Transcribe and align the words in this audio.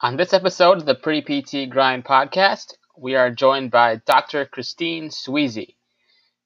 On 0.00 0.16
this 0.16 0.32
episode 0.32 0.78
of 0.78 0.86
the 0.86 0.94
Pre 0.94 1.20
PT 1.22 1.68
Grind 1.68 2.04
podcast, 2.04 2.74
we 2.96 3.16
are 3.16 3.32
joined 3.32 3.72
by 3.72 3.96
Dr. 3.96 4.46
Christine 4.46 5.08
Sweezy. 5.08 5.74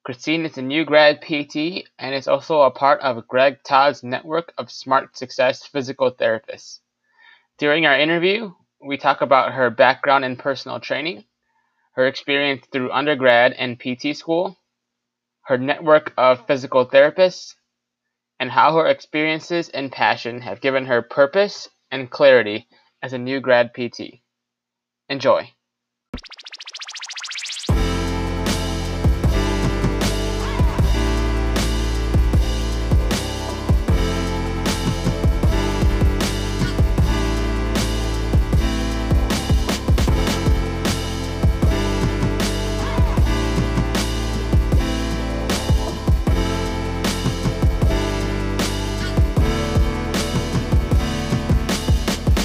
Christine 0.05 0.47
is 0.47 0.57
a 0.57 0.63
new 0.63 0.87
grad 0.87 1.21
PT 1.21 1.87
and 1.99 2.15
is 2.15 2.27
also 2.27 2.63
a 2.63 2.71
part 2.71 3.03
of 3.03 3.29
Greg 3.29 3.59
Todd's 3.63 4.03
network 4.03 4.55
of 4.57 4.71
Smart 4.71 5.19
Success 5.19 5.67
physical 5.67 6.11
therapists. 6.11 6.79
During 7.59 7.85
our 7.85 8.01
interview, 8.01 8.55
we 8.81 8.97
talk 8.97 9.21
about 9.21 9.53
her 9.53 9.69
background 9.69 10.25
in 10.25 10.37
personal 10.37 10.81
training, 10.81 11.27
her 11.97 12.07
experience 12.07 12.65
through 12.73 12.91
undergrad 12.91 13.53
and 13.53 13.79
PT 13.79 14.17
school, 14.17 14.57
her 15.43 15.59
network 15.59 16.15
of 16.17 16.47
physical 16.47 16.87
therapists, 16.87 17.55
and 18.41 18.51
how 18.51 18.75
her 18.77 18.87
experiences 18.87 19.69
and 19.69 19.93
passion 19.93 20.41
have 20.41 20.63
given 20.63 20.87
her 20.87 21.03
purpose 21.03 21.69
and 21.91 22.11
clarity 22.11 22.67
as 23.03 23.13
a 23.13 23.19
new 23.19 23.41
grad 23.41 23.73
PT. 23.75 24.23
Enjoy. 25.09 25.51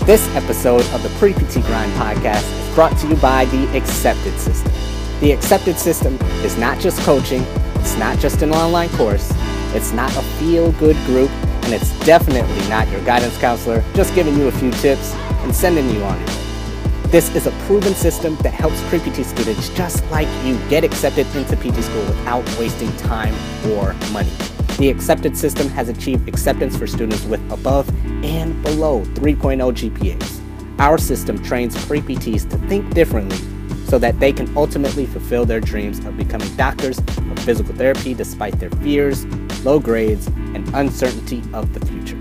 This 0.08 0.26
episode 0.38 0.86
of 0.94 1.04
the 1.04 1.10
Pre 1.20 1.34
PT 1.34 1.56
Grind 1.66 1.92
podcast 1.96 2.50
is 2.62 2.74
brought 2.74 2.98
to 3.00 3.08
you 3.10 3.18
by 3.18 3.44
the 3.44 3.68
Accepted 3.76 4.40
System. 4.40 4.72
The 5.20 5.34
Accepted 5.34 5.78
System 5.78 6.16
is 6.46 6.58
not 6.58 6.80
just 6.80 7.02
coaching, 7.02 7.42
it's 7.76 7.98
not 7.98 8.18
just 8.18 8.42
an 8.42 8.52
online 8.52 8.88
course, 8.92 9.34
it's 9.76 9.92
not 9.92 10.16
a 10.16 10.22
feel 10.40 10.72
good 10.72 10.96
group, 11.08 11.30
and 11.66 11.74
it's 11.74 11.92
definitely 12.06 12.70
not 12.70 12.88
your 12.88 13.04
guidance 13.04 13.38
counselor 13.38 13.84
just 13.96 14.16
giving 14.16 14.38
you 14.38 14.48
a 14.48 14.52
few 14.54 14.72
tips 14.72 15.14
and 15.44 15.54
sending 15.54 15.90
you 15.90 16.02
on 16.04 16.18
your 16.18 16.28
way. 16.30 17.10
This 17.10 17.36
is 17.36 17.46
a 17.46 17.52
proven 17.68 17.94
system 17.94 18.38
that 18.44 18.54
helps 18.54 18.82
pre 18.88 19.00
PT 19.00 19.26
students 19.26 19.68
just 19.76 20.06
like 20.06 20.30
you 20.46 20.58
get 20.70 20.86
accepted 20.86 21.28
into 21.36 21.58
PT 21.58 21.84
school 21.84 22.06
without 22.06 22.46
wasting 22.58 22.96
time 22.96 23.36
or 23.74 23.92
money. 24.14 24.32
The 24.78 24.90
accepted 24.90 25.36
system 25.36 25.70
has 25.70 25.90
achieved 25.90 26.30
acceptance 26.30 26.78
for 26.78 26.86
students 26.86 27.26
with 27.26 27.42
above 27.52 27.90
and 28.24 28.62
below 28.62 29.02
3.0 29.16 29.58
GPAs. 29.74 30.80
Our 30.80 31.00
system 31.00 31.42
trains 31.44 31.84
pre-PTs 31.88 32.48
to 32.52 32.58
think 32.68 32.94
differently 32.94 33.40
so 33.88 33.98
that 33.98 34.20
they 34.20 34.32
can 34.32 34.56
ultimately 34.56 35.08
fulfill 35.08 35.46
their 35.46 35.60
dreams 35.60 35.98
of 36.06 36.16
becoming 36.16 36.56
doctors 36.58 37.00
of 37.00 37.40
physical 37.40 37.74
therapy 37.74 38.14
despite 38.14 38.60
their 38.60 38.70
fears, 38.70 39.26
low 39.66 39.80
grades, 39.80 40.28
and 40.28 40.68
uncertainty 40.76 41.42
of 41.54 41.74
the 41.74 41.84
future. 41.88 42.20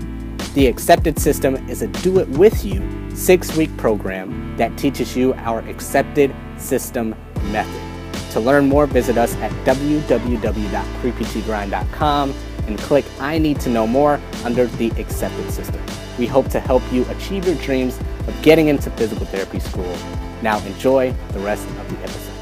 The 0.55 0.65
accepted 0.65 1.19
system 1.19 1.69
is 1.69 1.83
a 1.83 1.87
do 1.87 2.17
it 2.17 2.27
with 2.29 2.65
you 2.65 2.81
six 3.13 3.55
week 3.55 3.75
program 3.77 4.57
that 4.57 4.75
teaches 4.79 5.15
you 5.15 5.35
our 5.35 5.59
accepted 5.69 6.33
system 6.57 7.13
method. 7.51 7.96
To 8.31 8.39
learn 8.39 8.67
more, 8.67 8.85
visit 8.85 9.17
us 9.17 9.33
at 9.35 9.51
www.preptgrind.com 9.65 12.33
and 12.67 12.77
click 12.79 13.05
I 13.19 13.37
Need 13.37 13.59
to 13.61 13.69
Know 13.69 13.87
More 13.87 14.19
under 14.43 14.65
the 14.65 14.89
Accepted 14.99 15.49
System. 15.49 15.81
We 16.19 16.25
hope 16.25 16.49
to 16.49 16.59
help 16.59 16.83
you 16.91 17.05
achieve 17.09 17.45
your 17.45 17.55
dreams 17.55 17.97
of 18.27 18.41
getting 18.41 18.67
into 18.67 18.89
physical 18.91 19.25
therapy 19.25 19.59
school. 19.59 19.95
Now 20.41 20.63
enjoy 20.65 21.11
the 21.29 21.39
rest 21.39 21.67
of 21.67 21.89
the 21.89 22.03
episode. 22.03 22.33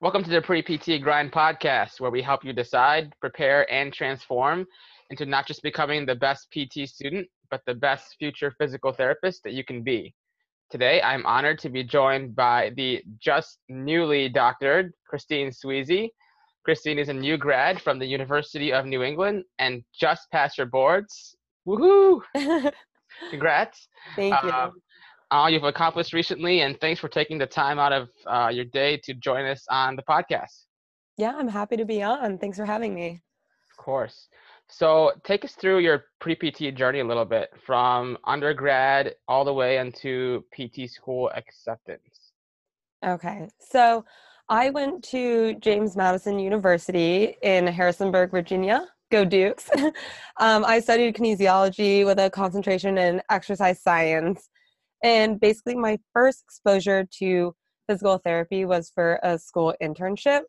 Welcome 0.00 0.24
to 0.24 0.30
the 0.30 0.42
Pre 0.42 0.62
PT 0.62 1.02
Grind 1.02 1.32
podcast, 1.32 2.00
where 2.00 2.10
we 2.10 2.22
help 2.22 2.44
you 2.44 2.52
decide, 2.52 3.12
prepare, 3.20 3.70
and 3.72 3.92
transform 3.92 4.66
into 5.10 5.26
not 5.26 5.46
just 5.46 5.62
becoming 5.62 6.04
the 6.04 6.14
best 6.14 6.48
PT 6.52 6.88
student, 6.88 7.26
but 7.50 7.62
the 7.66 7.74
best 7.74 8.16
future 8.18 8.54
physical 8.58 8.92
therapist 8.92 9.42
that 9.44 9.54
you 9.54 9.64
can 9.64 9.82
be. 9.82 10.14
Today, 10.70 11.00
I'm 11.00 11.24
honored 11.24 11.58
to 11.60 11.70
be 11.70 11.82
joined 11.82 12.36
by 12.36 12.72
the 12.76 13.02
just 13.18 13.58
newly 13.70 14.28
doctored 14.28 14.92
Christine 15.08 15.48
Sweezy. 15.48 16.10
Christine 16.62 16.98
is 16.98 17.08
a 17.08 17.14
new 17.14 17.38
grad 17.38 17.80
from 17.80 17.98
the 17.98 18.04
University 18.04 18.70
of 18.70 18.84
New 18.84 19.02
England 19.02 19.44
and 19.58 19.82
just 19.98 20.30
passed 20.30 20.58
her 20.58 20.66
boards. 20.66 21.34
Woohoo! 21.66 22.20
Congrats. 23.30 23.88
Thank 24.14 24.42
you. 24.42 24.50
Um, 24.50 24.72
all 25.30 25.48
you've 25.48 25.64
accomplished 25.64 26.12
recently, 26.12 26.60
and 26.60 26.78
thanks 26.80 27.00
for 27.00 27.08
taking 27.08 27.38
the 27.38 27.46
time 27.46 27.78
out 27.78 27.94
of 27.94 28.08
uh, 28.26 28.48
your 28.48 28.66
day 28.66 28.98
to 29.04 29.14
join 29.14 29.46
us 29.46 29.64
on 29.70 29.96
the 29.96 30.02
podcast. 30.02 30.66
yeah, 31.16 31.32
I'm 31.34 31.48
happy 31.48 31.78
to 31.78 31.86
be 31.86 32.02
on. 32.02 32.36
Thanks 32.36 32.58
for 32.58 32.66
having 32.66 32.94
me. 32.94 33.22
Of 33.70 33.82
course. 33.82 34.28
So, 34.70 35.12
take 35.24 35.44
us 35.44 35.54
through 35.54 35.78
your 35.78 36.04
pre 36.20 36.34
PT 36.34 36.74
journey 36.74 37.00
a 37.00 37.04
little 37.04 37.24
bit 37.24 37.50
from 37.64 38.18
undergrad 38.24 39.14
all 39.26 39.44
the 39.44 39.52
way 39.52 39.78
into 39.78 40.44
PT 40.54 40.90
school 40.90 41.30
acceptance. 41.34 42.28
Okay. 43.04 43.48
So 43.58 44.04
I 44.48 44.70
went 44.70 45.04
to 45.04 45.54
James 45.60 45.96
Madison 45.96 46.38
University 46.38 47.36
in 47.42 47.66
Harrisonburg, 47.66 48.30
Virginia. 48.30 48.86
Go 49.10 49.24
Dukes. 49.24 49.70
um, 50.38 50.64
I 50.64 50.80
studied 50.80 51.14
kinesiology 51.16 52.04
with 52.04 52.18
a 52.18 52.28
concentration 52.28 52.98
in 52.98 53.22
exercise 53.30 53.80
science. 53.80 54.48
And 55.02 55.40
basically, 55.40 55.76
my 55.76 55.98
first 56.12 56.42
exposure 56.42 57.06
to 57.18 57.54
physical 57.88 58.18
therapy 58.18 58.64
was 58.64 58.90
for 58.94 59.20
a 59.22 59.38
school 59.38 59.74
internship. 59.82 60.42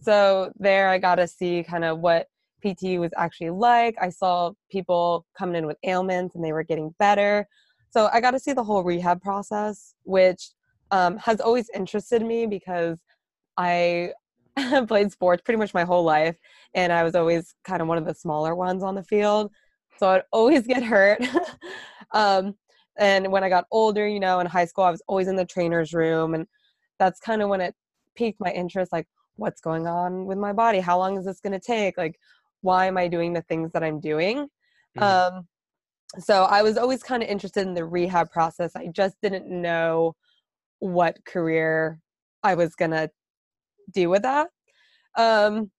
So 0.00 0.50
there 0.58 0.88
I 0.88 0.98
got 0.98 1.16
to 1.16 1.28
see 1.28 1.62
kind 1.62 1.84
of 1.84 2.00
what 2.00 2.26
PT 2.60 2.98
was 2.98 3.10
actually 3.16 3.50
like. 3.50 3.96
I 4.00 4.10
saw 4.10 4.52
people 4.70 5.26
coming 5.36 5.56
in 5.56 5.66
with 5.66 5.76
ailments 5.84 6.34
and 6.34 6.44
they 6.44 6.52
were 6.52 6.62
getting 6.62 6.94
better. 6.98 7.46
So 7.90 8.08
I 8.12 8.20
got 8.20 8.32
to 8.32 8.38
see 8.38 8.52
the 8.52 8.64
whole 8.64 8.84
rehab 8.84 9.20
process, 9.20 9.94
which 10.04 10.50
um, 10.90 11.16
has 11.18 11.40
always 11.40 11.68
interested 11.74 12.22
me 12.22 12.46
because 12.46 12.98
I 13.56 14.12
played 14.88 15.12
sports 15.12 15.42
pretty 15.42 15.58
much 15.58 15.74
my 15.74 15.84
whole 15.84 16.04
life, 16.04 16.36
and 16.74 16.92
I 16.92 17.02
was 17.02 17.14
always 17.14 17.54
kind 17.64 17.82
of 17.82 17.88
one 17.88 17.98
of 17.98 18.06
the 18.06 18.14
smaller 18.14 18.54
ones 18.54 18.82
on 18.82 18.94
the 18.94 19.02
field. 19.02 19.50
So 19.98 20.08
I'd 20.08 20.22
always 20.32 20.66
get 20.66 20.82
hurt. 20.82 21.22
um, 22.12 22.54
and 22.98 23.30
when 23.32 23.44
I 23.44 23.48
got 23.48 23.66
older, 23.70 24.06
you 24.06 24.20
know, 24.20 24.40
in 24.40 24.46
high 24.46 24.64
school, 24.64 24.84
I 24.84 24.90
was 24.90 25.02
always 25.08 25.28
in 25.28 25.36
the 25.36 25.44
trainer's 25.44 25.92
room, 25.92 26.34
and 26.34 26.46
that's 26.98 27.20
kind 27.20 27.42
of 27.42 27.48
when 27.48 27.60
it 27.60 27.74
piqued 28.14 28.40
my 28.40 28.50
interest. 28.50 28.92
Like, 28.92 29.06
what's 29.36 29.60
going 29.60 29.86
on 29.86 30.26
with 30.26 30.38
my 30.38 30.52
body? 30.52 30.80
How 30.80 30.98
long 30.98 31.16
is 31.16 31.24
this 31.24 31.40
going 31.40 31.52
to 31.52 31.60
take? 31.60 31.96
Like, 31.96 32.18
why 32.62 32.86
am 32.86 32.96
I 32.98 33.08
doing 33.08 33.32
the 33.32 33.42
things 33.42 33.72
that 33.72 33.82
I'm 33.82 34.00
doing? 34.00 34.48
Mhm. 34.98 35.02
Um, 35.02 35.48
so 36.18 36.44
I 36.44 36.62
was 36.62 36.76
always 36.76 37.02
kind 37.02 37.22
of 37.22 37.28
interested 37.28 37.66
in 37.66 37.74
the 37.74 37.84
rehab 37.84 38.30
process. 38.30 38.74
I 38.74 38.88
just 38.88 39.16
didn't 39.22 39.46
know 39.48 40.16
what 40.80 41.24
career 41.24 42.00
I 42.42 42.54
was 42.54 42.74
gonna 42.74 43.10
do 43.92 44.08
with 44.10 44.22
that. 44.22 44.48
Um, 45.16 45.70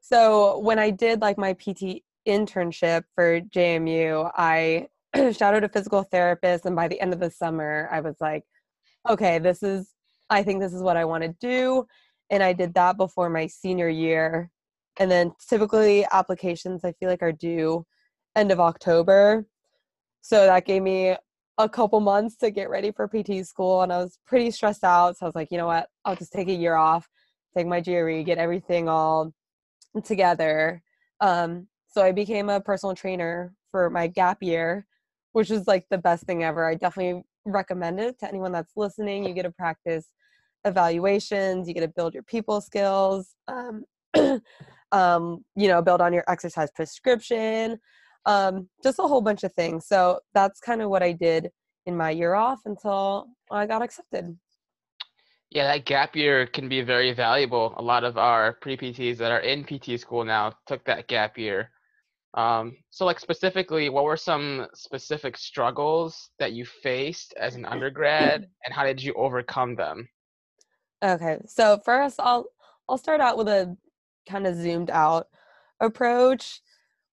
so 0.00 0.58
when 0.60 0.78
I 0.78 0.90
did 0.90 1.20
like 1.20 1.38
my 1.38 1.52
PT 1.54 2.04
internship 2.26 3.04
for 3.14 3.40
JMU, 3.40 4.30
I 4.36 4.88
shadowed 5.32 5.64
a 5.64 5.68
physical 5.68 6.02
therapist, 6.02 6.66
and 6.66 6.76
by 6.76 6.88
the 6.88 7.00
end 7.00 7.12
of 7.12 7.20
the 7.20 7.30
summer, 7.30 7.88
I 7.92 8.00
was 8.00 8.16
like, 8.20 8.44
okay, 9.08 9.38
this 9.38 9.62
is, 9.62 9.92
I 10.30 10.42
think 10.42 10.60
this 10.60 10.72
is 10.72 10.82
what 10.82 10.96
I 10.96 11.04
want 11.04 11.22
to 11.22 11.34
do. 11.40 11.86
And 12.30 12.42
I 12.42 12.52
did 12.52 12.74
that 12.74 12.96
before 12.96 13.30
my 13.30 13.46
senior 13.46 13.88
year. 13.88 14.50
And 14.98 15.10
then 15.10 15.32
typically 15.48 16.06
applications 16.12 16.84
I 16.84 16.92
feel 16.92 17.08
like 17.08 17.22
are 17.22 17.32
due 17.32 17.84
end 18.34 18.50
of 18.50 18.60
October. 18.60 19.46
So 20.20 20.46
that 20.46 20.64
gave 20.64 20.82
me 20.82 21.16
a 21.58 21.68
couple 21.68 22.00
months 22.00 22.36
to 22.36 22.50
get 22.50 22.68
ready 22.68 22.92
for 22.92 23.08
PT 23.08 23.46
school 23.46 23.82
and 23.82 23.92
I 23.92 23.98
was 23.98 24.18
pretty 24.26 24.50
stressed 24.50 24.84
out. 24.84 25.16
So 25.16 25.26
I 25.26 25.28
was 25.28 25.34
like, 25.34 25.48
you 25.50 25.58
know 25.58 25.66
what? 25.66 25.88
I'll 26.04 26.16
just 26.16 26.32
take 26.32 26.48
a 26.48 26.52
year 26.52 26.74
off, 26.74 27.08
take 27.56 27.66
my 27.66 27.80
GRE, 27.80 28.22
get 28.22 28.38
everything 28.38 28.88
all 28.88 29.32
together. 30.04 30.82
Um, 31.20 31.68
so 31.88 32.02
I 32.02 32.12
became 32.12 32.50
a 32.50 32.60
personal 32.60 32.94
trainer 32.94 33.54
for 33.70 33.88
my 33.88 34.06
gap 34.06 34.42
year, 34.42 34.86
which 35.32 35.48
was 35.48 35.66
like 35.66 35.86
the 35.90 35.98
best 35.98 36.24
thing 36.24 36.44
ever. 36.44 36.68
I 36.68 36.74
definitely 36.74 37.22
recommend 37.46 38.00
it 38.00 38.18
to 38.18 38.28
anyone 38.28 38.52
that's 38.52 38.72
listening. 38.76 39.24
You 39.24 39.32
get 39.32 39.44
to 39.44 39.50
practice 39.50 40.08
evaluations, 40.66 41.68
you 41.68 41.74
get 41.74 41.80
to 41.80 41.88
build 41.88 42.12
your 42.12 42.24
people 42.24 42.60
skills, 42.60 43.34
um, 43.48 43.84
um, 44.92 45.44
you 45.56 45.68
know, 45.68 45.82
build 45.82 46.00
on 46.00 46.12
your 46.12 46.24
exercise 46.28 46.70
prescription, 46.74 47.78
um, 48.26 48.68
just 48.82 48.98
a 48.98 49.02
whole 49.02 49.20
bunch 49.20 49.44
of 49.44 49.52
things. 49.54 49.86
So 49.86 50.20
that's 50.34 50.60
kind 50.60 50.82
of 50.82 50.90
what 50.90 51.02
I 51.02 51.12
did 51.12 51.50
in 51.86 51.96
my 51.96 52.10
year 52.10 52.34
off 52.34 52.60
until 52.64 53.28
I 53.50 53.66
got 53.66 53.82
accepted. 53.82 54.36
Yeah, 55.50 55.72
that 55.72 55.84
gap 55.86 56.16
year 56.16 56.46
can 56.46 56.68
be 56.68 56.82
very 56.82 57.12
valuable. 57.14 57.74
A 57.78 57.82
lot 57.82 58.04
of 58.04 58.18
our 58.18 58.54
pre 58.54 58.76
PTs 58.76 59.16
that 59.18 59.30
are 59.32 59.40
in 59.40 59.64
PT 59.64 59.98
school 60.00 60.24
now 60.24 60.52
took 60.66 60.84
that 60.86 61.06
gap 61.08 61.38
year 61.38 61.70
Um, 62.34 62.76
so, 62.90 63.06
like 63.06 63.20
specifically, 63.20 63.88
what 63.88 64.04
were 64.04 64.16
some 64.16 64.66
specific 64.74 65.36
struggles 65.38 66.30
that 66.38 66.52
you 66.52 66.66
faced 66.66 67.34
as 67.38 67.54
an 67.56 67.64
undergrad, 67.64 68.46
and 68.64 68.74
how 68.74 68.84
did 68.84 69.02
you 69.02 69.14
overcome 69.14 69.74
them? 69.76 70.08
Okay, 71.02 71.38
so 71.46 71.78
first, 71.84 72.20
I'll 72.20 72.46
I'll 72.88 72.98
start 72.98 73.20
out 73.20 73.38
with 73.38 73.48
a 73.48 73.76
kind 74.28 74.46
of 74.46 74.56
zoomed 74.56 74.90
out 74.90 75.28
approach 75.80 76.60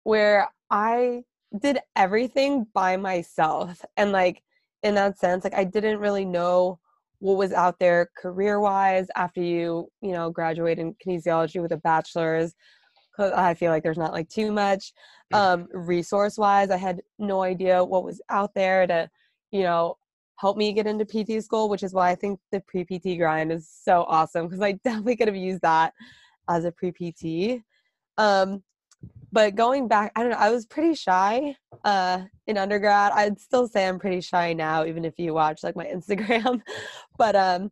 where 0.04 0.50
I 0.70 1.24
did 1.60 1.80
everything 1.96 2.66
by 2.74 2.98
myself, 2.98 3.84
and 3.98 4.12
like 4.12 4.44
in 4.84 4.96
that 4.96 5.18
sense, 5.18 5.44
like 5.44 5.54
I 5.54 5.64
didn't 5.64 6.00
really 6.00 6.26
know 6.26 6.80
what 7.22 7.38
was 7.38 7.54
out 7.54 7.78
there 7.80 8.10
career 8.18 8.60
wise 8.60 9.08
after 9.16 9.42
you 9.42 9.88
you 10.02 10.12
know 10.12 10.30
graduate 10.32 10.80
in 10.80 10.96
kinesiology 10.96 11.62
with 11.62 11.72
a 11.72 11.78
bachelor's 11.78 12.56
because 13.12 13.32
i 13.34 13.54
feel 13.54 13.72
like 13.72 13.84
there's 13.84 13.98
not 13.98 14.12
like 14.12 14.28
too 14.28 14.52
much 14.52 14.92
um 15.32 15.68
resource 15.72 16.38
wise 16.38 16.72
i 16.72 16.78
had 16.78 17.00
no 17.20 17.44
idea 17.44 17.84
what 17.84 18.04
was 18.04 18.20
out 18.30 18.54
there 18.56 18.88
to 18.88 19.08
you 19.52 19.62
know 19.62 19.96
help 20.38 20.58
me 20.58 20.74
get 20.74 20.88
into 20.88 21.06
pt 21.06 21.44
school 21.44 21.70
which 21.70 21.84
is 21.84 21.94
why 21.94 22.10
i 22.10 22.16
think 22.16 22.40
the 22.52 22.60
pre-pt 22.62 23.20
grind 23.20 23.52
is 23.52 23.70
so 23.70 24.04
awesome 24.08 24.48
because 24.48 24.62
i 24.62 24.72
definitely 24.84 25.16
could 25.16 25.28
have 25.28 25.38
used 25.38 25.62
that 25.62 25.94
as 26.54 26.66
a 26.66 26.72
pre-pt 26.72 27.62
um 28.18 28.62
but 29.32 29.56
going 29.56 29.88
back 29.88 30.12
i 30.16 30.22
don't 30.22 30.32
know 30.32 30.38
i 30.48 30.50
was 30.56 30.66
pretty 30.66 30.94
shy 30.94 31.56
uh 31.84 32.18
in 32.48 32.58
undergrad. 32.58 33.12
I'd 33.14 33.40
still 33.40 33.68
say 33.68 33.88
i'm 33.88 34.00
pretty 34.04 34.22
shy 34.22 34.48
now 34.54 34.86
even 34.86 35.04
if 35.10 35.16
you 35.18 35.34
watch 35.34 35.60
like 35.64 35.76
my 35.82 35.86
instagram. 35.96 36.62
But 37.18 37.36
um 37.36 37.72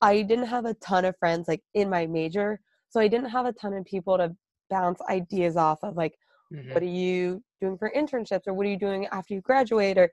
i 0.00 0.22
didn't 0.22 0.46
have 0.54 0.66
a 0.66 0.74
ton 0.74 1.04
of 1.04 1.16
friends 1.22 1.48
like 1.48 1.62
in 1.74 1.88
my 1.96 2.06
major. 2.06 2.48
So 2.90 3.00
i 3.00 3.08
didn't 3.08 3.30
have 3.36 3.46
a 3.46 3.52
ton 3.60 3.72
of 3.74 3.84
people 3.94 4.14
to 4.18 4.28
bounce 4.68 5.00
ideas 5.18 5.56
off 5.56 5.80
of 5.82 5.96
like 5.96 6.14
Mhm. 6.52 6.74
what 6.74 6.82
are 6.82 6.96
you 7.02 7.42
doing 7.60 7.78
for 7.78 7.92
internships? 8.00 8.46
Or 8.48 8.54
what 8.54 8.66
are 8.66 8.70
you 8.70 8.82
doing 8.88 9.06
after 9.18 9.34
you 9.34 9.40
graduate? 9.40 9.96
Or 10.02 10.08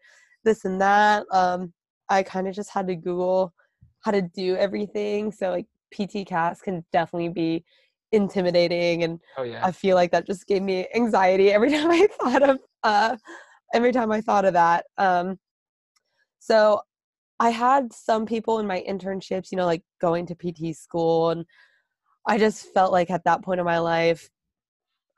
this 0.45 0.65
and 0.65 0.79
that. 0.81 1.25
Um 1.41 1.73
i 2.09 2.23
kind 2.23 2.47
of 2.47 2.53
just 2.55 2.71
had 2.75 2.87
to 2.87 2.95
google 2.95 3.53
how 4.03 4.11
to 4.11 4.21
do 4.21 4.55
everything. 4.55 5.31
So 5.31 5.43
like 5.57 5.67
pt 5.95 6.15
cast 6.27 6.63
can 6.63 6.85
definitely 6.97 7.29
be 7.43 7.65
intimidating 8.11 9.03
and 9.03 9.19
Oh 9.37 9.43
yeah. 9.43 9.65
I 9.65 9.71
feel 9.71 9.95
like 9.95 10.11
that 10.11 10.25
just 10.25 10.47
gave 10.47 10.61
me 10.61 10.87
anxiety 10.95 11.51
every 11.51 11.71
time 11.71 11.91
I 11.91 12.07
thought 12.19 12.43
of 12.43 12.59
uh 12.83 13.17
every 13.73 13.91
time 13.91 14.11
I 14.11 14.21
thought 14.21 14.45
of 14.45 14.53
that. 14.53 14.85
Um 14.97 15.37
so 16.39 16.81
I 17.39 17.49
had 17.49 17.93
some 17.93 18.25
people 18.25 18.59
in 18.59 18.65
my 18.67 18.83
internships, 18.87 19.51
you 19.51 19.57
know, 19.57 19.65
like 19.65 19.83
going 20.01 20.25
to 20.27 20.35
PT 20.35 20.75
school 20.75 21.29
and 21.29 21.45
I 22.27 22.37
just 22.37 22.73
felt 22.73 22.91
like 22.91 23.09
at 23.09 23.23
that 23.25 23.43
point 23.43 23.59
in 23.59 23.65
my 23.65 23.79
life 23.79 24.29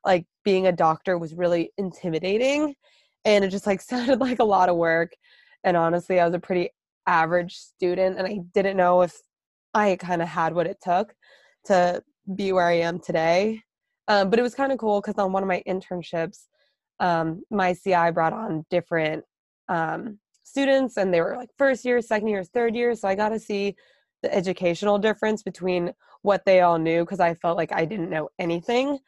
like 0.05 0.25
being 0.43 0.67
a 0.67 0.71
doctor 0.71 1.17
was 1.17 1.35
really 1.35 1.71
intimidating 1.77 2.75
and 3.25 3.43
it 3.43 3.49
just 3.49 3.67
like 3.67 3.81
sounded 3.93 4.19
like 4.19 4.39
a 4.39 4.43
lot 4.43 4.69
of 4.69 4.75
work 4.75 5.11
and 5.63 5.77
honestly 5.77 6.19
I 6.19 6.25
was 6.25 6.33
a 6.33 6.39
pretty 6.39 6.69
average 7.07 7.55
student 7.55 8.17
and 8.17 8.27
I 8.27 8.39
didn't 8.53 8.77
know 8.77 9.01
if 9.01 9.19
I 9.73 9.95
kind 9.95 10.21
of 10.21 10.27
had 10.27 10.53
what 10.53 10.67
it 10.67 10.77
took 10.81 11.13
to 11.65 12.01
be 12.35 12.51
where 12.51 12.67
I 12.67 12.79
am 12.79 12.99
today. 12.99 13.61
Um, 14.07 14.29
but 14.29 14.39
it 14.39 14.43
was 14.43 14.55
kind 14.55 14.71
of 14.71 14.79
cool 14.79 15.01
because 15.01 15.17
on 15.17 15.31
one 15.31 15.43
of 15.43 15.47
my 15.47 15.61
internships, 15.67 16.47
um, 16.99 17.43
my 17.49 17.73
CI 17.73 18.11
brought 18.11 18.33
on 18.33 18.65
different 18.69 19.23
um, 19.67 20.19
students, 20.43 20.97
and 20.97 21.13
they 21.13 21.21
were 21.21 21.37
like 21.37 21.49
first 21.57 21.85
year, 21.85 22.01
second 22.01 22.27
year, 22.27 22.43
third 22.43 22.75
year. 22.75 22.95
So 22.95 23.07
I 23.07 23.15
got 23.15 23.29
to 23.29 23.39
see 23.39 23.75
the 24.23 24.33
educational 24.33 24.97
difference 24.97 25.43
between 25.43 25.93
what 26.23 26.43
they 26.45 26.61
all 26.61 26.77
knew 26.77 27.05
because 27.05 27.19
I 27.19 27.35
felt 27.35 27.57
like 27.57 27.71
I 27.71 27.85
didn't 27.85 28.09
know 28.09 28.29
anything. 28.39 28.99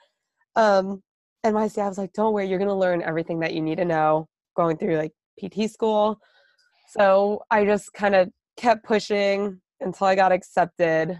Um, 0.55 1.01
and 1.43 1.55
my 1.55 1.67
CI 1.67 1.81
was 1.81 1.97
like, 1.97 2.13
"Don't 2.13 2.33
worry, 2.33 2.47
you're 2.47 2.59
gonna 2.59 2.77
learn 2.77 3.01
everything 3.01 3.39
that 3.39 3.53
you 3.53 3.61
need 3.61 3.77
to 3.77 3.85
know 3.85 4.27
going 4.55 4.77
through 4.77 4.97
like 4.97 5.13
PT 5.39 5.69
school." 5.69 6.19
So 6.89 7.41
I 7.49 7.65
just 7.65 7.91
kind 7.93 8.15
of 8.15 8.29
kept 8.57 8.83
pushing 8.85 9.59
until 9.79 10.07
I 10.07 10.15
got 10.15 10.31
accepted. 10.31 11.19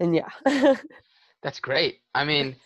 And 0.00 0.14
yeah. 0.14 0.76
That's 1.42 1.60
great. 1.60 2.00
I 2.14 2.24
mean, 2.24 2.56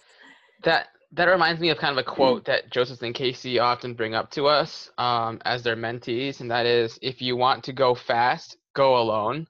that 0.64 0.88
that 1.12 1.26
reminds 1.26 1.61
me 1.61 1.69
of 1.69 1.79
kind 1.79 1.93
of 1.93 1.99
a 1.99 2.08
quote 2.08 2.46
that 2.46 2.70
Joseph 2.70 3.02
and 3.02 3.14
Casey 3.14 3.58
often 3.58 3.94
bring 3.94 4.14
up 4.14 4.31
to 4.31 4.46
us 4.46 4.90
um, 4.96 5.40
as 5.44 5.62
their 5.62 5.76
mentees, 5.76 6.40
and 6.40 6.50
that 6.50 6.64
is, 6.64 6.99
"If 7.02 7.20
you 7.20 7.37
want 7.37 7.64
to 7.64 7.73
go 7.73 7.94
fast, 7.94 8.56
go 8.75 8.96
alone, 8.99 9.46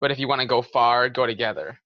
but 0.00 0.10
if 0.10 0.18
you 0.18 0.26
want 0.26 0.40
to 0.40 0.46
go 0.46 0.60
far, 0.60 1.08
go 1.08 1.26
together." 1.26 1.78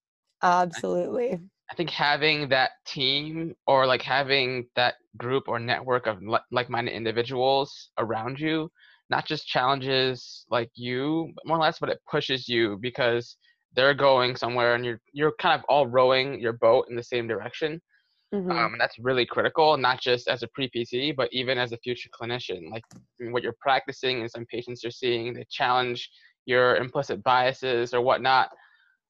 Absolutely. 0.43 1.39
I 1.71 1.75
think 1.75 1.91
having 1.91 2.49
that 2.49 2.71
team 2.87 3.55
or 3.67 3.87
like 3.87 4.01
having 4.01 4.67
that 4.77 4.95
group 5.19 5.49
or 5.49 5.59
network 5.59 6.07
of 6.07 6.23
like-minded 6.51 6.93
individuals 6.95 7.91
around 7.99 8.41
you 8.41 8.71
not 9.11 9.27
just 9.27 9.47
challenges 9.47 10.47
like 10.51 10.71
you 10.75 11.31
but 11.35 11.47
more 11.47 11.59
or 11.59 11.61
less 11.61 11.79
but 11.79 11.89
it 11.89 12.01
pushes 12.11 12.49
you 12.49 12.79
because 12.81 13.37
they're 13.79 13.95
going 13.95 14.37
somewhere 14.37 14.75
and 14.75 14.85
you're 14.85 15.01
you're 15.13 15.33
kind 15.41 15.59
of 15.59 15.65
all 15.69 15.87
rowing 15.87 16.41
your 16.41 16.53
boat 16.53 16.87
in 16.91 16.97
the 16.97 17.03
same 17.03 17.29
direction 17.29 17.81
Mhm. 18.35 18.51
um, 18.51 18.73
and 18.73 18.81
that's 18.81 18.99
really 18.99 19.25
critical 19.25 19.77
not 19.79 20.01
just 20.01 20.29
as 20.29 20.43
a 20.43 20.49
pre-pt 20.49 21.17
but 21.17 21.29
even 21.33 21.57
as 21.57 21.73
a 21.73 21.79
future 21.79 22.11
clinician 22.11 22.71
like 22.71 22.85
I 22.93 22.99
mean, 23.21 23.33
what 23.33 23.43
you're 23.43 23.57
practicing 23.61 24.21
and 24.21 24.31
some 24.31 24.45
patients 24.47 24.83
you're 24.83 24.91
seeing 24.91 25.33
they 25.33 25.47
challenge 25.51 26.11
your 26.45 26.77
implicit 26.77 27.23
biases 27.23 27.95
or 27.95 28.03
whatnot 28.03 28.51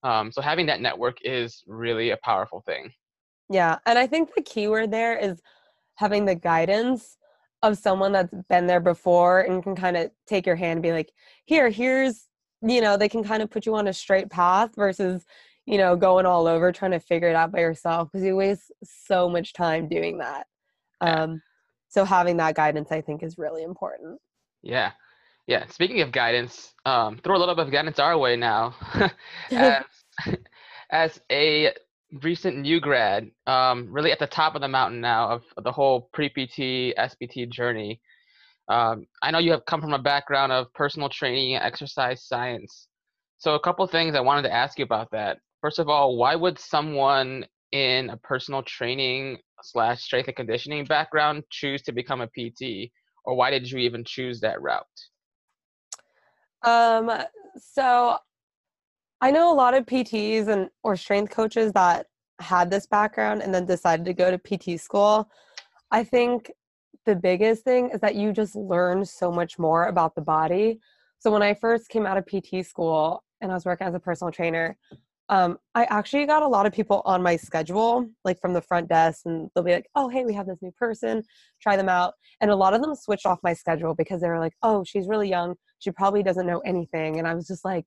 um, 0.04 0.30
so 0.30 0.40
having 0.40 0.66
that 0.66 0.80
network 0.80 1.16
is 1.24 1.64
really 1.66 2.10
a 2.10 2.18
powerful 2.22 2.62
thing 2.64 2.92
yeah. 3.48 3.78
And 3.86 3.98
I 3.98 4.06
think 4.06 4.34
the 4.34 4.42
key 4.42 4.68
word 4.68 4.90
there 4.90 5.16
is 5.16 5.40
having 5.96 6.24
the 6.24 6.34
guidance 6.34 7.16
of 7.62 7.78
someone 7.78 8.12
that's 8.12 8.34
been 8.48 8.66
there 8.66 8.80
before 8.80 9.40
and 9.40 9.62
can 9.62 9.74
kind 9.74 9.96
of 9.96 10.10
take 10.26 10.46
your 10.46 10.56
hand 10.56 10.76
and 10.78 10.82
be 10.82 10.92
like, 10.92 11.12
here, 11.44 11.70
here's, 11.70 12.27
you 12.62 12.80
know, 12.80 12.96
they 12.96 13.08
can 13.08 13.24
kind 13.24 13.42
of 13.42 13.50
put 13.50 13.66
you 13.66 13.74
on 13.74 13.88
a 13.88 13.92
straight 13.92 14.30
path 14.30 14.70
versus, 14.74 15.24
you 15.66 15.78
know, 15.78 15.96
going 15.96 16.26
all 16.26 16.46
over 16.46 16.72
trying 16.72 16.90
to 16.92 17.00
figure 17.00 17.28
it 17.28 17.36
out 17.36 17.52
by 17.52 17.60
yourself 17.60 18.08
because 18.10 18.24
you 18.24 18.36
waste 18.36 18.72
so 18.82 19.28
much 19.28 19.52
time 19.52 19.88
doing 19.88 20.18
that. 20.18 20.46
Um, 21.00 21.40
so 21.88 22.04
having 22.04 22.36
that 22.38 22.54
guidance, 22.54 22.90
I 22.90 23.00
think, 23.00 23.22
is 23.22 23.38
really 23.38 23.62
important. 23.62 24.20
Yeah. 24.62 24.92
Yeah. 25.46 25.66
Speaking 25.68 26.00
of 26.02 26.12
guidance, 26.12 26.74
um, 26.84 27.18
throw 27.22 27.36
a 27.36 27.38
little 27.38 27.54
bit 27.54 27.66
of 27.66 27.72
guidance 27.72 27.98
our 27.98 28.18
way 28.18 28.36
now. 28.36 28.74
as, 29.50 29.84
as 30.90 31.20
a 31.30 31.72
recent 32.22 32.58
new 32.58 32.80
grad, 32.80 33.30
um, 33.46 33.88
really 33.90 34.12
at 34.12 34.18
the 34.18 34.26
top 34.26 34.54
of 34.54 34.60
the 34.60 34.68
mountain 34.68 35.00
now 35.00 35.28
of 35.30 35.44
the 35.64 35.72
whole 35.72 36.10
pre 36.12 36.28
PT, 36.28 36.94
SPT 36.98 37.48
journey, 37.48 38.00
um, 38.68 39.06
I 39.22 39.30
know 39.30 39.38
you 39.38 39.52
have 39.52 39.64
come 39.64 39.80
from 39.80 39.94
a 39.94 39.98
background 39.98 40.52
of 40.52 40.72
personal 40.74 41.08
training 41.08 41.54
and 41.54 41.64
exercise 41.64 42.24
science. 42.24 42.88
So, 43.38 43.54
a 43.54 43.60
couple 43.60 43.86
things 43.86 44.14
I 44.14 44.20
wanted 44.20 44.42
to 44.42 44.52
ask 44.52 44.78
you 44.78 44.84
about 44.84 45.10
that. 45.12 45.38
First 45.60 45.78
of 45.78 45.88
all, 45.88 46.16
why 46.16 46.34
would 46.34 46.58
someone 46.58 47.46
in 47.72 48.10
a 48.10 48.16
personal 48.16 48.62
training 48.62 49.38
slash 49.62 50.02
strength 50.02 50.28
and 50.28 50.36
conditioning 50.36 50.84
background 50.84 51.44
choose 51.50 51.82
to 51.82 51.92
become 51.92 52.20
a 52.20 52.26
PT? 52.26 52.90
Or 53.24 53.34
why 53.34 53.50
did 53.50 53.70
you 53.70 53.78
even 53.78 54.04
choose 54.04 54.40
that 54.40 54.60
route? 54.60 54.84
Um, 56.62 57.10
so 57.56 58.16
I 59.20 59.30
know 59.30 59.52
a 59.52 59.54
lot 59.54 59.74
of 59.74 59.86
PTs 59.86 60.48
and 60.48 60.68
or 60.82 60.96
strength 60.96 61.32
coaches 61.32 61.72
that 61.72 62.06
had 62.40 62.70
this 62.70 62.86
background 62.86 63.42
and 63.42 63.52
then 63.52 63.66
decided 63.66 64.04
to 64.06 64.14
go 64.14 64.30
to 64.30 64.38
PT 64.38 64.80
school. 64.80 65.28
I 65.90 66.04
think 66.04 66.50
the 67.08 67.16
biggest 67.16 67.64
thing 67.64 67.88
is 67.88 68.00
that 68.00 68.16
you 68.16 68.34
just 68.34 68.54
learn 68.54 69.02
so 69.02 69.32
much 69.32 69.58
more 69.58 69.86
about 69.86 70.14
the 70.14 70.20
body. 70.20 70.78
So 71.18 71.32
when 71.32 71.42
I 71.42 71.54
first 71.54 71.88
came 71.88 72.04
out 72.04 72.18
of 72.18 72.26
PT 72.26 72.62
school 72.62 73.24
and 73.40 73.50
I 73.50 73.54
was 73.54 73.64
working 73.64 73.86
as 73.86 73.94
a 73.94 73.98
personal 73.98 74.30
trainer, 74.30 74.76
um, 75.30 75.56
I 75.74 75.84
actually 75.84 76.26
got 76.26 76.42
a 76.42 76.46
lot 76.46 76.66
of 76.66 76.72
people 76.74 77.00
on 77.06 77.22
my 77.22 77.36
schedule, 77.36 78.06
like 78.26 78.38
from 78.42 78.52
the 78.52 78.60
front 78.60 78.90
desk, 78.90 79.22
and 79.24 79.48
they'll 79.54 79.64
be 79.64 79.72
like, 79.72 79.88
"Oh, 79.94 80.10
hey, 80.10 80.24
we 80.24 80.34
have 80.34 80.46
this 80.46 80.60
new 80.60 80.70
person, 80.72 81.22
try 81.62 81.76
them 81.76 81.88
out." 81.88 82.12
And 82.42 82.50
a 82.50 82.56
lot 82.56 82.74
of 82.74 82.82
them 82.82 82.94
switched 82.94 83.24
off 83.24 83.38
my 83.42 83.54
schedule 83.54 83.94
because 83.94 84.20
they 84.20 84.28
were 84.28 84.38
like, 84.38 84.54
"Oh, 84.62 84.84
she's 84.84 85.08
really 85.08 85.30
young, 85.30 85.54
she 85.78 85.90
probably 85.90 86.22
doesn't 86.22 86.46
know 86.46 86.60
anything," 86.60 87.18
and 87.18 87.26
I 87.26 87.34
was 87.34 87.46
just 87.46 87.64
like, 87.64 87.86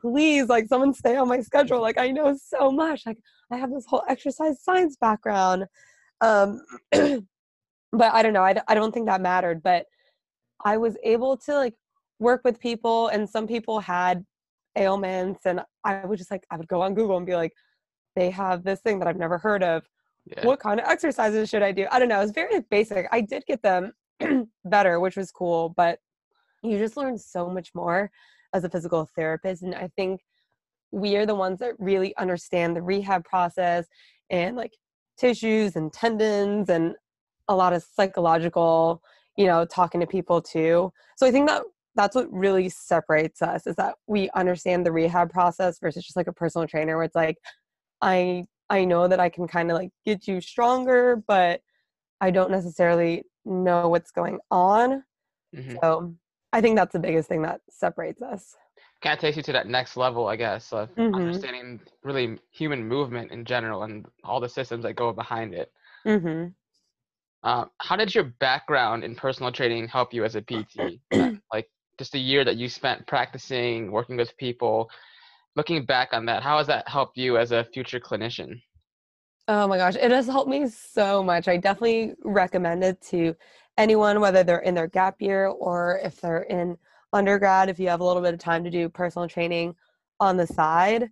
"Please, 0.00 0.48
like, 0.48 0.66
someone 0.66 0.94
stay 0.94 1.16
on 1.16 1.28
my 1.28 1.40
schedule. 1.40 1.80
Like, 1.82 1.98
I 1.98 2.10
know 2.10 2.34
so 2.42 2.70
much. 2.70 3.04
Like, 3.04 3.18
I 3.50 3.58
have 3.58 3.70
this 3.70 3.84
whole 3.86 4.04
exercise 4.08 4.62
science 4.62 4.96
background." 4.98 5.66
Um, 6.22 6.60
but 7.92 8.12
I 8.14 8.22
don't 8.22 8.32
know. 8.32 8.42
I, 8.42 8.54
I 8.68 8.74
don't 8.74 8.92
think 8.92 9.06
that 9.06 9.20
mattered. 9.20 9.62
But 9.62 9.86
I 10.64 10.76
was 10.76 10.96
able 11.02 11.36
to 11.38 11.54
like 11.54 11.74
work 12.18 12.42
with 12.44 12.60
people, 12.60 13.08
and 13.08 13.28
some 13.28 13.46
people 13.46 13.80
had 13.80 14.24
ailments, 14.76 15.44
and 15.44 15.60
I 15.84 16.04
would 16.04 16.18
just 16.18 16.30
like 16.30 16.44
I 16.50 16.56
would 16.56 16.68
go 16.68 16.82
on 16.82 16.94
Google 16.94 17.16
and 17.16 17.26
be 17.26 17.36
like, 17.36 17.52
they 18.16 18.30
have 18.30 18.64
this 18.64 18.80
thing 18.80 18.98
that 18.98 19.08
I've 19.08 19.16
never 19.16 19.38
heard 19.38 19.62
of. 19.62 19.82
Yeah. 20.26 20.46
What 20.46 20.60
kind 20.60 20.78
of 20.78 20.86
exercises 20.86 21.48
should 21.48 21.62
I 21.62 21.72
do? 21.72 21.86
I 21.90 21.98
don't 21.98 22.08
know. 22.08 22.18
It 22.18 22.22
was 22.22 22.30
very 22.30 22.60
basic. 22.70 23.08
I 23.10 23.22
did 23.22 23.44
get 23.46 23.62
them 23.62 23.92
better, 24.64 25.00
which 25.00 25.16
was 25.16 25.32
cool, 25.32 25.70
but 25.76 25.98
you 26.62 26.78
just 26.78 26.96
learn 26.96 27.18
so 27.18 27.48
much 27.48 27.70
more 27.74 28.10
as 28.54 28.62
a 28.64 28.70
physical 28.70 29.08
therapist, 29.16 29.62
and 29.62 29.74
I 29.74 29.90
think 29.96 30.20
we 30.92 31.16
are 31.16 31.26
the 31.26 31.34
ones 31.34 31.58
that 31.58 31.74
really 31.78 32.14
understand 32.18 32.76
the 32.76 32.82
rehab 32.82 33.24
process 33.24 33.86
and 34.30 34.56
like 34.56 34.72
tissues 35.18 35.74
and 35.74 35.92
tendons 35.92 36.68
and 36.68 36.94
a 37.48 37.54
lot 37.54 37.72
of 37.72 37.82
psychological, 37.82 39.02
you 39.36 39.46
know, 39.46 39.64
talking 39.64 40.00
to 40.00 40.06
people 40.06 40.40
too. 40.40 40.92
So 41.16 41.26
I 41.26 41.30
think 41.30 41.48
that 41.48 41.62
that's 41.94 42.16
what 42.16 42.32
really 42.32 42.68
separates 42.68 43.42
us 43.42 43.66
is 43.66 43.76
that 43.76 43.96
we 44.06 44.30
understand 44.30 44.86
the 44.86 44.92
rehab 44.92 45.30
process 45.30 45.78
versus 45.78 46.04
just 46.04 46.16
like 46.16 46.26
a 46.26 46.32
personal 46.32 46.66
trainer 46.66 46.96
where 46.96 47.04
it's 47.04 47.16
like 47.16 47.36
I 48.00 48.44
I 48.70 48.84
know 48.84 49.06
that 49.06 49.20
I 49.20 49.28
can 49.28 49.46
kind 49.46 49.70
of 49.70 49.76
like 49.76 49.90
get 50.06 50.26
you 50.26 50.40
stronger, 50.40 51.22
but 51.26 51.60
I 52.20 52.30
don't 52.30 52.50
necessarily 52.50 53.24
know 53.44 53.88
what's 53.88 54.10
going 54.10 54.38
on. 54.50 55.04
Mm-hmm. 55.54 55.76
So 55.82 56.14
I 56.52 56.60
think 56.60 56.76
that's 56.76 56.92
the 56.92 56.98
biggest 56.98 57.28
thing 57.28 57.42
that 57.42 57.60
separates 57.68 58.22
us. 58.22 58.56
Kind 59.02 59.14
of 59.14 59.20
takes 59.20 59.36
you 59.36 59.42
to 59.42 59.52
that 59.52 59.66
next 59.66 59.96
level, 59.96 60.28
I 60.28 60.36
guess, 60.36 60.72
of 60.72 60.94
mm-hmm. 60.94 61.14
understanding 61.14 61.80
really 62.02 62.38
human 62.50 62.86
movement 62.86 63.32
in 63.32 63.44
general 63.44 63.82
and 63.82 64.06
all 64.24 64.40
the 64.40 64.48
systems 64.48 64.84
that 64.84 64.94
go 64.94 65.12
behind 65.12 65.54
it. 65.54 65.72
Mm-hmm. 66.06 66.48
Uh, 67.44 67.64
how 67.78 67.96
did 67.96 68.14
your 68.14 68.24
background 68.24 69.02
in 69.02 69.14
personal 69.14 69.50
training 69.50 69.88
help 69.88 70.14
you 70.14 70.24
as 70.24 70.36
a 70.36 70.42
PT? 70.42 71.00
like 71.52 71.68
just 71.98 72.14
a 72.14 72.18
year 72.18 72.44
that 72.44 72.56
you 72.56 72.68
spent 72.68 73.06
practicing, 73.06 73.90
working 73.90 74.16
with 74.16 74.36
people. 74.36 74.88
Looking 75.56 75.84
back 75.84 76.10
on 76.12 76.24
that, 76.26 76.42
how 76.42 76.58
has 76.58 76.66
that 76.68 76.88
helped 76.88 77.18
you 77.18 77.36
as 77.36 77.52
a 77.52 77.64
future 77.64 78.00
clinician? 78.00 78.60
Oh 79.48 79.66
my 79.66 79.76
gosh, 79.76 79.96
it 79.96 80.10
has 80.12 80.26
helped 80.26 80.48
me 80.48 80.68
so 80.68 81.22
much. 81.22 81.48
I 81.48 81.56
definitely 81.56 82.14
recommend 82.22 82.84
it 82.84 83.00
to 83.10 83.34
anyone, 83.76 84.20
whether 84.20 84.44
they're 84.44 84.60
in 84.60 84.74
their 84.74 84.86
gap 84.86 85.20
year 85.20 85.46
or 85.48 86.00
if 86.02 86.20
they're 86.20 86.42
in 86.42 86.78
undergrad, 87.12 87.68
if 87.68 87.78
you 87.78 87.88
have 87.88 88.00
a 88.00 88.04
little 88.04 88.22
bit 88.22 88.34
of 88.34 88.40
time 88.40 88.62
to 88.64 88.70
do 88.70 88.88
personal 88.88 89.28
training 89.28 89.74
on 90.20 90.36
the 90.36 90.46
side. 90.46 91.10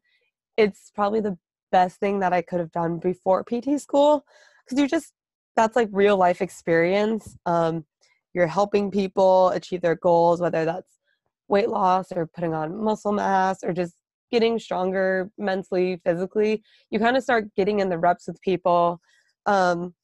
It's 0.57 0.91
probably 0.95 1.21
the 1.21 1.37
best 1.73 1.99
thing 1.99 2.21
that 2.21 2.33
I 2.33 2.43
could 2.43 2.61
have 2.61 2.73
done 2.73 2.99
before 2.99 3.45
PT 3.45 3.81
school 3.81 4.25
because 4.65 4.79
you 4.81 4.87
just, 4.87 5.13
that's 5.57 5.77
like 5.77 5.89
real 5.93 6.17
life 6.17 6.41
experience. 6.41 7.37
Um, 7.47 7.85
you're 8.35 8.47
helping 8.47 8.91
people 8.91 9.49
achieve 9.51 9.83
their 9.83 9.97
goals, 9.97 10.41
whether 10.41 10.65
that's 10.65 10.99
weight 11.49 11.69
loss 11.69 12.13
or 12.13 12.27
putting 12.27 12.55
on 12.55 12.83
muscle 12.83 13.13
mass 13.13 13.65
or 13.65 13.73
just 13.73 13.95
getting 14.31 14.59
stronger 14.59 15.31
mentally, 15.39 16.01
physically, 16.05 16.63
you 16.91 16.99
kind 16.99 17.17
of 17.17 17.23
start 17.23 17.53
getting 17.57 17.81
in 17.81 17.89
the 17.89 17.99
reps 17.99 18.27
with 18.29 18.41
people. 18.41 19.01
Um, 19.47 19.95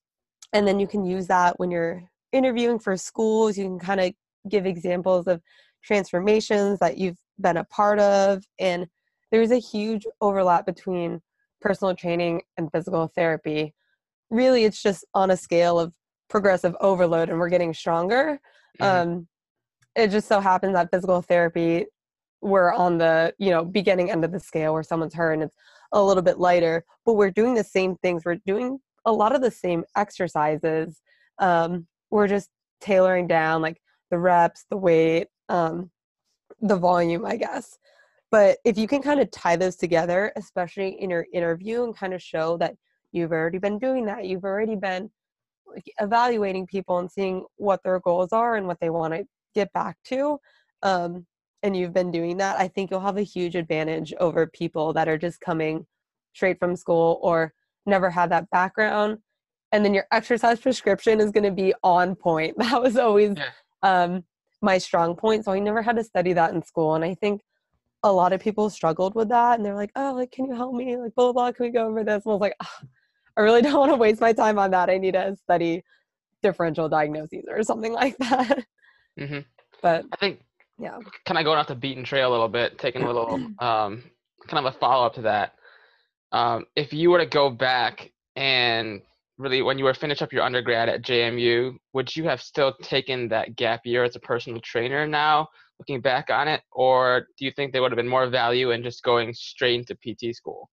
and 0.52 0.66
then 0.66 0.80
you 0.80 0.86
can 0.86 1.04
use 1.04 1.26
that 1.28 1.58
when 1.58 1.70
you're 1.70 2.02
interviewing 2.32 2.78
for 2.78 2.96
schools. 2.96 3.56
You 3.56 3.64
can 3.64 3.78
kind 3.78 4.00
of 4.00 4.12
give 4.48 4.66
examples 4.66 5.26
of 5.26 5.40
transformations 5.84 6.78
that 6.80 6.98
you've 6.98 7.18
been 7.40 7.56
a 7.56 7.64
part 7.64 7.98
of. 8.00 8.42
And 8.58 8.86
there's 9.30 9.50
a 9.50 9.58
huge 9.58 10.06
overlap 10.20 10.66
between 10.66 11.20
personal 11.60 11.94
training 11.94 12.42
and 12.56 12.70
physical 12.72 13.10
therapy. 13.14 13.74
Really, 14.30 14.64
it's 14.64 14.82
just 14.82 15.04
on 15.14 15.30
a 15.30 15.36
scale 15.36 15.78
of 15.78 15.94
progressive 16.28 16.74
overload 16.80 17.28
and 17.28 17.38
we're 17.38 17.48
getting 17.48 17.72
stronger. 17.72 18.40
Mm-hmm. 18.80 19.10
Um, 19.10 19.28
it 19.94 20.08
just 20.08 20.28
so 20.28 20.40
happens 20.40 20.74
that 20.74 20.90
physical 20.90 21.22
therapy 21.22 21.86
we're 22.42 22.72
on 22.72 22.98
the 22.98 23.34
you 23.38 23.50
know 23.50 23.64
beginning 23.64 24.10
end 24.10 24.24
of 24.24 24.32
the 24.32 24.40
scale 24.40 24.72
where 24.72 24.82
someone's 24.82 25.14
hurt 25.14 25.32
and 25.32 25.42
it's 25.42 25.56
a 25.92 26.02
little 26.02 26.22
bit 26.22 26.38
lighter 26.38 26.84
but 27.04 27.14
we're 27.14 27.30
doing 27.30 27.54
the 27.54 27.64
same 27.64 27.96
things 27.96 28.24
we're 28.24 28.38
doing 28.46 28.78
a 29.04 29.12
lot 29.12 29.34
of 29.34 29.40
the 29.40 29.50
same 29.50 29.84
exercises 29.96 31.00
um, 31.38 31.86
we're 32.10 32.28
just 32.28 32.50
tailoring 32.80 33.26
down 33.26 33.62
like 33.62 33.80
the 34.10 34.18
reps 34.18 34.64
the 34.70 34.76
weight 34.76 35.28
um, 35.48 35.90
the 36.60 36.76
volume 36.76 37.24
i 37.24 37.36
guess 37.36 37.78
but 38.30 38.58
if 38.64 38.76
you 38.76 38.86
can 38.86 39.02
kind 39.02 39.20
of 39.20 39.30
tie 39.30 39.56
those 39.56 39.76
together 39.76 40.32
especially 40.36 41.00
in 41.00 41.10
your 41.10 41.26
interview 41.32 41.84
and 41.84 41.96
kind 41.96 42.12
of 42.12 42.22
show 42.22 42.56
that 42.56 42.74
you've 43.12 43.32
already 43.32 43.58
been 43.58 43.78
doing 43.78 44.06
that 44.06 44.24
you've 44.24 44.44
already 44.44 44.76
been 44.76 45.10
evaluating 46.00 46.66
people 46.66 46.98
and 46.98 47.10
seeing 47.10 47.44
what 47.56 47.80
their 47.82 48.00
goals 48.00 48.32
are 48.32 48.56
and 48.56 48.66
what 48.66 48.78
they 48.80 48.90
want 48.90 49.12
to 49.12 49.24
get 49.54 49.72
back 49.72 49.96
to 50.04 50.38
um, 50.82 51.26
and 51.62 51.76
you've 51.76 51.92
been 51.92 52.10
doing 52.10 52.36
that, 52.36 52.58
I 52.58 52.68
think 52.68 52.90
you'll 52.90 53.00
have 53.00 53.16
a 53.16 53.22
huge 53.22 53.56
advantage 53.56 54.14
over 54.20 54.46
people 54.46 54.92
that 54.92 55.08
are 55.08 55.18
just 55.18 55.40
coming 55.40 55.86
straight 56.32 56.58
from 56.58 56.76
school 56.76 57.18
or 57.22 57.52
never 57.86 58.10
had 58.10 58.30
that 58.30 58.48
background. 58.50 59.18
And 59.72 59.84
then 59.84 59.94
your 59.94 60.06
exercise 60.12 60.60
prescription 60.60 61.20
is 61.20 61.32
going 61.32 61.44
to 61.44 61.50
be 61.50 61.74
on 61.82 62.14
point. 62.14 62.56
That 62.58 62.80
was 62.80 62.96
always 62.96 63.34
yeah. 63.36 63.50
um, 63.82 64.24
my 64.62 64.78
strong 64.78 65.16
point. 65.16 65.44
So 65.44 65.52
I 65.52 65.58
never 65.58 65.82
had 65.82 65.96
to 65.96 66.04
study 66.04 66.32
that 66.34 66.54
in 66.54 66.62
school. 66.62 66.94
And 66.94 67.04
I 67.04 67.14
think 67.14 67.40
a 68.10 68.12
lot 68.12 68.32
of 68.32 68.40
people 68.40 68.70
struggled 68.70 69.14
with 69.14 69.28
that. 69.28 69.58
And 69.58 69.64
they're 69.64 69.74
like, 69.74 69.92
oh, 69.96 70.14
like, 70.14 70.32
can 70.32 70.46
you 70.46 70.54
help 70.54 70.74
me? 70.74 70.96
Like, 70.96 71.14
blah, 71.14 71.32
blah, 71.32 71.32
blah. 71.32 71.52
Can 71.52 71.66
we 71.66 71.72
go 71.72 71.86
over 71.86 72.04
this? 72.04 72.24
And 72.24 72.30
I 72.30 72.34
was 72.34 72.40
like, 72.40 72.56
oh, 72.62 72.86
I 73.36 73.40
really 73.42 73.62
don't 73.62 73.78
want 73.78 73.92
to 73.92 73.96
waste 73.96 74.20
my 74.20 74.32
time 74.32 74.58
on 74.58 74.70
that. 74.72 74.90
I 74.90 74.98
need 74.98 75.14
to 75.14 75.36
study 75.36 75.84
differential 76.42 76.88
diagnoses 76.88 77.44
or 77.48 77.62
something 77.62 77.92
like 77.92 78.16
that. 78.18 78.64
Mm-hmm. 79.18 79.40
But 79.82 80.04
I 80.12 80.16
think 80.16 80.40
yeah 80.78 80.98
kind 81.24 81.38
of 81.38 81.44
going 81.44 81.58
off 81.58 81.68
the 81.68 81.74
beaten 81.74 82.04
trail 82.04 82.28
a 82.28 82.32
little 82.32 82.48
bit 82.48 82.78
taking 82.78 83.02
a 83.02 83.06
little 83.06 83.34
um, 83.60 84.02
kind 84.46 84.64
of 84.64 84.74
a 84.74 84.78
follow-up 84.78 85.14
to 85.14 85.22
that 85.22 85.54
um, 86.32 86.64
if 86.74 86.92
you 86.92 87.10
were 87.10 87.18
to 87.18 87.26
go 87.26 87.50
back 87.50 88.10
and 88.36 89.00
really 89.38 89.62
when 89.62 89.78
you 89.78 89.84
were 89.84 89.94
finished 89.94 90.22
up 90.22 90.32
your 90.32 90.42
undergrad 90.42 90.88
at 90.88 91.02
jmu 91.02 91.76
would 91.92 92.14
you 92.14 92.24
have 92.24 92.42
still 92.42 92.74
taken 92.82 93.28
that 93.28 93.56
gap 93.56 93.80
year 93.84 94.04
as 94.04 94.16
a 94.16 94.20
personal 94.20 94.60
trainer 94.60 95.06
now 95.06 95.48
looking 95.78 96.00
back 96.00 96.30
on 96.30 96.48
it 96.48 96.62
or 96.72 97.26
do 97.38 97.44
you 97.44 97.50
think 97.50 97.72
there 97.72 97.82
would 97.82 97.92
have 97.92 97.96
been 97.96 98.08
more 98.08 98.28
value 98.28 98.70
in 98.70 98.82
just 98.82 99.02
going 99.02 99.32
straight 99.34 99.78
into 99.78 99.94
pt 99.96 100.34
school 100.34 100.70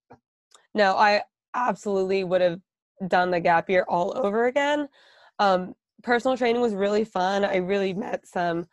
no 0.73 0.95
i 0.95 1.21
absolutely 1.55 2.23
would 2.23 2.41
have 2.41 2.59
done 3.07 3.31
the 3.31 3.39
gap 3.39 3.69
year 3.69 3.85
all 3.87 4.17
over 4.17 4.45
again 4.45 4.87
um, 5.39 5.73
personal 6.03 6.37
training 6.37 6.61
was 6.61 6.73
really 6.73 7.03
fun 7.03 7.43
i 7.43 7.57
really 7.57 7.93
met 7.93 8.25
some 8.25 8.65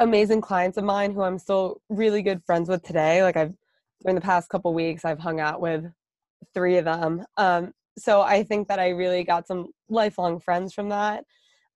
amazing 0.00 0.40
clients 0.40 0.78
of 0.78 0.84
mine 0.84 1.12
who 1.12 1.22
I'm 1.22 1.38
still 1.38 1.80
really 1.88 2.22
good 2.22 2.42
friends 2.44 2.68
with 2.68 2.82
today. 2.82 3.22
Like 3.22 3.36
I've 3.36 3.54
during 4.02 4.14
the 4.14 4.20
past 4.20 4.48
couple 4.48 4.72
weeks, 4.74 5.04
I've 5.04 5.18
hung 5.18 5.40
out 5.40 5.60
with 5.60 5.84
three 6.54 6.76
of 6.76 6.84
them. 6.84 7.24
Um, 7.36 7.72
so 7.98 8.20
I 8.20 8.44
think 8.44 8.68
that 8.68 8.78
I 8.78 8.90
really 8.90 9.24
got 9.24 9.48
some 9.48 9.68
lifelong 9.88 10.38
friends 10.38 10.72
from 10.72 10.90
that. 10.90 11.24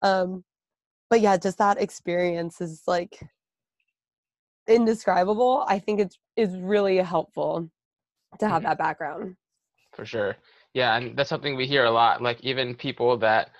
Um, 0.02 0.44
but 1.10 1.20
yeah, 1.20 1.36
just 1.36 1.58
that 1.58 1.80
experience 1.80 2.60
is 2.60 2.82
like 2.86 3.18
indescribable. 4.68 5.64
I 5.68 5.78
think 5.78 6.00
it's 6.00 6.18
is 6.36 6.56
really 6.58 6.98
helpful 6.98 7.70
to 8.38 8.48
have 8.48 8.62
mm-hmm. 8.62 8.68
that 8.68 8.78
background. 8.78 9.36
For 9.94 10.04
sure. 10.04 10.36
Yeah, 10.74 10.96
and 10.96 11.16
that's 11.16 11.28
something 11.28 11.56
we 11.56 11.66
hear 11.66 11.84
a 11.84 11.90
lot. 11.90 12.22
Like 12.22 12.40
even 12.42 12.74
people 12.74 13.18
that 13.18 13.50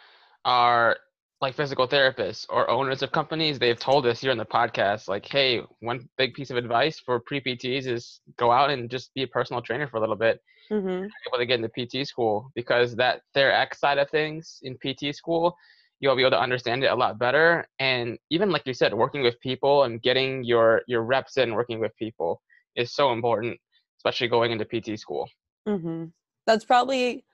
are 0.45 0.97
like 1.43 1.55
physical 1.55 1.89
therapists 1.89 2.47
or 2.49 2.71
owners 2.71 3.03
of 3.03 3.11
companies, 3.13 3.59
they've 3.59 3.79
told 3.79 4.07
us 4.07 4.21
here 4.21 4.31
in 4.31 4.39
the 4.39 4.45
podcast, 4.45 5.09
like, 5.09 5.27
hey, 5.27 5.61
one 5.81 6.09
big 6.17 6.35
piece 6.35 6.51
of 6.51 6.57
advice 6.57 7.01
for 7.01 7.21
pre 7.21 7.41
PTs 7.41 7.87
is 7.87 8.21
go 8.39 8.51
out 8.53 8.71
and 8.71 8.89
just 8.89 9.13
be 9.15 9.25
a 9.25 9.27
personal 9.27 9.61
trainer 9.61 9.89
for 9.89 9.97
a 9.97 10.01
little 10.01 10.17
bit. 10.17 10.41
Mm-hmm. 10.71 11.05
Able 11.29 11.39
to 11.39 11.47
get 11.47 11.61
into 11.61 11.69
PT 11.69 12.07
school 12.07 12.51
because 12.55 12.95
that 12.97 13.23
their 13.35 13.53
x 13.53 13.81
side 13.81 13.99
of 13.99 14.09
things 14.09 14.61
in 14.63 14.79
PT 14.79 15.15
school, 15.15 15.57
you'll 16.03 16.17
be 16.17 16.23
able 16.23 16.33
to 16.33 16.41
understand 16.41 16.83
it 16.83 16.89
a 16.89 16.95
lot 16.95 17.19
better. 17.19 17.67
And 17.79 18.19
even 18.29 18.51
like 18.51 18.67
you 18.67 18.75
said, 18.75 18.93
working 18.93 19.23
with 19.23 19.41
people 19.41 19.85
and 19.85 20.03
getting 20.03 20.45
your 20.45 20.83
your 20.87 21.03
reps 21.03 21.39
in 21.39 21.55
working 21.55 21.81
with 21.81 21.97
people 21.97 22.43
is 22.77 22.93
so 22.93 23.13
important, 23.13 23.59
especially 23.99 24.29
going 24.29 24.51
into 24.51 24.65
PT 24.65 24.99
school. 24.99 25.29
Mm-hmm. 25.67 26.07
That's 26.47 26.65
probably 26.65 27.25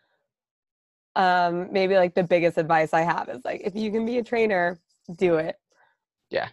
um, 1.16 1.72
maybe 1.72 1.96
like 1.96 2.14
the 2.14 2.22
biggest 2.22 2.58
advice 2.58 2.92
I 2.92 3.00
have 3.00 3.30
is 3.30 3.42
like 3.44 3.62
if 3.64 3.74
you 3.74 3.90
can 3.90 4.04
be 4.04 4.18
a 4.18 4.22
trainer, 4.22 4.78
do 5.16 5.36
it. 5.36 5.56
Yeah. 6.30 6.48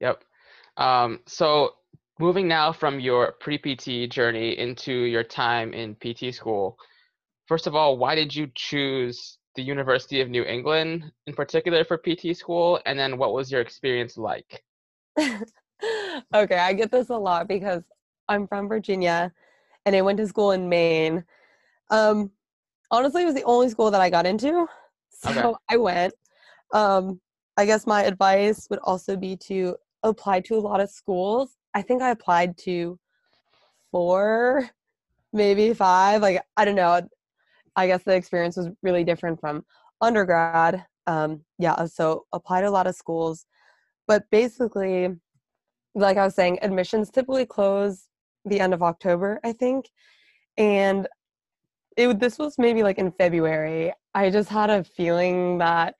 Yep. 0.00 0.22
Um, 0.76 1.20
so 1.26 1.72
moving 2.20 2.46
now 2.46 2.72
from 2.72 3.00
your 3.00 3.32
pre-PT 3.40 4.10
journey 4.10 4.56
into 4.56 4.92
your 4.92 5.24
time 5.24 5.74
in 5.74 5.96
PT 5.96 6.32
school, 6.32 6.78
first 7.46 7.66
of 7.66 7.74
all, 7.74 7.98
why 7.98 8.14
did 8.14 8.32
you 8.32 8.48
choose 8.54 9.38
the 9.56 9.62
University 9.62 10.20
of 10.20 10.28
New 10.28 10.44
England 10.44 11.10
in 11.26 11.34
particular 11.34 11.84
for 11.84 11.98
PT 11.98 12.36
school? 12.36 12.80
And 12.86 12.98
then 12.98 13.18
what 13.18 13.32
was 13.32 13.50
your 13.50 13.60
experience 13.60 14.16
like? 14.16 14.62
okay, 15.18 16.58
I 16.58 16.72
get 16.72 16.90
this 16.90 17.08
a 17.08 17.16
lot 17.16 17.48
because 17.48 17.82
I'm 18.28 18.46
from 18.46 18.68
Virginia 18.68 19.32
and 19.84 19.96
I 19.96 20.02
went 20.02 20.18
to 20.18 20.26
school 20.26 20.52
in 20.52 20.68
Maine. 20.68 21.24
Um, 21.90 22.30
honestly 22.90 23.22
it 23.22 23.26
was 23.26 23.34
the 23.34 23.44
only 23.44 23.68
school 23.68 23.90
that 23.90 24.00
I 24.00 24.10
got 24.10 24.26
into. 24.26 24.66
So 25.18 25.30
okay. 25.30 25.54
I 25.70 25.76
went. 25.78 26.12
Um, 26.74 27.22
I 27.56 27.64
guess 27.64 27.86
my 27.86 28.02
advice 28.02 28.66
would 28.68 28.80
also 28.80 29.16
be 29.16 29.34
to 29.48 29.76
apply 30.02 30.40
to 30.40 30.56
a 30.56 30.60
lot 30.60 30.82
of 30.82 30.90
schools. 30.90 31.56
I 31.72 31.80
think 31.80 32.02
I 32.02 32.10
applied 32.10 32.58
to 32.58 32.98
four, 33.90 34.68
maybe 35.32 35.72
five. 35.72 36.20
Like, 36.20 36.42
I 36.54 36.66
don't 36.66 36.74
know. 36.74 37.08
I 37.76 37.86
guess 37.86 38.02
the 38.02 38.14
experience 38.14 38.56
was 38.56 38.68
really 38.82 39.04
different 39.04 39.40
from 39.40 39.64
undergrad. 40.00 40.84
Um, 41.06 41.42
yeah, 41.58 41.84
so 41.86 42.24
applied 42.32 42.62
to 42.62 42.68
a 42.68 42.70
lot 42.70 42.86
of 42.86 42.96
schools. 42.96 43.46
But 44.08 44.24
basically, 44.30 45.08
like 45.94 46.16
I 46.16 46.24
was 46.24 46.34
saying, 46.34 46.58
admissions 46.62 47.10
typically 47.10 47.46
close 47.46 48.08
the 48.44 48.60
end 48.60 48.74
of 48.74 48.82
October, 48.82 49.40
I 49.44 49.52
think. 49.52 49.88
And 50.56 51.06
it 51.96 52.18
this 52.20 52.38
was 52.38 52.56
maybe 52.58 52.82
like 52.82 52.98
in 52.98 53.12
February. 53.12 53.92
I 54.14 54.30
just 54.30 54.48
had 54.48 54.70
a 54.70 54.84
feeling 54.84 55.58
that 55.58 55.94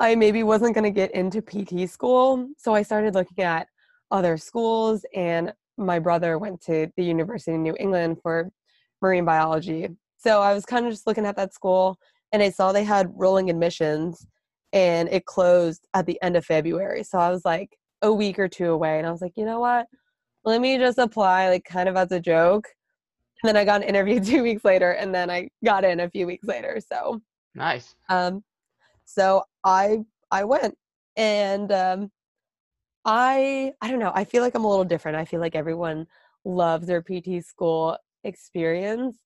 I 0.00 0.14
maybe 0.16 0.42
wasn't 0.42 0.74
going 0.74 0.84
to 0.84 0.90
get 0.90 1.12
into 1.12 1.40
PT 1.40 1.88
school. 1.88 2.48
So 2.58 2.74
I 2.74 2.82
started 2.82 3.14
looking 3.14 3.44
at 3.44 3.68
other 4.10 4.36
schools, 4.36 5.04
and 5.14 5.52
my 5.76 5.98
brother 5.98 6.38
went 6.38 6.60
to 6.62 6.90
the 6.96 7.04
University 7.04 7.54
of 7.54 7.60
New 7.60 7.76
England 7.78 8.18
for 8.22 8.50
marine 9.00 9.24
biology. 9.24 9.88
So 10.24 10.40
I 10.40 10.54
was 10.54 10.64
kind 10.64 10.86
of 10.86 10.92
just 10.92 11.06
looking 11.06 11.26
at 11.26 11.36
that 11.36 11.52
school, 11.52 11.98
and 12.32 12.42
I 12.42 12.48
saw 12.48 12.72
they 12.72 12.82
had 12.82 13.12
rolling 13.14 13.50
admissions, 13.50 14.26
and 14.72 15.06
it 15.10 15.26
closed 15.26 15.86
at 15.92 16.06
the 16.06 16.20
end 16.22 16.34
of 16.34 16.46
February. 16.46 17.04
So 17.04 17.18
I 17.18 17.28
was 17.28 17.44
like 17.44 17.76
a 18.00 18.10
week 18.10 18.38
or 18.38 18.48
two 18.48 18.70
away, 18.70 18.96
and 18.96 19.06
I 19.06 19.10
was 19.10 19.20
like, 19.20 19.34
you 19.36 19.44
know 19.44 19.60
what? 19.60 19.84
Let 20.42 20.62
me 20.62 20.78
just 20.78 20.96
apply, 20.96 21.50
like 21.50 21.64
kind 21.64 21.90
of 21.90 21.96
as 21.96 22.10
a 22.10 22.20
joke. 22.20 22.66
And 23.42 23.48
then 23.48 23.56
I 23.58 23.66
got 23.66 23.82
an 23.82 23.88
interview 23.88 24.18
two 24.24 24.42
weeks 24.42 24.64
later, 24.64 24.92
and 24.92 25.14
then 25.14 25.28
I 25.28 25.50
got 25.62 25.84
in 25.84 26.00
a 26.00 26.08
few 26.08 26.26
weeks 26.26 26.46
later. 26.46 26.80
So 26.80 27.20
nice. 27.54 27.94
Um, 28.08 28.42
so 29.04 29.44
I 29.62 29.98
I 30.30 30.44
went 30.44 30.74
and 31.16 31.70
um, 31.70 32.10
I 33.04 33.74
I 33.82 33.90
don't 33.90 34.00
know. 34.00 34.12
I 34.14 34.24
feel 34.24 34.42
like 34.42 34.54
I'm 34.54 34.64
a 34.64 34.70
little 34.70 34.84
different. 34.84 35.18
I 35.18 35.26
feel 35.26 35.40
like 35.40 35.54
everyone 35.54 36.06
loves 36.46 36.86
their 36.86 37.02
PT 37.02 37.44
school 37.44 37.98
experience, 38.24 39.18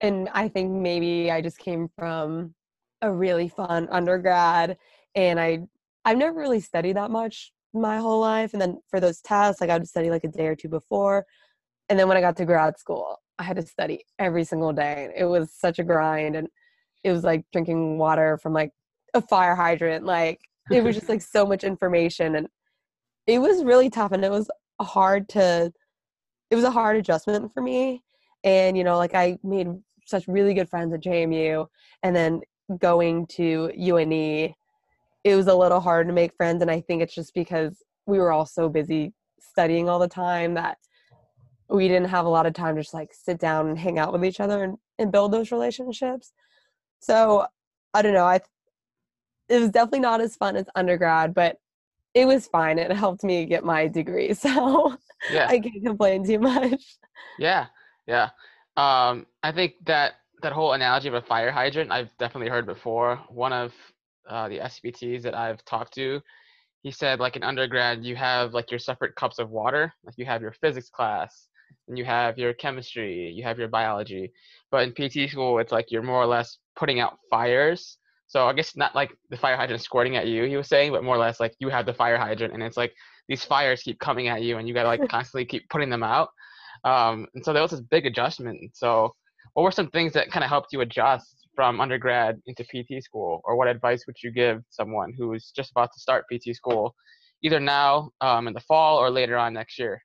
and 0.00 0.28
I 0.32 0.48
think 0.48 0.72
maybe 0.72 1.30
I 1.30 1.40
just 1.40 1.58
came 1.58 1.88
from 1.98 2.54
a 3.02 3.12
really 3.12 3.48
fun 3.48 3.88
undergrad, 3.90 4.76
and 5.14 5.40
I 5.40 5.60
I've 6.04 6.18
never 6.18 6.38
really 6.38 6.60
studied 6.60 6.96
that 6.96 7.10
much 7.10 7.52
my 7.74 7.98
whole 7.98 8.20
life, 8.20 8.52
and 8.52 8.62
then 8.62 8.78
for 8.88 9.00
those 9.00 9.20
tests, 9.20 9.60
like 9.60 9.70
I 9.70 9.78
would 9.78 9.88
study 9.88 10.10
like 10.10 10.24
a 10.24 10.28
day 10.28 10.46
or 10.46 10.56
two 10.56 10.68
before, 10.68 11.26
and 11.88 11.98
then 11.98 12.08
when 12.08 12.16
I 12.16 12.20
got 12.20 12.36
to 12.38 12.44
grad 12.44 12.78
school, 12.78 13.18
I 13.38 13.44
had 13.44 13.56
to 13.56 13.62
study 13.62 14.04
every 14.18 14.44
single 14.44 14.72
day. 14.72 15.12
It 15.16 15.24
was 15.24 15.52
such 15.52 15.78
a 15.78 15.84
grind, 15.84 16.36
and 16.36 16.48
it 17.04 17.12
was 17.12 17.24
like 17.24 17.44
drinking 17.52 17.98
water 17.98 18.38
from 18.38 18.52
like 18.52 18.70
a 19.14 19.22
fire 19.22 19.54
hydrant. 19.54 20.04
Like 20.04 20.40
it 20.70 20.82
was 20.82 20.96
just 20.96 21.08
like 21.08 21.22
so 21.22 21.46
much 21.46 21.64
information 21.64 22.36
and 22.36 22.48
it 23.26 23.38
was 23.38 23.64
really 23.64 23.90
tough 23.90 24.12
and 24.12 24.24
it 24.24 24.30
was 24.30 24.50
hard 24.80 25.28
to 25.30 25.72
it 26.50 26.54
was 26.54 26.64
a 26.64 26.70
hard 26.70 26.96
adjustment 26.96 27.52
for 27.52 27.60
me. 27.62 28.02
And 28.44 28.76
you 28.76 28.84
know, 28.84 28.98
like 28.98 29.14
I 29.14 29.38
made 29.42 29.68
such 30.06 30.26
really 30.26 30.54
good 30.54 30.68
friends 30.68 30.92
at 30.94 31.02
JMU 31.02 31.66
and 32.02 32.14
then 32.14 32.40
going 32.78 33.26
to 33.26 33.70
UNE 33.76 34.54
it 35.24 35.34
was 35.34 35.48
a 35.48 35.54
little 35.54 35.80
hard 35.80 36.06
to 36.06 36.12
make 36.12 36.34
friends 36.36 36.62
and 36.62 36.70
I 36.70 36.80
think 36.80 37.02
it's 37.02 37.14
just 37.14 37.34
because 37.34 37.82
we 38.06 38.18
were 38.18 38.32
all 38.32 38.46
so 38.46 38.68
busy 38.68 39.12
studying 39.40 39.88
all 39.88 39.98
the 39.98 40.08
time 40.08 40.54
that 40.54 40.78
we 41.68 41.88
didn't 41.88 42.08
have 42.08 42.26
a 42.26 42.28
lot 42.28 42.46
of 42.46 42.54
time 42.54 42.76
to 42.76 42.82
just 42.82 42.94
like 42.94 43.10
sit 43.12 43.38
down 43.38 43.68
and 43.68 43.78
hang 43.78 43.98
out 43.98 44.12
with 44.12 44.24
each 44.24 44.40
other 44.40 44.62
and, 44.62 44.76
and 44.98 45.10
build 45.10 45.32
those 45.32 45.50
relationships. 45.50 46.32
So 47.00 47.46
I 47.92 48.02
don't 48.02 48.14
know. 48.14 48.24
I 48.24 48.40
it 49.48 49.60
was 49.60 49.70
definitely 49.70 50.00
not 50.00 50.20
as 50.20 50.36
fun 50.36 50.56
as 50.56 50.66
undergrad, 50.74 51.34
but 51.34 51.56
it 52.14 52.26
was 52.26 52.46
fine. 52.46 52.78
It 52.78 52.90
helped 52.92 53.24
me 53.24 53.46
get 53.46 53.64
my 53.64 53.86
degree, 53.86 54.34
so 54.34 54.96
yeah. 55.30 55.46
I 55.48 55.58
can't 55.58 55.84
complain 55.84 56.24
too 56.24 56.38
much. 56.38 56.82
Yeah, 57.38 57.66
yeah. 58.06 58.30
Um, 58.76 59.26
I 59.42 59.52
think 59.52 59.74
that 59.86 60.14
that 60.42 60.52
whole 60.52 60.72
analogy 60.74 61.08
of 61.08 61.14
a 61.14 61.22
fire 61.22 61.50
hydrant 61.50 61.90
I've 61.90 62.10
definitely 62.18 62.50
heard 62.50 62.66
before. 62.66 63.16
One 63.28 63.52
of 63.52 63.72
uh, 64.28 64.48
the 64.48 64.58
SPTs 64.58 65.22
that 65.22 65.34
I've 65.34 65.64
talked 65.64 65.94
to, 65.94 66.20
he 66.82 66.90
said 66.90 67.20
like 67.20 67.36
in 67.36 67.42
undergrad 67.42 68.04
you 68.04 68.16
have 68.16 68.52
like 68.52 68.70
your 68.70 68.78
separate 68.78 69.16
cups 69.16 69.38
of 69.38 69.50
water. 69.50 69.92
Like 70.04 70.18
you 70.18 70.26
have 70.26 70.42
your 70.42 70.52
physics 70.52 70.90
class, 70.90 71.48
and 71.88 71.96
you 71.96 72.04
have 72.04 72.38
your 72.38 72.52
chemistry, 72.52 73.30
you 73.30 73.42
have 73.44 73.58
your 73.58 73.68
biology. 73.68 74.32
But 74.70 74.82
in 74.82 74.92
PT 74.92 75.30
school, 75.30 75.58
it's 75.58 75.72
like 75.72 75.90
you're 75.90 76.02
more 76.02 76.22
or 76.22 76.26
less 76.26 76.58
putting 76.76 77.00
out 77.00 77.18
fires 77.30 77.98
so 78.28 78.46
I 78.46 78.52
guess 78.52 78.76
not 78.76 78.94
like 78.94 79.16
the 79.30 79.36
fire 79.36 79.56
hydrant 79.56 79.82
squirting 79.82 80.16
at 80.16 80.26
you, 80.26 80.44
he 80.44 80.56
was 80.56 80.68
saying, 80.68 80.92
but 80.92 81.04
more 81.04 81.14
or 81.14 81.18
less 81.18 81.38
like 81.38 81.54
you 81.58 81.68
have 81.68 81.86
the 81.86 81.94
fire 81.94 82.18
hydrant 82.18 82.54
and 82.54 82.62
it's 82.62 82.76
like 82.76 82.92
these 83.28 83.44
fires 83.44 83.82
keep 83.82 83.98
coming 84.00 84.28
at 84.28 84.42
you 84.42 84.58
and 84.58 84.66
you 84.66 84.74
gotta 84.74 84.88
like 84.88 85.08
constantly 85.08 85.44
keep 85.44 85.68
putting 85.68 85.90
them 85.90 86.02
out. 86.02 86.30
Um, 86.84 87.26
and 87.34 87.44
so 87.44 87.52
there 87.52 87.62
was 87.62 87.72
this 87.72 87.80
big 87.80 88.06
adjustment. 88.06 88.58
So 88.74 89.12
what 89.54 89.62
were 89.62 89.72
some 89.72 89.88
things 89.90 90.12
that 90.12 90.30
kind 90.30 90.44
of 90.44 90.50
helped 90.50 90.72
you 90.72 90.80
adjust 90.82 91.48
from 91.54 91.80
undergrad 91.80 92.38
into 92.46 92.62
PT 92.64 93.02
school, 93.02 93.40
or 93.44 93.56
what 93.56 93.68
advice 93.68 94.04
would 94.06 94.16
you 94.22 94.30
give 94.30 94.62
someone 94.68 95.14
who's 95.16 95.50
just 95.56 95.70
about 95.70 95.90
to 95.94 96.00
start 96.00 96.24
PT 96.30 96.54
school, 96.54 96.94
either 97.42 97.58
now 97.58 98.10
um, 98.20 98.46
in 98.46 98.54
the 98.54 98.60
fall 98.60 98.98
or 98.98 99.10
later 99.10 99.36
on 99.36 99.54
next 99.54 99.78
year? 99.78 100.02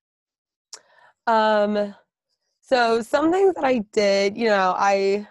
Um, 1.28 1.94
so 2.62 3.02
some 3.02 3.32
things 3.32 3.54
that 3.56 3.66
I 3.66 3.80
did, 3.92 4.38
you 4.38 4.48
know, 4.48 4.74
I 4.78 5.28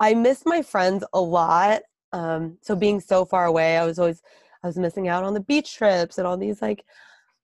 I 0.00 0.14
missed 0.14 0.44
my 0.46 0.62
friends 0.62 1.04
a 1.12 1.20
lot. 1.20 1.82
Um, 2.12 2.58
so 2.60 2.74
being 2.74 3.00
so 3.00 3.24
far 3.24 3.46
away, 3.46 3.78
I 3.78 3.84
was 3.84 4.00
always 4.00 4.20
I 4.64 4.66
was 4.66 4.76
missing 4.76 5.06
out 5.06 5.22
on 5.22 5.34
the 5.34 5.40
beach 5.40 5.76
trips 5.76 6.18
and 6.18 6.26
all 6.26 6.36
these 6.36 6.60
like 6.60 6.84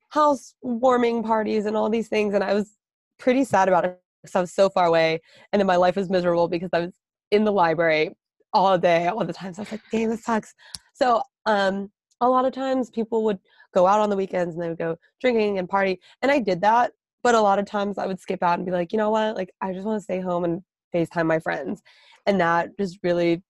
house 0.09 0.55
warming 0.63 1.23
parties 1.23 1.67
and 1.67 1.77
all 1.77 1.89
these 1.89 2.09
things, 2.09 2.35
and 2.35 2.43
I 2.43 2.55
was 2.55 2.73
pretty 3.21 3.45
sad 3.45 3.69
about 3.69 3.85
it 3.85 4.01
because 4.23 4.35
I 4.35 4.41
was 4.41 4.53
so 4.53 4.69
far 4.69 4.87
away, 4.87 5.21
and 5.53 5.61
then 5.61 5.67
my 5.67 5.77
life 5.77 5.97
was 5.97 6.11
miserable 6.11 6.49
because 6.49 6.71
I 6.73 6.81
was 6.81 6.93
in 7.31 7.45
the 7.45 7.53
library 7.53 8.11
all 8.53 8.77
day, 8.77 9.07
all 9.07 9.25
the 9.25 9.33
time. 9.33 9.55
So 9.55 9.61
I 9.61 9.63
was 9.63 9.73
like, 9.73 9.83
"Damn, 9.93 10.11
this 10.11 10.25
sucks." 10.25 10.53
So 10.95 11.23
um, 11.47 11.91
a 12.21 12.29
lot 12.29 12.45
of 12.45 12.53
times 12.53 12.91
people 12.91 13.25
would 13.25 13.39
go 13.73 13.87
out 13.87 14.01
on 14.01 14.11
the 14.11 14.17
weekends 14.17 14.55
and 14.55 14.63
they 14.63 14.69
would 14.69 14.79
go 14.79 14.97
drinking 15.21 15.59
and 15.59 15.69
party, 15.69 16.01
and 16.23 16.33
I 16.33 16.41
did 16.41 16.61
that. 16.63 16.93
But 17.23 17.35
a 17.35 17.41
lot 17.41 17.59
of 17.59 17.67
times 17.67 17.99
I 17.99 18.07
would 18.07 18.19
skip 18.19 18.43
out 18.43 18.59
and 18.59 18.67
be 18.67 18.73
like, 18.73 18.93
you 18.93 18.99
know 18.99 19.11
what? 19.11 19.37
Like 19.37 19.51
I 19.61 19.73
just 19.73 19.87
want 19.87 19.99
to 20.01 20.03
stay 20.03 20.21
home 20.21 20.45
and 20.45 20.63
FaceTime 20.95 21.27
my 21.27 21.39
friends 21.39 21.83
and 22.27 22.41
that 22.41 22.77
just 22.79 22.99
really 23.03 23.43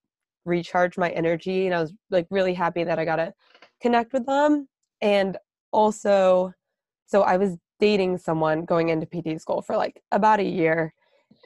recharged 0.44 0.98
my 0.98 1.10
energy 1.10 1.66
and 1.66 1.74
i 1.74 1.80
was 1.80 1.92
like 2.10 2.26
really 2.30 2.54
happy 2.54 2.82
that 2.82 2.98
i 2.98 3.04
got 3.04 3.16
to 3.16 3.32
connect 3.82 4.12
with 4.12 4.24
them 4.26 4.66
and 5.02 5.36
also 5.72 6.52
so 7.06 7.22
i 7.22 7.36
was 7.36 7.56
dating 7.80 8.18
someone 8.18 8.64
going 8.64 8.88
into 8.88 9.06
pt 9.06 9.40
school 9.40 9.62
for 9.62 9.76
like 9.76 10.02
about 10.12 10.40
a 10.40 10.44
year 10.44 10.94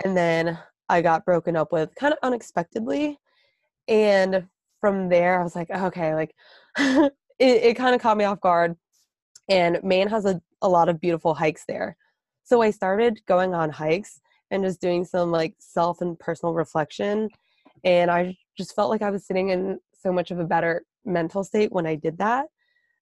and 0.05 0.17
then 0.17 0.59
i 0.89 1.01
got 1.01 1.25
broken 1.25 1.57
up 1.57 1.73
with 1.73 1.95
kind 1.95 2.13
of 2.13 2.19
unexpectedly 2.23 3.19
and 3.89 4.47
from 4.81 5.09
there 5.09 5.41
i 5.41 5.43
was 5.43 5.57
like 5.57 5.69
oh, 5.73 5.87
okay 5.87 6.15
like 6.15 6.35
it, 6.79 7.13
it 7.39 7.77
kind 7.77 7.95
of 7.95 8.01
caught 8.01 8.17
me 8.17 8.25
off 8.25 8.41
guard 8.41 8.77
and 9.49 9.79
maine 9.83 10.09
has 10.09 10.25
a, 10.25 10.41
a 10.63 10.69
lot 10.69 10.89
of 10.89 11.01
beautiful 11.01 11.35
hikes 11.35 11.65
there 11.67 11.97
so 12.43 12.61
i 12.61 12.71
started 12.71 13.21
going 13.27 13.55
on 13.55 13.71
hikes 13.71 14.21
and 14.55 14.65
just 14.65 14.81
doing 14.81 15.05
some 15.05 15.31
like 15.31 15.55
self 15.59 16.01
and 16.01 16.19
personal 16.19 16.55
reflection. 16.55 17.29
And 17.83 18.11
I 18.11 18.37
just 18.57 18.75
felt 18.75 18.91
like 18.91 19.03
I 19.03 19.11
was 19.11 19.27
sitting 19.27 19.51
in 19.51 19.79
so 19.93 20.13
much 20.13 20.31
of 20.31 20.39
a 20.39 20.45
better 20.45 20.85
mental 21.05 21.45
state 21.45 21.73
when 21.73 21.87
I 21.87 21.97
did 21.97 22.19
that. 22.19 22.47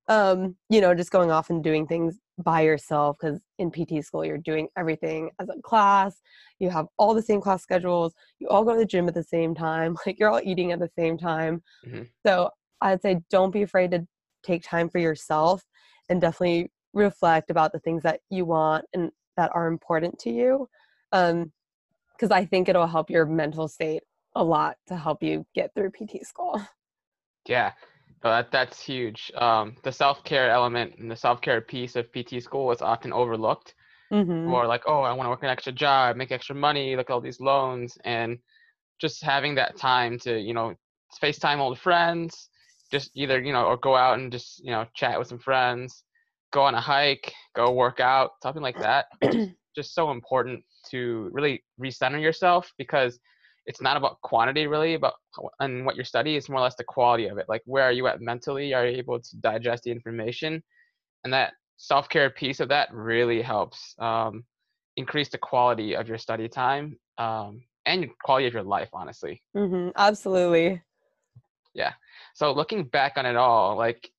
Um, 0.09 0.57
you 0.69 0.81
know, 0.81 0.95
just 0.95 1.13
going 1.13 1.31
off 1.31 1.49
and 1.51 1.63
doing 1.63 1.87
things 1.87 2.19
by 2.39 2.63
yourself 2.63 3.17
because 3.21 3.41
in 3.59 3.71
PT 3.71 4.05
school 4.05 4.25
you're 4.25 4.39
doing 4.39 4.69
everything 4.77 5.31
as 5.39 5.49
a 5.49 5.61
class. 5.63 6.21
You 6.59 6.71
have 6.71 6.87
all 6.99 7.15
the 7.15 7.23
same 7.23 7.41
class 7.41 7.63
schedules. 7.63 8.13
You 8.39 8.49
all 8.49 8.65
go 8.65 8.73
to 8.73 8.79
the 8.81 8.87
gym 8.87 9.07
at 9.07 9.15
the 9.15 9.23
same 9.23 9.55
time. 9.55 9.97
Like 10.07 10.19
you're 10.19 10.31
all 10.31 10.41
eating 10.43 10.73
at 10.73 10.81
the 10.81 10.91
same 10.99 11.17
time. 11.17 11.63
Mm-hmm. 11.87 12.03
So 12.27 12.51
I'd 12.81 13.01
say 13.01 13.21
don't 13.31 13.53
be 13.53 13.63
afraid 13.63 13.93
to 13.93 14.07
take 14.43 14.63
time 14.65 14.89
for 14.89 14.99
yourself 14.99 15.63
and 16.09 16.21
definitely 16.21 16.71
reflect 16.95 17.51
about 17.51 17.73
the 17.73 17.79
things 17.81 18.03
that 18.03 18.21
you 18.31 18.45
want 18.45 18.85
and 18.93 19.11
that 19.37 19.51
are 19.55 19.67
important 19.67 20.19
to 20.19 20.31
you 20.31 20.69
um 21.13 21.51
because 22.15 22.31
i 22.31 22.45
think 22.45 22.69
it'll 22.69 22.87
help 22.87 23.09
your 23.09 23.25
mental 23.25 23.67
state 23.67 24.03
a 24.35 24.45
lot 24.45 24.77
to 24.87 24.97
help 24.97 25.23
you 25.23 25.45
get 25.55 25.71
through 25.75 25.91
pt 25.91 26.25
school 26.27 26.61
yeah 27.49 27.73
that 28.31 28.51
that's 28.53 28.81
huge. 28.83 29.31
Um 29.37 29.77
the 29.83 29.93
self-care 29.93 30.51
element 30.51 30.95
and 30.99 31.11
the 31.11 31.17
self-care 31.17 31.61
piece 31.61 31.97
of 31.97 32.13
pt 32.13 32.43
school 32.43 32.71
is 32.73 32.83
often 32.83 33.13
overlooked. 33.13 33.75
Mm-hmm. 34.13 34.53
or 34.53 34.67
like 34.67 34.83
oh 34.87 35.01
i 35.01 35.13
want 35.15 35.25
to 35.25 35.31
work 35.31 35.43
an 35.43 35.49
extra 35.49 35.73
job 35.73 36.17
make 36.17 36.33
extra 36.33 36.55
money 36.55 36.95
look 36.97 37.09
at 37.09 37.15
all 37.15 37.21
these 37.23 37.41
loans 37.41 37.97
and 38.05 38.37
just 39.01 39.25
having 39.25 39.55
that 39.55 39.75
time 39.79 40.19
to 40.19 40.39
you 40.39 40.53
know 40.53 40.75
facetime 41.23 41.61
old 41.61 41.79
friends 41.79 42.51
just 42.91 43.11
either 43.15 43.41
you 43.41 43.55
know 43.55 43.65
or 43.65 43.79
go 43.79 43.97
out 43.97 44.19
and 44.19 44.31
just 44.31 44.63
you 44.63 44.71
know 44.71 44.85
chat 44.95 45.19
with 45.19 45.29
some 45.29 45.39
friends 45.39 46.05
go 46.53 46.63
on 46.63 46.75
a 46.75 46.81
hike 46.81 47.33
go 47.55 47.73
work 47.73 48.01
out 48.01 48.33
something 48.43 48.63
like 48.63 48.79
that. 48.79 49.07
Just 49.75 49.95
so 49.95 50.11
important 50.11 50.63
to 50.91 51.31
really 51.33 51.65
recenter 51.81 52.21
yourself 52.21 52.71
because 52.77 53.19
it's 53.67 53.81
not 53.81 53.97
about 53.97 54.21
quantity 54.23 54.67
really 54.67 54.97
but 54.97 55.15
and 55.61 55.87
what 55.87 55.97
you 55.97 56.05
study 56.05 56.37
it's 56.37 56.49
more 56.49 56.59
or 56.59 56.63
less 56.63 56.75
the 56.77 56.85
quality 56.85 57.29
of 57.29 57.39
it 57.39 57.47
like 57.49 57.63
where 57.65 57.85
are 57.85 57.93
you 57.93 58.07
at 58.07 58.21
mentally? 58.21 58.75
Are 58.75 58.87
you 58.87 58.97
able 58.97 59.21
to 59.21 59.37
digest 59.41 59.85
the 59.85 59.91
information? 59.91 60.63
And 61.25 61.33
that 61.33 61.53
self-care 61.77 62.31
piece 62.31 62.61
of 62.61 62.69
that 62.69 62.93
really 62.93 63.43
helps 63.43 63.95
um, 63.99 64.45
increase 64.97 65.29
the 65.29 65.39
quality 65.39 65.95
of 65.95 66.09
your 66.09 66.19
study 66.19 66.49
time 66.49 66.97
um, 67.19 67.63
and 67.87 68.07
quality 68.25 68.47
of 68.47 68.55
your 68.55 68.63
life 68.63 68.89
honestly. 68.93 69.43
Mm-hmm, 69.57 69.91
absolutely. 69.97 70.83
Yeah 71.75 71.93
so 72.35 72.53
looking 72.53 72.85
back 72.85 73.15
on 73.17 73.27
it 73.27 73.37
all 73.37 73.77
like 73.77 74.11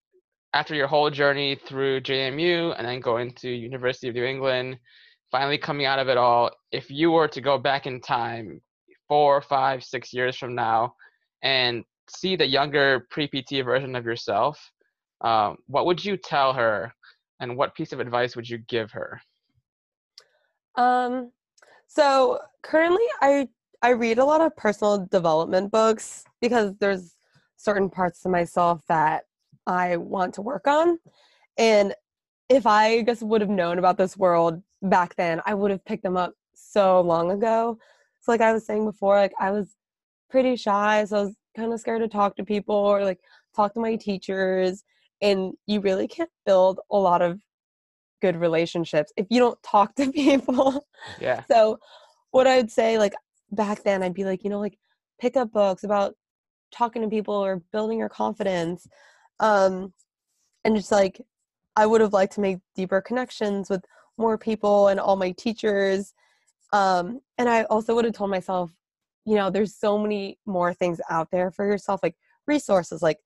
after 0.53 0.75
your 0.75 0.88
whole 0.88 1.10
journey 1.10 1.56
through 1.56 1.99
jmu 2.01 2.75
and 2.77 2.88
then 2.88 2.99
going 2.99 3.32
to 3.34 3.49
university 3.49 4.08
of 4.08 4.13
new 4.13 4.23
england 4.23 4.77
finally 5.34 5.58
coming 5.58 5.88
out 5.88 5.97
of 5.97 6.08
it 6.10 6.15
all, 6.15 6.51
if 6.71 6.91
you 6.91 7.10
were 7.10 7.27
to 7.27 7.41
go 7.41 7.58
back 7.58 7.88
in 7.88 7.99
time 7.99 8.62
four, 9.13 9.43
five, 9.43 9.84
six 9.84 10.12
years 10.12 10.36
from 10.36 10.56
now 10.56 10.95
and 11.43 11.84
see 12.10 12.36
the 12.36 12.47
younger 12.47 13.06
pre-PT 13.12 13.63
version 13.63 13.95
of 13.95 14.06
yourself, 14.06 14.71
um, 15.21 15.56
what 15.67 15.86
would 15.86 16.04
you 16.04 16.17
tell 16.17 16.52
her, 16.52 16.91
and 17.39 17.56
what 17.56 17.76
piece 17.76 17.93
of 17.93 17.99
advice 17.99 18.36
would 18.36 18.49
you 18.49 18.58
give 18.67 18.89
her? 18.89 19.21
Um, 20.76 21.32
so 21.86 22.39
currently, 22.63 23.06
I 23.21 23.47
I 23.84 23.89
read 23.89 24.17
a 24.17 24.26
lot 24.26 24.41
of 24.41 24.56
personal 24.56 25.06
development 25.12 25.71
books 25.71 26.26
because 26.41 26.73
there's 26.80 27.13
certain 27.56 27.91
parts 27.91 28.26
of 28.26 28.32
myself 28.32 28.82
that 28.88 29.26
I 29.67 29.97
want 29.97 30.34
to 30.36 30.41
work 30.41 30.65
on, 30.67 30.97
and 31.60 31.93
if 32.49 32.65
I 32.65 33.04
just 33.04 33.21
would 33.21 33.41
have 33.41 33.49
known 33.52 33.78
about 33.78 33.99
this 33.99 34.17
world 34.17 34.63
back 34.82 35.15
then, 35.17 35.39
I 35.45 35.54
would 35.54 35.69
have 35.69 35.86
picked 35.86 36.02
them 36.02 36.17
up 36.17 36.34
so 36.56 36.99
long 37.02 37.30
ago. 37.30 37.78
So 38.23 38.31
like 38.31 38.41
I 38.41 38.53
was 38.53 38.65
saying 38.65 38.86
before, 38.86 39.17
like 39.17 39.33
I 39.39 39.51
was 39.51 39.75
pretty 40.29 40.55
shy, 40.55 41.03
so 41.05 41.17
I 41.17 41.21
was 41.23 41.36
kind 41.55 41.73
of 41.73 41.79
scared 41.79 42.01
to 42.01 42.07
talk 42.07 42.36
to 42.38 42.43
people 42.43 42.75
or 42.75 43.03
like 43.03 43.19
talk 43.55 43.73
to 43.73 43.79
my 43.79 43.95
teachers. 43.95 44.83
And 45.21 45.53
you 45.67 45.79
really 45.81 46.07
can't 46.07 46.29
build 46.45 46.79
a 46.89 46.97
lot 46.97 47.21
of 47.21 47.39
good 48.21 48.36
relationships 48.38 49.12
if 49.17 49.27
you 49.29 49.39
don't 49.39 49.62
talk 49.62 49.93
to 49.95 50.12
people. 50.12 50.86
Yeah. 51.19 51.43
so 51.49 51.79
what 52.31 52.47
I'd 52.47 52.71
say, 52.71 52.97
like 52.97 53.13
back 53.51 53.83
then, 53.83 54.01
I'd 54.01 54.13
be 54.13 54.23
like, 54.23 54.43
you 54.43 54.49
know, 54.49 54.59
like 54.59 54.77
pick 55.19 55.38
up 55.38 55.51
books 55.51 55.83
about 55.83 56.15
talking 56.73 57.01
to 57.01 57.07
people 57.09 57.36
or 57.36 57.62
building 57.71 57.99
your 57.99 58.09
confidence. 58.09 58.88
Um, 59.39 59.93
and 60.63 60.75
just 60.75 60.91
like 60.91 61.21
I 61.75 61.86
would 61.86 62.01
have 62.01 62.13
liked 62.13 62.33
to 62.33 62.41
make 62.41 62.59
deeper 62.75 63.01
connections 63.01 63.69
with 63.69 63.83
more 64.17 64.38
people 64.38 64.88
and 64.88 64.99
all 64.99 65.15
my 65.15 65.31
teachers. 65.31 66.13
Um, 66.73 67.21
and 67.38 67.47
I 67.47 67.63
also 67.65 67.95
would 67.95 68.03
have 68.03 68.15
told 68.15 68.31
myself, 68.31 68.71
you 69.25 69.36
know, 69.36 69.49
there's 69.49 69.75
so 69.75 69.97
many 69.97 70.39
more 70.45 70.73
things 70.73 70.99
out 71.09 71.29
there 71.31 71.51
for 71.51 71.65
yourself, 71.65 72.01
like 72.03 72.15
resources, 72.47 73.01
like 73.01 73.19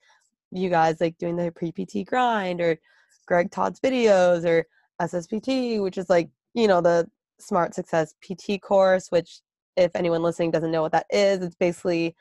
you 0.51 0.69
guys 0.69 1.01
like 1.01 1.17
doing 1.17 1.37
the 1.37 1.51
pre 1.51 1.71
PT 1.71 2.05
grind 2.05 2.61
or 2.61 2.77
Greg 3.25 3.49
Todd's 3.49 3.79
videos 3.79 4.45
or 4.45 4.65
SSPT, 5.01 5.81
which 5.81 5.97
is 5.97 6.09
like, 6.09 6.29
you 6.53 6.67
know, 6.67 6.81
the 6.81 7.09
Smart 7.39 7.73
Success 7.73 8.13
PT 8.21 8.61
course, 8.61 9.11
which 9.11 9.39
if 9.77 9.91
anyone 9.95 10.21
listening 10.21 10.51
doesn't 10.51 10.71
know 10.71 10.81
what 10.81 10.91
that 10.91 11.05
is, 11.09 11.41
it's 11.41 11.55
basically 11.55 12.15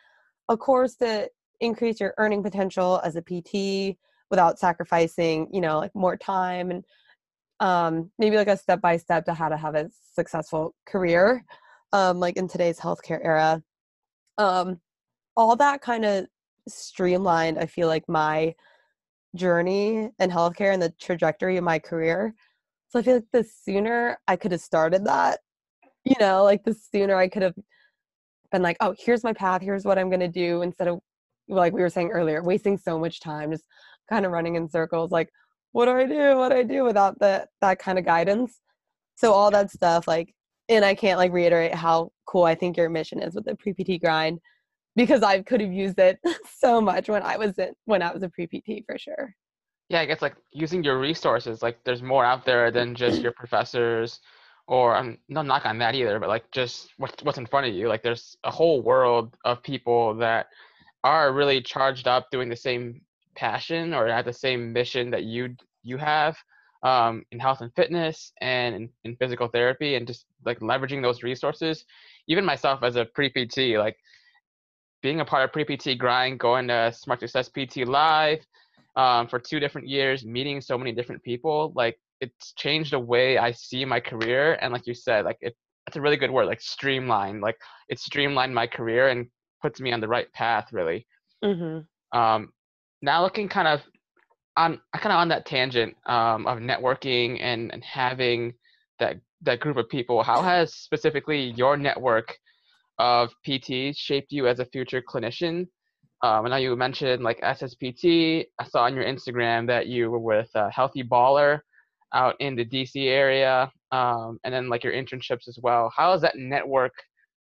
a 0.48 0.56
course 0.56 0.94
to 0.96 1.28
increase 1.60 2.00
your 2.00 2.14
earning 2.18 2.42
potential 2.42 3.00
as 3.02 3.16
a 3.16 3.22
PT 3.22 3.96
without 4.30 4.58
sacrificing, 4.58 5.48
you 5.52 5.60
know, 5.60 5.78
like 5.78 5.94
more 5.94 6.16
time 6.16 6.70
and 6.70 6.84
um, 7.60 8.10
maybe 8.18 8.36
like 8.36 8.48
a 8.48 8.56
step 8.56 8.80
by 8.80 8.96
step 8.96 9.24
to 9.26 9.34
how 9.34 9.48
to 9.48 9.56
have 9.56 9.74
a 9.74 9.90
successful 10.14 10.74
career, 10.86 11.44
um, 11.92 12.20
like 12.20 12.36
in 12.36 12.48
today's 12.48 12.78
healthcare 12.78 13.20
era. 13.22 13.62
Um, 14.38 14.80
all 15.36 15.56
that 15.56 15.80
kind 15.80 16.04
of 16.04 16.26
streamlined, 16.68 17.58
I 17.58 17.66
feel 17.66 17.88
like, 17.88 18.08
my 18.08 18.54
journey 19.34 20.10
in 20.18 20.30
healthcare 20.30 20.72
and 20.72 20.82
the 20.82 20.94
trajectory 21.00 21.56
of 21.56 21.64
my 21.64 21.78
career. 21.78 22.34
So 22.88 22.98
I 22.98 23.02
feel 23.02 23.14
like 23.16 23.24
the 23.32 23.44
sooner 23.44 24.18
I 24.26 24.36
could 24.36 24.52
have 24.52 24.60
started 24.60 25.04
that, 25.04 25.40
you 26.04 26.14
know, 26.20 26.44
like 26.44 26.64
the 26.64 26.74
sooner 26.74 27.16
I 27.16 27.28
could 27.28 27.42
have 27.42 27.54
been 28.52 28.62
like, 28.62 28.76
oh, 28.80 28.94
here's 28.98 29.24
my 29.24 29.32
path, 29.32 29.60
here's 29.60 29.84
what 29.84 29.98
I'm 29.98 30.08
going 30.08 30.20
to 30.20 30.28
do, 30.28 30.62
instead 30.62 30.88
of, 30.88 31.00
like 31.48 31.72
we 31.72 31.82
were 31.82 31.90
saying 31.90 32.10
earlier, 32.10 32.42
wasting 32.42 32.78
so 32.78 32.98
much 32.98 33.20
time 33.20 33.50
just 33.52 33.64
kind 34.08 34.24
of 34.24 34.32
running 34.32 34.54
in 34.54 34.68
circles 34.68 35.10
like 35.10 35.28
what 35.76 35.84
do 35.84 35.92
i 35.92 36.06
do? 36.06 36.36
What 36.38 36.48
do 36.48 36.56
i 36.56 36.62
do 36.62 36.84
without 36.84 37.18
that 37.20 37.48
that 37.60 37.78
kind 37.78 37.98
of 37.98 38.04
guidance? 38.04 38.60
So 39.16 39.32
all 39.32 39.50
that 39.50 39.70
stuff 39.70 40.08
like 40.08 40.34
and 40.68 40.84
i 40.84 40.94
can't 40.94 41.18
like 41.18 41.32
reiterate 41.32 41.74
how 41.74 42.10
cool 42.26 42.44
i 42.44 42.54
think 42.54 42.76
your 42.76 42.88
mission 42.88 43.22
is 43.22 43.34
with 43.34 43.44
the 43.44 43.54
pre-pt 43.56 44.02
grind 44.02 44.38
because 44.94 45.22
i 45.22 45.40
could 45.42 45.60
have 45.60 45.72
used 45.72 45.98
it 45.98 46.18
so 46.58 46.80
much 46.80 47.08
when 47.08 47.22
i 47.22 47.36
was 47.36 47.58
in 47.58 47.72
when 47.84 48.02
i 48.02 48.12
was 48.12 48.22
a 48.22 48.28
pre-pt 48.28 48.84
for 48.86 48.98
sure. 48.98 49.34
Yeah 49.88 50.00
i 50.00 50.06
guess 50.06 50.22
like 50.22 50.36
using 50.52 50.82
your 50.82 50.98
resources 50.98 51.62
like 51.62 51.78
there's 51.84 52.02
more 52.02 52.24
out 52.24 52.44
there 52.44 52.70
than 52.70 52.94
just 52.94 53.22
your 53.22 53.32
professors 53.32 54.20
or 54.66 54.96
i'm 54.96 55.18
no 55.28 55.42
knock 55.42 55.64
on 55.66 55.78
that 55.78 55.94
either 55.94 56.18
but 56.18 56.28
like 56.28 56.50
just 56.50 56.90
what's 56.96 57.22
what's 57.22 57.38
in 57.38 57.46
front 57.46 57.66
of 57.66 57.74
you. 57.74 57.88
Like 57.88 58.02
there's 58.02 58.36
a 58.42 58.50
whole 58.50 58.82
world 58.82 59.36
of 59.44 59.62
people 59.62 60.14
that 60.16 60.46
are 61.04 61.32
really 61.32 61.60
charged 61.62 62.08
up 62.08 62.26
doing 62.32 62.48
the 62.48 62.56
same 62.56 63.00
passion 63.36 63.94
or 63.94 64.08
have 64.08 64.24
the 64.24 64.32
same 64.32 64.72
mission 64.72 65.10
that 65.10 65.24
you 65.24 65.54
you 65.82 65.96
have 65.96 66.36
um, 66.82 67.24
in 67.30 67.38
health 67.38 67.60
and 67.60 67.74
fitness 67.74 68.32
and 68.40 68.74
in, 68.74 68.88
in, 69.04 69.16
physical 69.16 69.48
therapy 69.48 69.94
and 69.94 70.06
just 70.06 70.26
like 70.44 70.60
leveraging 70.60 71.02
those 71.02 71.22
resources. 71.22 71.84
Even 72.28 72.44
myself 72.44 72.82
as 72.82 72.96
a 72.96 73.04
pre-pt 73.04 73.78
like 73.78 73.96
being 75.02 75.20
a 75.20 75.24
part 75.24 75.44
of 75.44 75.52
pre-pt 75.52 75.98
grind 75.98 76.38
going 76.38 76.68
to 76.68 76.92
smart 76.92 77.20
success 77.20 77.48
pt 77.48 77.86
live 77.86 78.40
um, 78.96 79.28
for 79.28 79.38
two 79.38 79.60
different 79.60 79.86
years 79.86 80.24
meeting 80.24 80.60
so 80.60 80.76
many 80.76 80.92
different 80.92 81.22
people 81.22 81.72
like 81.76 81.98
it's 82.20 82.52
changed 82.54 82.92
the 82.92 82.98
way 82.98 83.38
i 83.38 83.52
see 83.52 83.84
my 83.84 84.00
career. 84.00 84.58
And 84.60 84.72
like 84.72 84.86
you 84.86 84.94
said 84.94 85.24
like 85.24 85.38
it, 85.40 85.54
it's 85.86 85.96
a 85.96 86.00
really 86.00 86.16
good 86.16 86.30
word 86.30 86.46
like 86.46 86.60
streamline 86.60 87.40
like 87.40 87.56
it 87.88 87.98
streamlined 88.00 88.54
my 88.54 88.66
career 88.66 89.08
and 89.08 89.28
puts 89.62 89.80
me 89.80 89.92
on 89.92 90.00
the 90.00 90.08
right 90.08 90.32
path 90.32 90.68
really. 90.72 91.06
Mm-hmm. 91.44 92.18
um, 92.18 92.52
now 93.02 93.22
looking 93.22 93.48
kind 93.48 93.68
of 93.68 93.82
on 94.56 94.80
kind 94.94 95.12
of 95.12 95.18
on 95.18 95.28
that 95.28 95.46
tangent 95.46 95.94
um, 96.06 96.46
of 96.46 96.58
networking 96.58 97.38
and, 97.40 97.72
and 97.72 97.84
having 97.84 98.54
that 98.98 99.16
that 99.42 99.60
group 99.60 99.76
of 99.76 99.88
people, 99.88 100.22
how 100.22 100.42
has 100.42 100.74
specifically 100.74 101.50
your 101.56 101.76
network 101.76 102.36
of 102.98 103.30
PTs 103.46 103.96
shaped 103.98 104.32
you 104.32 104.48
as 104.48 104.58
a 104.58 104.64
future 104.66 105.02
clinician? 105.02 105.66
Um, 106.22 106.46
I 106.46 106.48
know 106.48 106.56
you 106.56 106.74
mentioned 106.74 107.22
like 107.22 107.40
SSPT. 107.42 108.46
I 108.58 108.64
saw 108.64 108.84
on 108.84 108.94
your 108.94 109.04
Instagram 109.04 109.66
that 109.66 109.86
you 109.86 110.10
were 110.10 110.18
with 110.18 110.50
Healthy 110.72 111.04
Baller 111.04 111.60
out 112.14 112.34
in 112.40 112.56
the 112.56 112.64
DC 112.64 113.08
area, 113.08 113.70
um, 113.92 114.38
and 114.44 114.54
then 114.54 114.70
like 114.70 114.82
your 114.82 114.94
internships 114.94 115.48
as 115.48 115.58
well. 115.62 115.92
How 115.94 116.12
has 116.12 116.22
that 116.22 116.36
network 116.36 116.92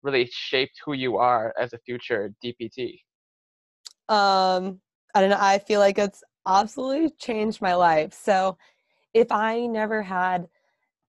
really 0.04 0.30
shaped 0.32 0.80
who 0.86 0.94
you 0.94 1.18
are 1.18 1.54
as 1.60 1.74
a 1.74 1.80
future 1.80 2.34
DPT? 2.44 3.02
Um, 4.08 4.80
I 5.14 5.22
don't 5.22 5.30
know. 5.30 5.38
I 5.40 5.60
feel 5.60 5.80
like 5.80 5.98
it's 5.98 6.24
absolutely 6.48 7.12
changed 7.20 7.62
my 7.62 7.76
life. 7.76 8.14
So 8.14 8.58
if 9.14 9.32
I 9.32 9.66
never 9.68 10.02
had 10.02 10.48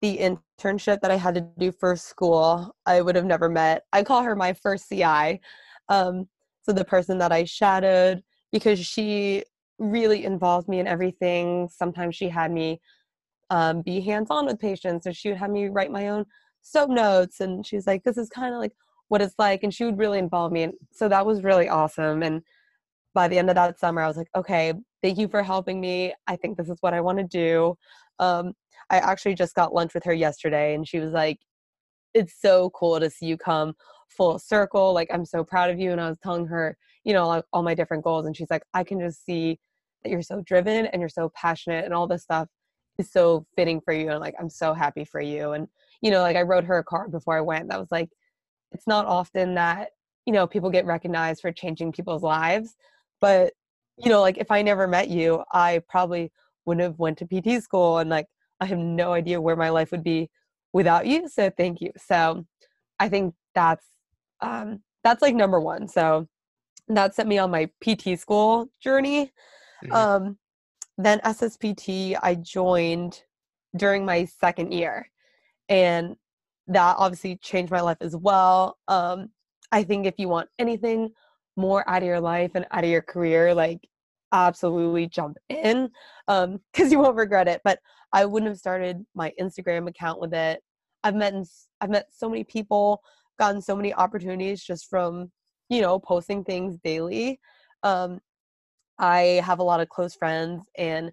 the 0.00 0.18
internship 0.18 1.00
that 1.00 1.10
I 1.10 1.16
had 1.16 1.34
to 1.36 1.48
do 1.58 1.72
for 1.72 1.94
school, 1.96 2.74
I 2.86 3.00
would 3.00 3.16
have 3.16 3.24
never 3.24 3.48
met. 3.48 3.84
I 3.92 4.02
call 4.02 4.22
her 4.22 4.34
my 4.34 4.52
first 4.52 4.88
CI. 4.88 5.40
Um, 5.88 6.28
so 6.62 6.72
the 6.72 6.84
person 6.84 7.18
that 7.18 7.32
I 7.32 7.44
shadowed 7.44 8.22
because 8.52 8.78
she 8.78 9.44
really 9.78 10.24
involved 10.24 10.68
me 10.68 10.78
in 10.78 10.86
everything. 10.86 11.68
Sometimes 11.68 12.14
she 12.14 12.28
had 12.28 12.52
me 12.52 12.80
um, 13.50 13.82
be 13.82 14.00
hands 14.00 14.28
on 14.30 14.46
with 14.46 14.58
patients, 14.60 15.04
so 15.04 15.12
she 15.12 15.28
would 15.28 15.38
have 15.38 15.50
me 15.50 15.68
write 15.68 15.90
my 15.90 16.08
own 16.08 16.24
soap 16.62 16.90
notes, 16.90 17.40
and 17.40 17.66
she 17.66 17.76
was 17.76 17.86
like, 17.86 18.04
"This 18.04 18.16
is 18.16 18.28
kind 18.28 18.54
of 18.54 18.60
like 18.60 18.72
what 19.08 19.20
it's 19.22 19.34
like," 19.38 19.62
and 19.62 19.74
she 19.74 19.84
would 19.84 19.98
really 19.98 20.18
involve 20.18 20.52
me, 20.52 20.62
and 20.64 20.74
so 20.92 21.08
that 21.08 21.26
was 21.26 21.42
really 21.44 21.68
awesome. 21.68 22.22
And 22.22 22.42
by 23.14 23.28
the 23.28 23.38
end 23.38 23.50
of 23.50 23.56
that 23.56 23.78
summer, 23.78 24.02
I 24.02 24.08
was 24.08 24.16
like, 24.16 24.30
okay, 24.34 24.72
thank 25.02 25.18
you 25.18 25.28
for 25.28 25.42
helping 25.42 25.80
me. 25.80 26.14
I 26.26 26.36
think 26.36 26.56
this 26.56 26.68
is 26.68 26.78
what 26.80 26.94
I 26.94 27.00
want 27.00 27.18
to 27.18 27.24
do. 27.24 27.76
Um, 28.18 28.52
I 28.90 28.98
actually 28.98 29.34
just 29.34 29.54
got 29.54 29.74
lunch 29.74 29.94
with 29.94 30.04
her 30.04 30.14
yesterday, 30.14 30.74
and 30.74 30.86
she 30.86 30.98
was 30.98 31.12
like, 31.12 31.38
it's 32.14 32.34
so 32.40 32.70
cool 32.70 33.00
to 33.00 33.08
see 33.10 33.26
you 33.26 33.36
come 33.36 33.74
full 34.08 34.38
circle. 34.38 34.92
Like, 34.92 35.08
I'm 35.12 35.24
so 35.24 35.42
proud 35.44 35.70
of 35.70 35.80
you. 35.80 35.92
And 35.92 36.00
I 36.00 36.08
was 36.08 36.18
telling 36.22 36.46
her, 36.46 36.76
you 37.04 37.14
know, 37.14 37.26
like 37.26 37.44
all 37.52 37.62
my 37.62 37.74
different 37.74 38.04
goals. 38.04 38.26
And 38.26 38.36
she's 38.36 38.50
like, 38.50 38.64
I 38.74 38.84
can 38.84 39.00
just 39.00 39.24
see 39.24 39.58
that 40.02 40.10
you're 40.10 40.20
so 40.20 40.42
driven 40.42 40.86
and 40.86 41.00
you're 41.00 41.08
so 41.08 41.30
passionate, 41.34 41.84
and 41.84 41.94
all 41.94 42.06
this 42.06 42.22
stuff 42.22 42.48
is 42.98 43.10
so 43.10 43.46
fitting 43.56 43.80
for 43.80 43.94
you. 43.94 44.10
And 44.10 44.20
like, 44.20 44.34
I'm 44.38 44.50
so 44.50 44.74
happy 44.74 45.04
for 45.04 45.20
you. 45.20 45.52
And, 45.52 45.68
you 46.02 46.10
know, 46.10 46.20
like 46.20 46.36
I 46.36 46.42
wrote 46.42 46.64
her 46.64 46.78
a 46.78 46.84
card 46.84 47.10
before 47.10 47.36
I 47.36 47.40
went 47.40 47.70
that 47.70 47.80
was 47.80 47.90
like, 47.90 48.10
it's 48.72 48.86
not 48.86 49.06
often 49.06 49.54
that, 49.54 49.90
you 50.26 50.32
know, 50.32 50.46
people 50.46 50.70
get 50.70 50.84
recognized 50.86 51.40
for 51.40 51.52
changing 51.52 51.92
people's 51.92 52.22
lives 52.22 52.76
but 53.22 53.54
you 53.96 54.10
know 54.10 54.20
like 54.20 54.36
if 54.36 54.50
i 54.50 54.60
never 54.60 54.86
met 54.86 55.08
you 55.08 55.42
i 55.52 55.80
probably 55.88 56.30
wouldn't 56.66 56.82
have 56.82 56.98
went 56.98 57.16
to 57.16 57.26
pt 57.26 57.62
school 57.62 57.98
and 57.98 58.10
like 58.10 58.26
i 58.60 58.66
have 58.66 58.78
no 58.78 59.12
idea 59.14 59.40
where 59.40 59.56
my 59.56 59.70
life 59.70 59.90
would 59.90 60.04
be 60.04 60.28
without 60.74 61.06
you 61.06 61.28
so 61.28 61.50
thank 61.56 61.80
you. 61.80 61.90
So 61.96 62.44
i 62.98 63.08
think 63.08 63.34
that's 63.54 63.86
um 64.40 64.80
that's 65.04 65.22
like 65.22 65.34
number 65.34 65.60
one. 65.60 65.88
So 65.88 66.28
that 66.88 67.14
set 67.14 67.26
me 67.26 67.38
on 67.38 67.50
my 67.50 67.70
pt 67.80 68.18
school 68.18 68.70
journey. 68.80 69.32
Mm-hmm. 69.84 69.92
um 69.94 70.38
then 70.98 71.18
sspt 71.24 72.16
i 72.22 72.34
joined 72.36 73.22
during 73.76 74.04
my 74.04 74.24
second 74.26 74.72
year 74.72 75.10
and 75.68 76.14
that 76.68 76.94
obviously 76.98 77.36
changed 77.36 77.72
my 77.72 77.80
life 77.80 77.96
as 78.00 78.16
well. 78.16 78.78
Um 78.88 79.30
i 79.70 79.82
think 79.82 80.06
if 80.06 80.14
you 80.18 80.28
want 80.28 80.48
anything 80.58 81.10
more 81.56 81.88
out 81.88 82.02
of 82.02 82.06
your 82.06 82.20
life 82.20 82.52
and 82.54 82.66
out 82.70 82.84
of 82.84 82.90
your 82.90 83.02
career, 83.02 83.54
like 83.54 83.80
absolutely 84.34 85.06
jump 85.06 85.36
in 85.50 85.90
um 86.26 86.58
because 86.72 86.90
you 86.90 86.98
won't 86.98 87.16
regret 87.16 87.46
it 87.46 87.60
but 87.64 87.78
i 88.14 88.24
wouldn't 88.24 88.48
have 88.48 88.56
started 88.56 89.04
my 89.14 89.30
instagram 89.38 89.86
account 89.86 90.18
with 90.18 90.32
it 90.32 90.62
i've 91.04 91.14
met 91.14 91.34
i've 91.82 91.90
met 91.90 92.06
so 92.10 92.30
many 92.30 92.42
people 92.42 93.02
gotten 93.38 93.60
so 93.60 93.76
many 93.76 93.92
opportunities 93.92 94.64
just 94.64 94.88
from 94.88 95.30
you 95.68 95.82
know 95.82 95.98
posting 95.98 96.42
things 96.44 96.78
daily 96.82 97.38
Um, 97.82 98.20
I 98.98 99.42
have 99.44 99.58
a 99.58 99.64
lot 99.64 99.80
of 99.80 99.88
close 99.88 100.14
friends 100.14 100.68
and 100.76 101.10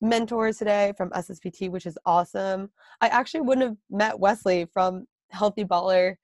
mentors 0.00 0.58
today 0.58 0.92
from 0.96 1.10
SSPT, 1.10 1.70
which 1.70 1.86
is 1.86 1.98
awesome. 2.06 2.70
I 3.00 3.08
actually 3.08 3.42
wouldn't 3.42 3.66
have 3.66 3.76
met 3.90 4.18
Wesley 4.18 4.66
from 4.72 5.06
Healthy 5.30 5.64
Baller 5.64 6.14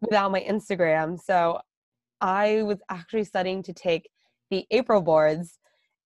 without 0.00 0.30
my 0.32 0.40
Instagram. 0.42 1.18
So 1.20 1.60
I 2.20 2.62
was 2.62 2.78
actually 2.88 3.24
studying 3.24 3.62
to 3.64 3.72
take 3.72 4.08
the 4.50 4.66
April 4.70 5.00
boards 5.00 5.58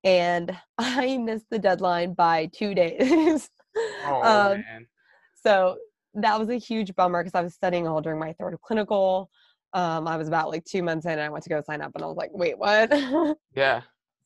and 0.05 0.57
I 0.79 1.19
missed 1.19 1.47
the 1.51 1.59
deadline 1.59 2.15
by 2.15 2.51
two 2.55 2.75
days. 2.75 3.51
Oh 4.07 4.23
um, 4.23 4.61
man. 4.61 4.87
so 5.35 5.77
that 6.15 6.39
was 6.39 6.49
a 6.49 6.55
huge 6.55 6.95
bummer 6.95 7.25
because 7.25 7.37
I 7.37 7.43
was 7.43 7.55
studying 7.55 7.89
all 7.89 8.01
during 8.01 8.21
my 8.21 8.33
third 8.35 8.57
clinical. 8.63 9.29
Um, 9.73 10.07
I 10.07 10.17
was 10.17 10.29
about 10.29 10.51
like 10.51 10.65
two 10.65 10.81
months 10.81 11.07
in 11.07 11.11
and 11.13 11.21
I 11.21 11.29
went 11.29 11.43
to 11.43 11.51
go 11.51 11.61
sign 11.61 11.81
up 11.81 11.91
and 11.97 12.05
I 12.05 12.07
was 12.07 12.17
like, 12.17 12.31
wait, 12.33 12.57
what? 12.57 12.93
Yeah. 13.57 13.81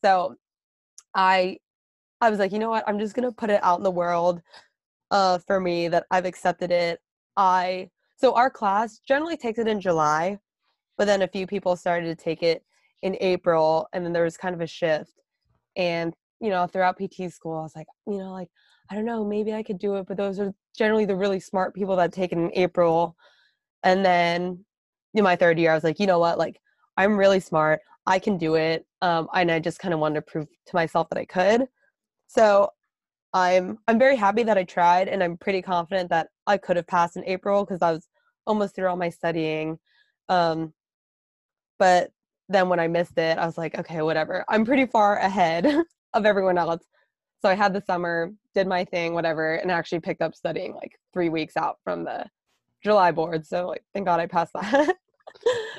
so 0.05 0.35
I 1.15 1.57
I 2.21 2.29
was 2.29 2.37
like, 2.37 2.51
you 2.51 2.59
know 2.59 2.69
what? 2.69 2.83
I'm 2.87 2.99
just 2.99 3.15
gonna 3.15 3.31
put 3.31 3.49
it 3.49 3.59
out 3.63 3.79
in 3.79 3.83
the 3.83 3.89
world 3.89 4.39
uh 5.09 5.39
for 5.47 5.59
me 5.59 5.87
that 5.87 6.05
I've 6.11 6.25
accepted 6.25 6.69
it. 6.69 6.99
I 7.35 7.89
so 8.17 8.35
our 8.35 8.51
class 8.51 8.99
generally 8.99 9.37
takes 9.37 9.57
it 9.57 9.67
in 9.67 9.81
July, 9.81 10.37
but 10.99 11.05
then 11.05 11.21
a 11.21 11.27
few 11.29 11.47
people 11.47 11.77
started 11.77 12.05
to 12.05 12.23
take 12.23 12.43
it 12.43 12.61
in 13.01 13.15
April 13.21 13.87
and 13.93 14.05
then 14.05 14.11
there 14.11 14.25
was 14.25 14.35
kind 14.35 14.53
of 14.53 14.59
a 14.59 14.67
shift. 14.67 15.13
And, 15.77 16.13
you 16.41 16.49
know, 16.49 16.67
throughout 16.67 16.99
PT 16.99 17.31
school, 17.31 17.57
I 17.57 17.61
was 17.61 17.73
like, 17.73 17.87
you 18.05 18.17
know, 18.17 18.33
like, 18.33 18.49
I 18.91 18.95
don't 18.95 19.05
know, 19.05 19.23
maybe 19.23 19.53
I 19.53 19.63
could 19.63 19.79
do 19.79 19.95
it, 19.95 20.07
but 20.07 20.17
those 20.17 20.39
are 20.39 20.53
generally 20.77 21.05
the 21.05 21.15
really 21.15 21.39
smart 21.39 21.73
people 21.73 21.95
that 21.95 22.11
take 22.11 22.33
it 22.33 22.37
in 22.37 22.51
April. 22.53 23.15
And 23.81 24.03
then 24.03 24.65
in 25.13 25.23
my 25.23 25.37
third 25.37 25.57
year, 25.57 25.71
I 25.71 25.75
was 25.75 25.85
like, 25.85 26.01
you 26.01 26.05
know 26.05 26.19
what, 26.19 26.37
like, 26.37 26.59
I'm 26.97 27.15
really 27.15 27.39
smart. 27.39 27.79
I 28.05 28.19
can 28.19 28.37
do 28.37 28.55
it. 28.55 28.85
Um, 29.01 29.29
and 29.33 29.49
I 29.49 29.59
just 29.59 29.79
kind 29.79 29.93
of 29.93 30.01
wanted 30.01 30.15
to 30.15 30.21
prove 30.23 30.47
to 30.67 30.75
myself 30.75 31.07
that 31.09 31.17
I 31.17 31.23
could. 31.23 31.65
So 32.27 32.71
I'm 33.33 33.77
I'm 33.87 33.99
very 33.99 34.17
happy 34.17 34.43
that 34.43 34.57
I 34.57 34.63
tried, 34.63 35.07
and 35.07 35.23
I'm 35.23 35.37
pretty 35.37 35.61
confident 35.61 36.09
that 36.09 36.27
I 36.47 36.57
could 36.57 36.75
have 36.75 36.87
passed 36.87 37.15
in 37.15 37.23
April 37.25 37.63
because 37.63 37.81
I 37.81 37.91
was 37.91 38.07
almost 38.47 38.75
through 38.75 38.87
all 38.87 38.97
my 38.97 39.09
studying. 39.09 39.77
Um, 40.29 40.73
but 41.79 42.11
then 42.49 42.69
when 42.69 42.79
I 42.79 42.87
missed 42.87 43.17
it, 43.17 43.37
I 43.37 43.45
was 43.45 43.57
like, 43.57 43.77
okay, 43.77 44.01
whatever. 44.01 44.43
I'm 44.49 44.65
pretty 44.65 44.85
far 44.85 45.17
ahead 45.17 45.65
of 46.13 46.25
everyone 46.25 46.57
else. 46.57 46.83
So 47.41 47.49
I 47.49 47.53
had 47.55 47.73
the 47.73 47.81
summer, 47.81 48.31
did 48.53 48.67
my 48.67 48.83
thing, 48.83 49.13
whatever, 49.13 49.55
and 49.55 49.71
actually 49.71 50.01
picked 50.01 50.21
up 50.21 50.35
studying 50.35 50.73
like 50.73 50.99
three 51.13 51.29
weeks 51.29 51.55
out 51.55 51.77
from 51.83 52.03
the 52.03 52.25
July 52.83 53.11
board. 53.11 53.45
So 53.45 53.67
like, 53.67 53.83
thank 53.93 54.05
God 54.05 54.19
I 54.19 54.25
passed 54.25 54.53
that. 54.61 54.95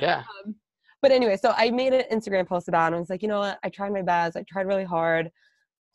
Yeah. 0.01 0.23
um, 0.45 0.55
but 1.03 1.11
anyway, 1.11 1.37
so 1.37 1.53
I 1.57 1.71
made 1.71 1.93
an 1.93 2.05
Instagram 2.13 2.47
post 2.47 2.69
about 2.69 2.85
it. 2.85 2.87
And 2.89 2.97
I 2.97 2.99
was 3.01 3.11
like, 3.11 3.23
you 3.23 3.29
know 3.29 3.41
what? 3.41 3.59
I 3.63 3.69
tried 3.69 3.93
my 3.93 4.03
best. 4.03 4.37
I 4.37 4.45
tried 4.49 4.67
really 4.67 4.85
hard. 4.85 5.31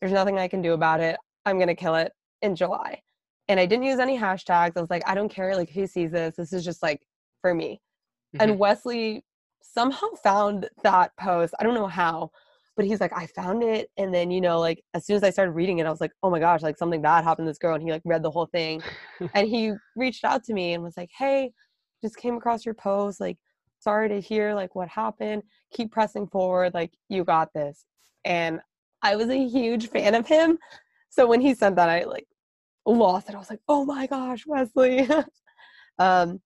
There's 0.02 0.12
nothing 0.14 0.38
I 0.38 0.48
can 0.48 0.62
do 0.62 0.74
about 0.74 1.00
it. 1.00 1.18
I'm 1.46 1.58
gonna 1.58 1.76
kill 1.76 1.96
it 1.96 2.12
in 2.42 2.56
July. 2.56 3.02
And 3.48 3.60
I 3.60 3.66
didn't 3.66 3.86
use 3.86 4.00
any 4.00 4.18
hashtags. 4.18 4.74
I 4.76 4.82
was 4.82 4.90
like, 4.90 5.04
I 5.08 5.16
don't 5.16 5.30
care 5.30 5.56
like 5.56 5.70
who 5.70 5.88
sees 5.88 6.12
this. 6.12 6.36
This 6.36 6.52
is 6.54 6.66
just 6.66 6.84
like 6.84 7.02
for 7.42 7.54
me. 7.54 7.82
Mhm. 8.36 8.42
And 8.44 8.60
Wesley 8.60 9.24
somehow 9.74 10.08
found 10.24 10.70
that 10.84 11.12
post. 11.20 11.54
I 11.60 11.64
don't 11.64 11.74
know 11.74 11.88
how, 11.88 12.32
but 12.76 12.86
he's 12.86 13.00
like, 13.00 13.14
I 13.16 13.28
found 13.28 13.64
it. 13.64 13.90
And 13.98 14.14
then, 14.14 14.32
you 14.32 14.42
know, 14.42 14.60
like 14.60 14.84
as 14.94 15.06
soon 15.06 15.16
as 15.16 15.24
I 15.24 15.30
started 15.30 15.52
reading 15.52 15.80
it, 15.80 15.86
I 15.86 15.90
was 15.90 16.02
like, 16.02 16.12
oh 16.24 16.30
my 16.30 16.40
gosh, 16.40 16.62
like 16.62 16.78
something 16.78 17.02
bad 17.02 17.24
happened 17.24 17.46
to 17.46 17.50
this 17.50 17.58
girl. 17.58 17.76
And 17.76 17.84
he 17.84 17.92
like 17.92 18.02
read 18.06 18.24
the 18.24 18.32
whole 18.32 18.48
thing. 18.48 18.82
and 19.34 19.48
he 19.48 19.74
reached 19.96 20.24
out 20.24 20.44
to 20.46 20.54
me 20.54 20.74
and 20.74 20.84
was 20.84 20.98
like, 20.98 21.10
Hey, 21.18 21.52
just 22.02 22.18
came 22.18 22.36
across 22.36 22.66
your 22.66 22.76
post. 22.76 23.20
Like, 23.20 23.38
sorry 23.80 24.10
to 24.10 24.20
hear 24.20 24.54
like 24.54 24.76
what 24.76 24.88
happened. 24.88 25.44
Keep 25.74 25.92
pressing 25.92 26.28
forward. 26.28 26.74
Like, 26.74 26.92
you 27.10 27.24
got 27.24 27.54
this. 27.54 27.86
And 28.24 28.60
I 29.02 29.16
was 29.16 29.30
a 29.30 29.48
huge 29.48 29.90
fan 29.90 30.16
of 30.16 30.28
him. 30.28 30.58
So 31.10 31.28
when 31.28 31.42
he 31.42 31.54
sent 31.54 31.76
that, 31.78 31.90
I 31.90 32.04
like 32.04 32.28
lost 32.86 33.30
it. 33.30 33.36
I 33.36 33.40
was 33.40 33.50
like, 33.50 33.62
oh 33.68 33.86
my 33.86 34.08
gosh, 34.08 34.46
Wesley. 34.46 35.08
um, 36.00 36.42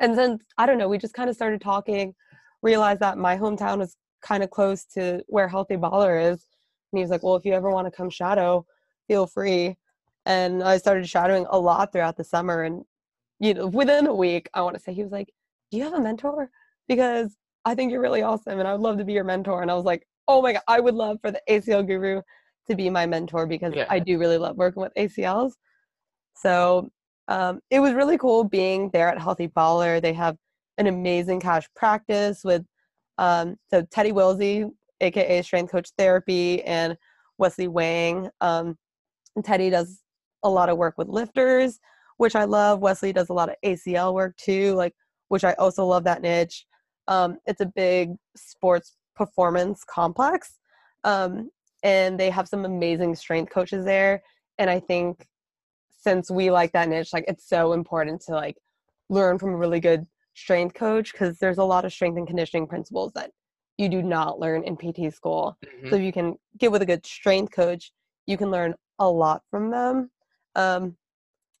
and 0.00 0.18
then 0.18 0.38
I 0.58 0.66
don't 0.66 0.78
know, 0.78 0.88
we 0.88 0.98
just 0.98 1.14
kind 1.14 1.30
of 1.30 1.36
started 1.36 1.60
talking, 1.60 2.14
realized 2.64 3.00
that 3.00 3.18
my 3.18 3.36
hometown 3.36 3.78
was 3.78 3.96
kind 4.22 4.42
of 4.42 4.50
close 4.50 4.84
to 4.86 5.22
where 5.28 5.46
Healthy 5.46 5.76
Baller 5.76 6.32
is. 6.32 6.46
And 6.90 6.98
he 6.98 7.02
was 7.02 7.10
like, 7.10 7.22
well, 7.22 7.36
if 7.36 7.44
you 7.44 7.52
ever 7.52 7.70
want 7.70 7.86
to 7.86 7.90
come 7.90 8.10
shadow, 8.10 8.64
feel 9.06 9.26
free. 9.26 9.76
And 10.26 10.62
I 10.62 10.78
started 10.78 11.08
shadowing 11.08 11.46
a 11.50 11.58
lot 11.58 11.92
throughout 11.92 12.16
the 12.16 12.24
summer. 12.24 12.62
And, 12.62 12.84
you 13.38 13.52
know, 13.52 13.66
within 13.66 14.06
a 14.06 14.14
week, 14.14 14.48
I 14.54 14.62
want 14.62 14.74
to 14.76 14.82
say, 14.82 14.94
he 14.94 15.02
was 15.02 15.12
like, 15.12 15.30
do 15.70 15.76
you 15.76 15.84
have 15.84 15.92
a 15.92 16.00
mentor? 16.00 16.50
Because 16.88 17.36
I 17.66 17.74
think 17.74 17.92
you're 17.92 18.00
really 18.00 18.22
awesome 18.22 18.58
and 18.58 18.66
I 18.66 18.72
would 18.72 18.80
love 18.80 18.98
to 18.98 19.04
be 19.04 19.12
your 19.12 19.24
mentor. 19.24 19.60
And 19.60 19.70
I 19.70 19.74
was 19.74 19.84
like, 19.84 20.06
oh 20.26 20.40
my 20.40 20.54
God, 20.54 20.62
I 20.66 20.80
would 20.80 20.94
love 20.94 21.18
for 21.20 21.30
the 21.30 21.42
ACL 21.48 21.86
guru 21.86 22.22
to 22.68 22.74
be 22.74 22.88
my 22.88 23.04
mentor 23.04 23.46
because 23.46 23.74
Yeah. 23.74 23.86
I 23.90 23.98
do 23.98 24.18
really 24.18 24.38
love 24.38 24.56
working 24.56 24.82
with 24.82 24.94
ACLs. 24.94 25.52
So 26.34 26.88
um, 27.28 27.60
it 27.70 27.80
was 27.80 27.92
really 27.92 28.16
cool 28.16 28.44
being 28.44 28.90
there 28.90 29.08
at 29.08 29.18
Healthy 29.20 29.48
Baller. 29.48 30.00
They 30.00 30.14
have 30.14 30.36
an 30.78 30.86
amazing 30.86 31.40
cash 31.40 31.68
practice 31.74 32.42
with 32.44 32.64
um, 33.18 33.56
so 33.70 33.82
Teddy 33.90 34.12
Wilsey, 34.12 34.68
aka 35.00 35.42
Strength 35.42 35.70
Coach 35.70 35.90
Therapy, 35.96 36.62
and 36.64 36.96
Wesley 37.38 37.68
Wang. 37.68 38.28
Um, 38.40 38.76
Teddy 39.42 39.70
does 39.70 40.00
a 40.42 40.50
lot 40.50 40.68
of 40.68 40.78
work 40.78 40.94
with 40.98 41.08
lifters, 41.08 41.78
which 42.16 42.36
I 42.36 42.44
love. 42.44 42.80
Wesley 42.80 43.12
does 43.12 43.28
a 43.28 43.32
lot 43.32 43.48
of 43.48 43.56
ACL 43.64 44.14
work 44.14 44.36
too, 44.36 44.74
like 44.74 44.94
which 45.28 45.44
I 45.44 45.52
also 45.54 45.84
love 45.84 46.04
that 46.04 46.22
niche. 46.22 46.66
Um, 47.08 47.38
it's 47.46 47.60
a 47.60 47.66
big 47.66 48.10
sports 48.36 48.96
performance 49.14 49.84
complex, 49.84 50.58
um, 51.04 51.50
and 51.82 52.18
they 52.18 52.30
have 52.30 52.48
some 52.48 52.64
amazing 52.64 53.14
strength 53.14 53.52
coaches 53.52 53.84
there. 53.84 54.22
And 54.58 54.70
I 54.70 54.80
think 54.80 55.26
since 56.00 56.30
we 56.30 56.50
like 56.50 56.72
that 56.72 56.88
niche, 56.88 57.12
like 57.12 57.24
it's 57.28 57.48
so 57.48 57.72
important 57.72 58.22
to 58.22 58.32
like 58.32 58.56
learn 59.08 59.38
from 59.38 59.50
a 59.50 59.56
really 59.56 59.80
good 59.80 60.06
strength 60.34 60.74
coach 60.74 61.12
because 61.12 61.38
there's 61.38 61.58
a 61.58 61.64
lot 61.64 61.84
of 61.84 61.92
strength 61.92 62.18
and 62.18 62.26
conditioning 62.26 62.66
principles 62.66 63.12
that 63.14 63.30
you 63.78 63.88
do 63.88 64.02
not 64.02 64.38
learn 64.38 64.62
in 64.64 64.76
PT 64.76 65.12
school. 65.12 65.56
Mhm. 65.64 65.90
So 65.90 65.96
if 65.96 66.02
you 66.02 66.12
can 66.12 66.36
get 66.58 66.70
with 66.70 66.82
a 66.82 66.86
good 66.86 67.04
strength 67.04 67.52
coach, 67.52 67.92
you 68.26 68.36
can 68.36 68.50
learn 68.50 68.74
a 68.98 69.08
lot 69.08 69.42
from 69.50 69.70
them. 69.70 70.10
Um, 70.54 70.96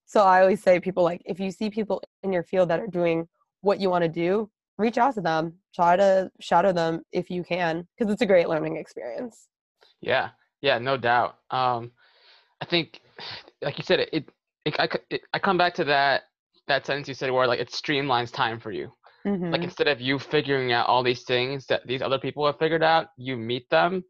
so 0.06 0.22
I 0.22 0.40
always 0.40 0.62
say 0.62 0.80
people 0.80 1.02
like 1.02 1.22
if 1.24 1.40
you 1.40 1.50
see 1.50 1.70
people 1.70 2.02
in 2.22 2.32
your 2.32 2.42
field 2.42 2.68
that 2.70 2.80
are 2.80 2.86
doing 2.86 3.28
what 3.62 3.80
you 3.80 3.90
want 3.90 4.02
to 4.02 4.08
do, 4.08 4.50
reach 4.78 4.98
out 4.98 5.14
to 5.14 5.20
them, 5.20 5.54
try 5.74 5.96
to 5.96 6.30
shadow 6.40 6.72
them 6.72 7.02
if 7.12 7.30
you 7.30 7.42
can, 7.42 7.86
because 7.96 8.12
it's 8.12 8.22
a 8.22 8.26
great 8.26 8.48
learning 8.48 8.76
experience. 8.76 9.48
Yeah, 10.00 10.30
yeah, 10.60 10.78
no 10.78 10.96
doubt. 10.96 11.38
Um, 11.50 11.92
I 12.60 12.66
think, 12.66 13.00
like 13.62 13.78
you 13.78 13.84
said, 13.84 14.00
it, 14.00 14.10
it, 14.12 14.28
it, 14.64 14.74
I, 14.78 14.88
it, 15.10 15.22
I 15.32 15.38
come 15.38 15.58
back 15.58 15.74
to 15.74 15.84
that 15.84 16.24
that 16.68 16.86
sentence 16.86 17.08
you 17.08 17.14
said 17.14 17.30
where 17.30 17.46
like 17.46 17.60
it 17.60 17.70
streamlines 17.70 18.32
time 18.32 18.60
for 18.60 18.72
you. 18.72 18.92
Like 19.52 19.62
Mhm. 19.62 19.64
instead 19.64 19.88
of 19.88 20.00
you 20.00 20.18
figuring 20.18 20.72
out 20.72 20.88
all 20.88 21.02
these 21.02 21.22
things 21.24 21.66
that 21.66 21.86
these 21.86 22.02
other 22.02 22.18
people 22.18 22.46
have 22.46 22.58
figured 22.58 22.82
out, 22.82 23.08
you 23.16 23.36
meet 23.36 23.68
them, 23.70 24.04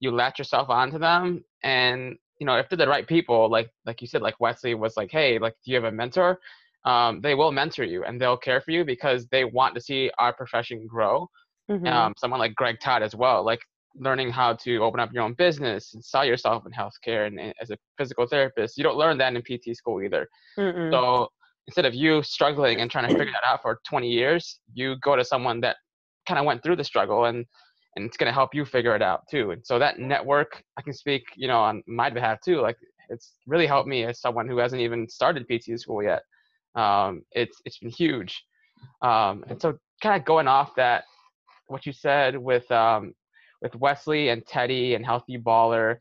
you 0.00 0.10
latch 0.10 0.38
yourself 0.38 0.68
onto 0.68 0.98
them, 0.98 1.44
and 1.62 2.16
you 2.38 2.46
know 2.46 2.56
if 2.56 2.68
they're 2.68 2.76
the 2.78 2.88
right 2.88 3.06
people, 3.06 3.48
like 3.50 3.70
like 3.86 4.00
you 4.00 4.06
said, 4.08 4.22
like 4.22 4.40
Wesley 4.40 4.74
was 4.74 4.96
like, 4.96 5.10
hey, 5.10 5.38
like 5.38 5.54
do 5.64 5.70
you 5.70 5.76
have 5.76 5.84
a 5.84 5.92
mentor? 5.92 6.40
Um, 6.84 7.20
they 7.20 7.34
will 7.34 7.52
mentor 7.52 7.84
you 7.84 8.04
and 8.04 8.20
they'll 8.20 8.38
care 8.38 8.60
for 8.60 8.70
you 8.70 8.84
because 8.84 9.26
they 9.28 9.44
want 9.44 9.74
to 9.74 9.80
see 9.82 10.10
our 10.18 10.32
profession 10.32 10.86
grow 10.86 11.28
Mhm. 11.70 11.86
um, 11.86 12.14
someone 12.16 12.40
like 12.40 12.54
Greg 12.54 12.78
Todd 12.80 13.02
as 13.02 13.14
well, 13.14 13.44
like 13.44 13.60
learning 13.96 14.30
how 14.30 14.54
to 14.54 14.78
open 14.78 15.00
up 15.00 15.12
your 15.12 15.22
own 15.22 15.34
business 15.34 15.94
and 15.94 16.04
sell 16.04 16.24
yourself 16.24 16.64
in 16.66 16.72
healthcare 16.72 17.26
and, 17.26 17.38
and 17.40 17.54
as 17.60 17.70
a 17.70 17.76
physical 17.98 18.26
therapist. 18.26 18.78
You 18.78 18.84
don't 18.84 18.96
learn 18.96 19.18
that 19.18 19.34
in 19.34 19.42
PT 19.42 19.76
school 19.76 20.02
either. 20.02 20.28
Mm-mm. 20.58 20.92
So 20.92 21.28
instead 21.70 21.86
of 21.86 21.94
you 21.94 22.20
struggling 22.24 22.80
and 22.80 22.90
trying 22.90 23.08
to 23.08 23.16
figure 23.16 23.32
that 23.32 23.48
out 23.48 23.62
for 23.62 23.78
20 23.88 24.08
years, 24.08 24.58
you 24.74 24.96
go 24.96 25.14
to 25.14 25.24
someone 25.24 25.60
that 25.60 25.76
kind 26.26 26.40
of 26.40 26.44
went 26.44 26.60
through 26.64 26.74
the 26.74 26.82
struggle 26.82 27.26
and 27.26 27.46
and 27.94 28.04
it's 28.06 28.16
going 28.16 28.26
to 28.26 28.32
help 28.32 28.54
you 28.54 28.64
figure 28.64 28.96
it 28.96 29.02
out 29.02 29.22
too. 29.30 29.52
And 29.52 29.64
so 29.64 29.78
that 29.78 30.00
network, 30.00 30.62
I 30.76 30.82
can 30.82 30.92
speak, 30.92 31.22
you 31.36 31.46
know, 31.46 31.60
on 31.60 31.82
my 31.86 32.10
behalf 32.10 32.40
too. 32.40 32.60
Like 32.60 32.76
it's 33.08 33.34
really 33.46 33.68
helped 33.68 33.88
me 33.88 34.04
as 34.04 34.20
someone 34.20 34.48
who 34.48 34.58
hasn't 34.58 34.82
even 34.82 35.08
started 35.08 35.46
PT 35.48 35.78
school 35.78 36.02
yet. 36.02 36.22
Um, 36.74 37.22
it's 37.30 37.56
it's 37.64 37.78
been 37.78 37.90
huge. 37.90 38.42
Um, 39.02 39.44
and 39.48 39.62
so 39.62 39.78
kind 40.02 40.18
of 40.20 40.26
going 40.26 40.48
off 40.48 40.74
that, 40.74 41.04
what 41.68 41.86
you 41.86 41.92
said 41.92 42.36
with 42.36 42.68
um, 42.72 43.14
with 43.62 43.76
Wesley 43.76 44.30
and 44.30 44.44
Teddy 44.44 44.94
and 44.94 45.04
Healthy 45.04 45.38
Baller, 45.38 45.98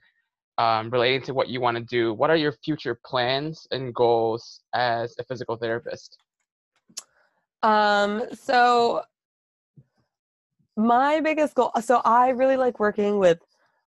um, 0.59 0.89
relating 0.89 1.21
to 1.23 1.33
what 1.33 1.47
you 1.47 1.61
want 1.61 1.77
to 1.77 1.83
do. 1.83 2.13
What 2.13 2.29
are 2.29 2.35
your 2.35 2.51
future 2.51 2.99
plans 3.05 3.65
and 3.71 3.95
goals 3.95 4.59
as 4.75 5.15
a 5.17 5.23
physical 5.23 5.55
therapist? 5.55 6.17
Um, 7.63 8.23
so 8.33 9.01
my 10.75 11.19
biggest 11.21 11.55
goal 11.55 11.71
so 11.81 12.01
I 12.05 12.29
really 12.29 12.55
like 12.57 12.79
working 12.79 13.19
with 13.19 13.39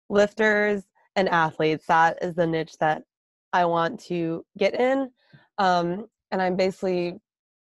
lifters 0.08 0.82
and 1.14 1.28
athletes. 1.28 1.86
That 1.86 2.18
is 2.22 2.34
the 2.34 2.46
niche 2.46 2.76
that 2.80 3.02
I 3.52 3.66
want 3.66 4.00
to 4.04 4.44
get 4.58 4.74
in. 4.74 5.10
Um, 5.58 6.06
and 6.30 6.40
I'm 6.40 6.56
basically 6.56 7.20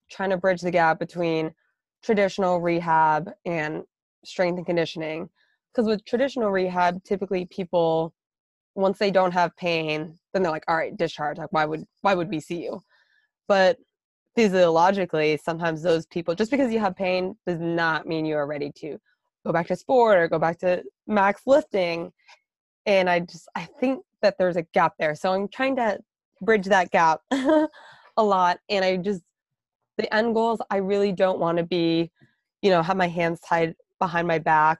trying 0.10 0.30
to 0.30 0.38
bridge 0.38 0.62
the 0.62 0.72
gap 0.72 1.00
between 1.00 1.54
traditional 2.02 2.62
rehab 2.62 3.30
and 3.46 3.84
strength 4.24 4.58
and 4.58 4.66
conditioning. 4.66 5.30
because 5.72 5.88
with 5.88 6.06
traditional 6.06 6.50
rehab, 6.50 7.04
typically 7.04 7.46
people 7.46 8.14
once 8.76 9.00
they 9.00 9.12
don't 9.12 9.34
have 9.34 9.56
pain, 9.58 10.18
then 10.34 10.44
they're 10.44 10.52
like, 10.52 10.64
all 10.68 10.78
right, 10.78 10.96
discharge. 10.96 11.38
Like 11.38 11.52
why 11.52 11.66
would 11.66 11.86
why 12.02 12.14
would 12.14 12.30
we 12.30 12.40
see 12.40 12.64
you? 12.64 12.82
But 13.48 13.78
physiologically, 14.36 15.38
sometimes 15.38 15.82
those 15.82 16.06
people 16.08 16.36
just 16.36 16.52
because 16.52 16.72
you 16.72 16.80
have 16.80 16.96
pain 16.96 17.36
does 17.46 17.60
not 17.60 18.08
mean 18.08 18.26
you 18.26 18.36
are 18.36 18.48
ready 18.48 18.72
to 18.78 18.98
go 19.46 19.52
back 19.52 19.68
to 19.68 19.76
sport 19.76 20.18
or 20.18 20.28
go 20.28 20.40
back 20.40 20.60
to 20.60 20.84
max 21.08 21.42
lifting. 21.46 22.12
And 22.86 23.10
I 23.10 23.20
just 23.22 23.48
I 23.56 23.66
think 23.80 24.04
that 24.22 24.38
there's 24.38 24.58
a 24.58 24.64
gap 24.74 24.94
there. 25.00 25.16
So 25.16 25.34
I'm 25.34 25.48
trying 25.48 25.76
to 25.78 26.00
bridge 26.42 26.66
that 26.66 26.92
gap 26.92 27.22
a 27.32 27.70
lot. 28.18 28.60
And 28.70 28.86
I 28.86 28.98
just 28.98 29.22
the 29.98 30.14
end 30.14 30.34
goals, 30.34 30.60
I 30.70 30.78
really 30.78 31.12
don't 31.12 31.40
want 31.40 31.58
to 31.58 31.64
be, 31.64 32.12
you 32.62 32.70
know, 32.70 32.82
have 32.82 32.98
my 32.98 33.08
hands 33.08 33.40
tied 33.42 33.76
behind 34.00 34.28
my 34.28 34.40
back 34.40 34.80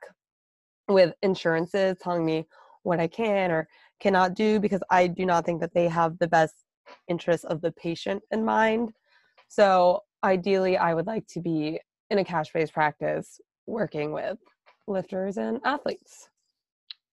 with 0.88 1.14
insurances 1.22 1.98
telling 2.02 2.26
me 2.26 2.48
what 2.84 3.00
I 3.00 3.08
can 3.08 3.52
or 3.52 3.68
cannot 4.02 4.34
do 4.34 4.60
because 4.60 4.82
I 4.90 5.08
do 5.08 5.26
not 5.26 5.46
think 5.46 5.62
that 5.62 5.74
they 5.74 5.88
have 5.88 6.18
the 6.20 6.28
best 6.28 6.56
interests 7.08 7.46
of 7.46 7.62
the 7.62 7.72
patient 7.72 8.22
in 8.32 8.44
mind. 8.44 8.92
So 9.48 10.02
ideally, 10.24 10.78
I 10.78 10.94
would 10.94 11.08
like 11.08 11.28
to 11.28 11.40
be 11.40 11.80
in 12.10 12.18
a 12.18 12.26
cash 12.26 12.52
based 12.54 12.74
practice 12.74 13.40
working 13.68 14.12
with 14.12 14.38
lifters 14.88 15.38
and 15.38 15.60
athletes. 15.64 16.30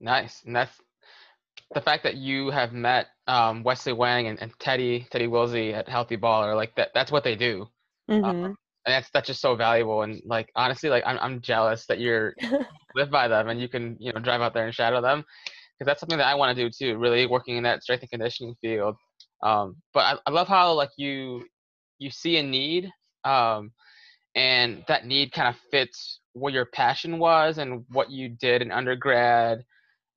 Nice. 0.01 0.43
And 0.45 0.57
that's 0.57 0.77
the 1.75 1.81
fact 1.81 2.03
that 2.05 2.17
you 2.17 2.51
have 2.51 2.73
met 2.73 3.07
um, 3.27 3.63
Wesley 3.63 3.93
Wang 3.93 4.27
and, 4.27 4.41
and, 4.41 4.53
Teddy 4.59 5.07
Teddy 5.11 5.27
Willsey 5.27 5.75
at 5.75 5.89
Healthy 5.89 6.17
Baller, 6.17 6.57
like 6.57 6.75
that 6.77 6.91
that's 6.95 7.13
what 7.13 7.25
they 7.25 7.37
do. 7.37 7.67
Mm-hmm. 8.11 8.25
Um, 8.25 8.57
and 8.87 8.95
that's 8.95 9.11
that's 9.11 9.27
just 9.27 9.43
so 9.43 9.55
valuable 9.55 10.03
and 10.03 10.23
like 10.25 10.51
honestly 10.57 10.89
like 10.89 11.03
I'm 11.05 11.19
I'm 11.21 11.41
jealous 11.43 11.85
that 11.87 12.01
you're 12.01 12.35
live 12.95 13.11
by 13.11 13.29
them 13.29 13.49
and 13.49 13.61
you 13.61 13.69
can 13.69 13.97
you 14.01 14.13
know 14.13 14.21
drive 14.21 14.41
out 14.41 14.55
there 14.55 14.65
and 14.65 14.75
shadow 14.75 15.03
them 15.03 15.25
because 15.79 15.87
that's 15.87 16.01
something 16.01 16.19
that 16.19 16.27
I 16.27 16.35
want 16.35 16.57
to 16.57 16.63
do 16.63 16.71
too 16.71 16.99
really 16.99 17.27
working 17.27 17.57
in 17.57 17.63
that 17.65 17.83
strength 17.83 18.03
and 18.03 18.11
conditioning 18.11 18.57
field. 18.61 18.97
Um, 19.43 19.77
but 19.95 20.01
I, 20.01 20.15
I 20.27 20.31
love 20.31 20.49
how 20.49 20.73
like 20.73 20.91
you 20.97 21.45
you 21.99 22.11
see 22.11 22.37
a 22.39 22.43
need 22.43 22.91
um, 23.25 23.73
and 24.35 24.85
that 24.89 25.07
need 25.07 25.33
kind 25.33 25.49
of 25.49 25.57
fits 25.71 26.21
what 26.33 26.53
your 26.53 26.67
passion 26.67 27.19
was 27.19 27.59
and 27.59 27.85
what 27.91 28.11
you 28.11 28.29
did 28.29 28.63
in 28.63 28.71
undergrad 28.71 29.65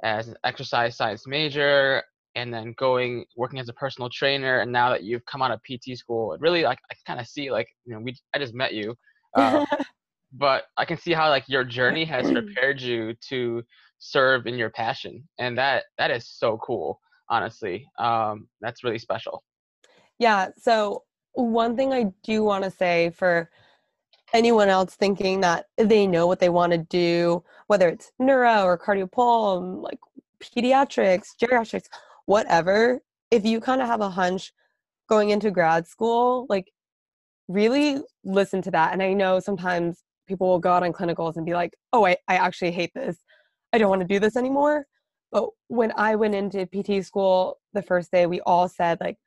as 0.03 0.27
an 0.27 0.35
exercise 0.43 0.97
science 0.97 1.27
major 1.27 2.03
and 2.35 2.53
then 2.53 2.73
going 2.77 3.25
working 3.35 3.59
as 3.59 3.69
a 3.69 3.73
personal 3.73 4.09
trainer 4.09 4.59
and 4.59 4.71
now 4.71 4.89
that 4.89 5.03
you've 5.03 5.25
come 5.25 5.41
out 5.41 5.51
of 5.51 5.61
pt 5.63 5.97
school 5.97 6.33
it 6.33 6.41
really 6.41 6.63
like 6.63 6.79
i 6.91 6.95
kind 7.05 7.19
of 7.19 7.27
see 7.27 7.51
like 7.51 7.67
you 7.85 7.93
know 7.93 7.99
we 7.99 8.15
i 8.33 8.39
just 8.39 8.53
met 8.53 8.73
you 8.73 8.95
uh, 9.35 9.65
but 10.33 10.65
i 10.77 10.85
can 10.85 10.97
see 10.97 11.11
how 11.11 11.29
like 11.29 11.43
your 11.47 11.63
journey 11.63 12.05
has 12.05 12.31
prepared 12.31 12.79
you 12.81 13.13
to 13.29 13.61
serve 14.03 14.47
in 14.47 14.55
your 14.55 14.69
passion 14.69 15.23
and 15.39 15.57
that 15.57 15.83
that 15.97 16.11
is 16.11 16.27
so 16.27 16.57
cool 16.57 16.99
honestly 17.29 17.85
um 17.99 18.47
that's 18.59 18.83
really 18.83 18.97
special 18.97 19.43
yeah 20.19 20.47
so 20.57 21.03
one 21.33 21.75
thing 21.77 21.93
i 21.93 22.05
do 22.23 22.43
want 22.43 22.63
to 22.63 22.71
say 22.71 23.11
for 23.11 23.49
anyone 24.33 24.69
else 24.69 24.95
thinking 24.95 25.41
that 25.41 25.65
they 25.77 26.07
know 26.07 26.25
what 26.25 26.39
they 26.39 26.49
want 26.49 26.71
to 26.71 26.77
do 26.77 27.43
whether 27.67 27.87
it's 27.87 28.11
neuro 28.19 28.63
or 28.63 28.77
cardiopulm 28.77 29.81
like 29.81 29.99
pediatrics 30.41 31.29
geriatrics 31.39 31.87
whatever, 32.25 33.01
if 33.29 33.45
you 33.45 33.59
kind 33.59 33.81
of 33.81 33.87
have 33.87 34.01
a 34.01 34.09
hunch 34.09 34.53
going 35.09 35.29
into 35.29 35.51
grad 35.51 35.85
school, 35.87 36.45
like 36.49 36.71
really 37.47 38.01
listen 38.23 38.61
to 38.61 38.71
that. 38.71 38.93
And 38.93 39.03
I 39.03 39.13
know 39.13 39.39
sometimes 39.39 40.03
people 40.27 40.47
will 40.47 40.59
go 40.59 40.71
out 40.71 40.83
on 40.83 40.93
clinicals 40.93 41.35
and 41.35 41.45
be 41.45 41.53
like, 41.53 41.75
oh, 41.91 42.05
I, 42.05 42.15
I 42.27 42.35
actually 42.35 42.71
hate 42.71 42.93
this. 42.93 43.17
I 43.73 43.77
don't 43.77 43.89
want 43.89 44.01
to 44.01 44.07
do 44.07 44.19
this 44.19 44.35
anymore. 44.35 44.85
But 45.31 45.45
when 45.67 45.93
I 45.95 46.15
went 46.15 46.35
into 46.35 46.65
PT 46.65 47.05
school 47.05 47.59
the 47.73 47.81
first 47.81 48.11
day, 48.11 48.25
we 48.25 48.41
all 48.41 48.67
said 48.67 48.99
like 48.99 49.17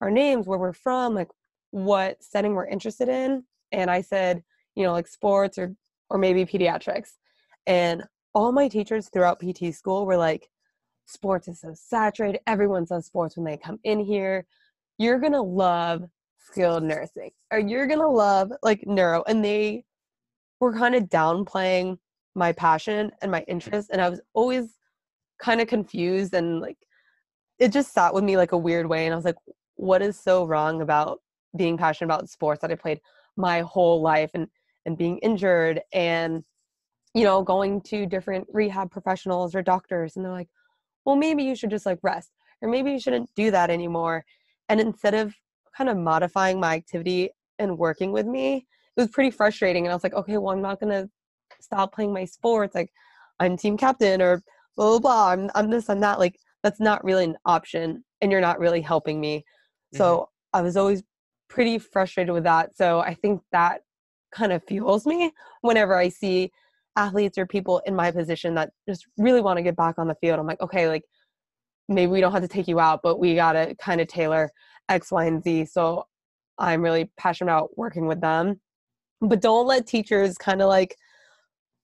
our 0.00 0.10
names, 0.10 0.46
where 0.46 0.58
we're 0.58 0.72
from, 0.72 1.14
like 1.14 1.30
what 1.70 2.22
setting 2.22 2.54
we're 2.54 2.66
interested 2.66 3.08
in. 3.08 3.44
And 3.72 3.90
I 3.90 4.02
said, 4.02 4.42
you 4.74 4.84
know, 4.84 4.92
like 4.92 5.06
sports 5.06 5.58
or 5.58 5.74
or 6.10 6.18
maybe 6.18 6.44
pediatrics. 6.44 7.12
And 7.66 8.04
all 8.34 8.52
my 8.52 8.68
teachers 8.68 9.08
throughout 9.08 9.40
PT 9.40 9.74
school 9.74 10.04
were 10.06 10.16
like, 10.16 10.48
sports 11.06 11.48
is 11.48 11.60
so 11.60 11.72
saturated. 11.74 12.40
Everyone 12.46 12.86
says 12.86 13.06
sports 13.06 13.36
when 13.36 13.44
they 13.44 13.56
come 13.56 13.78
in 13.84 14.00
here. 14.00 14.46
You're 14.98 15.18
gonna 15.18 15.42
love 15.42 16.04
skilled 16.38 16.82
nursing, 16.82 17.30
or 17.50 17.58
you're 17.58 17.86
gonna 17.86 18.08
love 18.08 18.52
like 18.62 18.86
neuro. 18.86 19.24
And 19.26 19.44
they 19.44 19.84
were 20.60 20.74
kind 20.74 20.94
of 20.94 21.04
downplaying 21.04 21.98
my 22.34 22.52
passion 22.52 23.12
and 23.22 23.30
my 23.30 23.42
interest, 23.48 23.90
and 23.92 24.00
I 24.00 24.08
was 24.08 24.20
always 24.34 24.78
kind 25.40 25.60
of 25.60 25.68
confused 25.68 26.34
and 26.34 26.60
like 26.60 26.78
it 27.58 27.72
just 27.72 27.92
sat 27.92 28.14
with 28.14 28.24
me 28.24 28.36
like 28.36 28.52
a 28.52 28.58
weird 28.58 28.86
way. 28.86 29.06
And 29.06 29.12
I 29.12 29.16
was 29.16 29.24
like, 29.24 29.36
what 29.76 30.02
is 30.02 30.18
so 30.18 30.44
wrong 30.44 30.82
about 30.82 31.20
being 31.56 31.76
passionate 31.76 32.06
about 32.06 32.28
sports 32.28 32.60
that 32.62 32.70
I 32.70 32.74
played 32.74 33.00
my 33.36 33.60
whole 33.60 34.00
life 34.00 34.30
and 34.34 34.48
and 34.86 34.98
being 34.98 35.18
injured 35.18 35.80
and 35.92 36.44
you 37.14 37.24
know 37.24 37.42
going 37.42 37.80
to 37.80 38.06
different 38.06 38.46
rehab 38.52 38.90
professionals 38.90 39.54
or 39.54 39.62
doctors 39.62 40.16
and 40.16 40.24
they're 40.24 40.32
like 40.32 40.48
well 41.04 41.16
maybe 41.16 41.42
you 41.42 41.54
should 41.54 41.70
just 41.70 41.86
like 41.86 41.98
rest 42.02 42.30
or 42.60 42.68
maybe 42.68 42.92
you 42.92 43.00
shouldn't 43.00 43.28
do 43.34 43.50
that 43.50 43.70
anymore 43.70 44.24
and 44.68 44.80
instead 44.80 45.14
of 45.14 45.34
kind 45.76 45.90
of 45.90 45.96
modifying 45.96 46.60
my 46.60 46.74
activity 46.74 47.30
and 47.58 47.78
working 47.78 48.12
with 48.12 48.26
me 48.26 48.56
it 48.96 49.00
was 49.00 49.10
pretty 49.10 49.30
frustrating 49.30 49.84
and 49.84 49.92
i 49.92 49.94
was 49.94 50.04
like 50.04 50.14
okay 50.14 50.36
well 50.38 50.52
i'm 50.52 50.62
not 50.62 50.78
gonna 50.78 51.08
stop 51.60 51.94
playing 51.94 52.12
my 52.12 52.24
sports 52.24 52.74
like 52.74 52.90
i'm 53.40 53.56
team 53.56 53.76
captain 53.76 54.20
or 54.20 54.42
blah 54.76 54.90
blah 54.90 54.98
blah 54.98 55.28
i'm, 55.30 55.50
I'm 55.54 55.70
this 55.70 55.88
i'm 55.88 56.00
that 56.00 56.18
like 56.18 56.36
that's 56.62 56.80
not 56.80 57.04
really 57.04 57.24
an 57.24 57.36
option 57.44 58.04
and 58.20 58.32
you're 58.32 58.40
not 58.40 58.58
really 58.58 58.80
helping 58.80 59.20
me 59.20 59.38
mm-hmm. 59.38 59.98
so 59.98 60.28
i 60.52 60.60
was 60.60 60.76
always 60.76 61.02
pretty 61.48 61.78
frustrated 61.78 62.32
with 62.32 62.44
that 62.44 62.76
so 62.76 63.00
i 63.00 63.14
think 63.14 63.40
that 63.52 63.82
kind 64.32 64.52
of 64.52 64.64
fuels 64.64 65.06
me 65.06 65.32
whenever 65.62 65.96
i 65.96 66.08
see 66.08 66.50
athletes 66.96 67.38
or 67.38 67.46
people 67.46 67.80
in 67.86 67.94
my 67.94 68.10
position 68.10 68.54
that 68.54 68.70
just 68.88 69.06
really 69.18 69.40
want 69.40 69.56
to 69.56 69.62
get 69.62 69.76
back 69.76 69.98
on 69.98 70.08
the 70.08 70.14
field. 70.16 70.38
I'm 70.38 70.46
like, 70.46 70.60
okay, 70.60 70.88
like 70.88 71.04
maybe 71.88 72.10
we 72.10 72.20
don't 72.20 72.32
have 72.32 72.42
to 72.42 72.48
take 72.48 72.68
you 72.68 72.80
out, 72.80 73.00
but 73.02 73.18
we 73.18 73.34
got 73.34 73.52
to 73.52 73.74
kind 73.76 74.00
of 74.00 74.08
tailor 74.08 74.50
X, 74.88 75.10
Y, 75.10 75.24
and 75.24 75.42
Z. 75.42 75.66
So 75.66 76.04
I'm 76.58 76.82
really 76.82 77.10
passionate 77.16 77.50
about 77.50 77.76
working 77.76 78.06
with 78.06 78.20
them. 78.20 78.60
But 79.20 79.40
don't 79.40 79.66
let 79.66 79.86
teachers 79.86 80.36
kind 80.36 80.62
of 80.62 80.68
like 80.68 80.96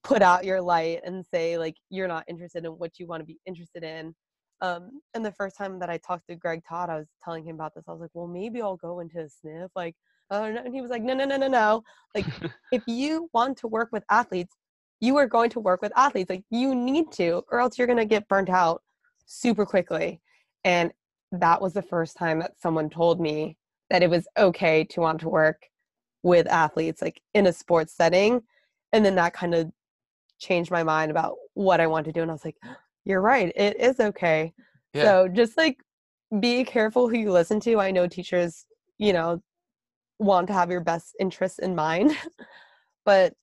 put 0.03 0.23
out 0.23 0.45
your 0.45 0.61
light 0.61 1.01
and 1.05 1.25
say 1.27 1.59
like 1.59 1.77
you're 1.91 2.09
not 2.09 2.25
interested 2.29 2.65
in 2.65 2.73
what 2.73 2.99
you 2.99 3.07
want 3.07 3.21
to 3.21 3.27
be 3.27 3.39
interested 3.47 3.85
in. 3.85 4.15
Um, 4.63 5.01
and 5.15 5.25
the 5.25 5.33
first 5.33 5.57
time 5.57 5.79
that 5.79 5.89
I 5.89 5.99
talked 5.99 6.27
to 6.29 6.37
Greg 6.37 6.63
Todd, 6.69 6.91
I 6.91 6.97
was 6.97 7.07
telling 7.25 7.45
him 7.45 7.55
about 7.55 7.75
this. 7.75 7.85
I 7.89 7.93
was 7.93 8.01
like, 8.01 8.11
well, 8.13 8.27
maybe 8.27 8.61
I'll 8.61 8.77
go 8.77 9.01
into 9.01 9.21
a 9.21 9.29
sniff. 9.29 9.71
Like, 9.75 9.95
uh, 10.31 10.53
and 10.65 10.75
he 10.75 10.83
was 10.83 10.91
like, 10.91 11.03
no, 11.03 11.15
no, 11.15 11.25
no, 11.25 11.39
no, 11.39 11.49
no. 11.49 11.83
Like, 12.15 12.27
if 12.73 12.83
you 12.87 13.31
want 13.33 13.57
to 13.59 13.69
work 13.69 13.89
with 13.91 14.05
athletes, 14.11 14.55
you 15.01 15.17
are 15.17 15.27
going 15.27 15.51
to 15.51 15.61
work 15.61 15.83
with 15.83 15.93
athletes. 15.97 16.31
Like 16.31 16.45
you 16.51 16.75
need 16.75 17.11
to, 17.13 17.43
or 17.51 17.61
else 17.61 17.79
you're 17.79 17.87
going 17.87 17.99
to 17.99 18.05
get 18.05 18.29
burnt 18.29 18.51
out 18.51 18.83
super 19.27 19.65
quickly. 19.65 20.21
And 20.65 20.93
that 21.33 21.61
was 21.61 21.73
the 21.73 21.83
first 21.83 22.17
time 22.17 22.41
that 22.41 22.53
someone 22.61 22.91
told 22.91 23.21
me 23.21 23.57
that 23.89 24.03
it 24.03 24.11
was 24.11 24.29
okay 24.37 24.85
to 24.85 25.01
want 25.01 25.21
to 25.21 25.29
work 25.29 25.63
with 26.23 26.47
athletes, 26.47 27.01
like 27.01 27.21
in 27.35 27.47
a 27.47 27.53
sports 27.53 27.95
setting. 27.95 28.43
And 28.93 29.05
then 29.05 29.15
that 29.15 29.33
kind 29.33 29.55
of 29.55 29.71
changed 30.41 30.71
my 30.71 30.83
mind 30.83 31.11
about 31.11 31.37
what 31.55 31.81
I 31.81 31.87
want 31.87 32.07
to 32.07 32.13
do. 32.13 32.23
And 32.23 32.31
I 32.31 32.35
was 32.35 32.45
like, 32.45 32.57
you're 33.05 33.21
right, 33.21 33.53
it 33.55 33.81
is 33.81 34.01
okay. 34.01 34.53
Yeah. 34.93 35.05
So 35.05 35.29
just 35.29 35.57
like 35.57 35.79
be 36.39 36.65
careful 36.65 37.09
who 37.09 37.17
you 37.17 37.33
listen 37.33 37.61
to. 37.61 37.79
I 37.79 37.91
know 37.91 38.07
teachers, 38.07 38.67
you 38.99 39.13
know, 39.13 39.43
want 40.19 40.47
to 40.49 40.53
have 40.53 40.71
your 40.71 40.81
best 40.81 41.17
interests 41.19 41.59
in 41.59 41.75
mind, 41.75 42.17
but 43.05 43.35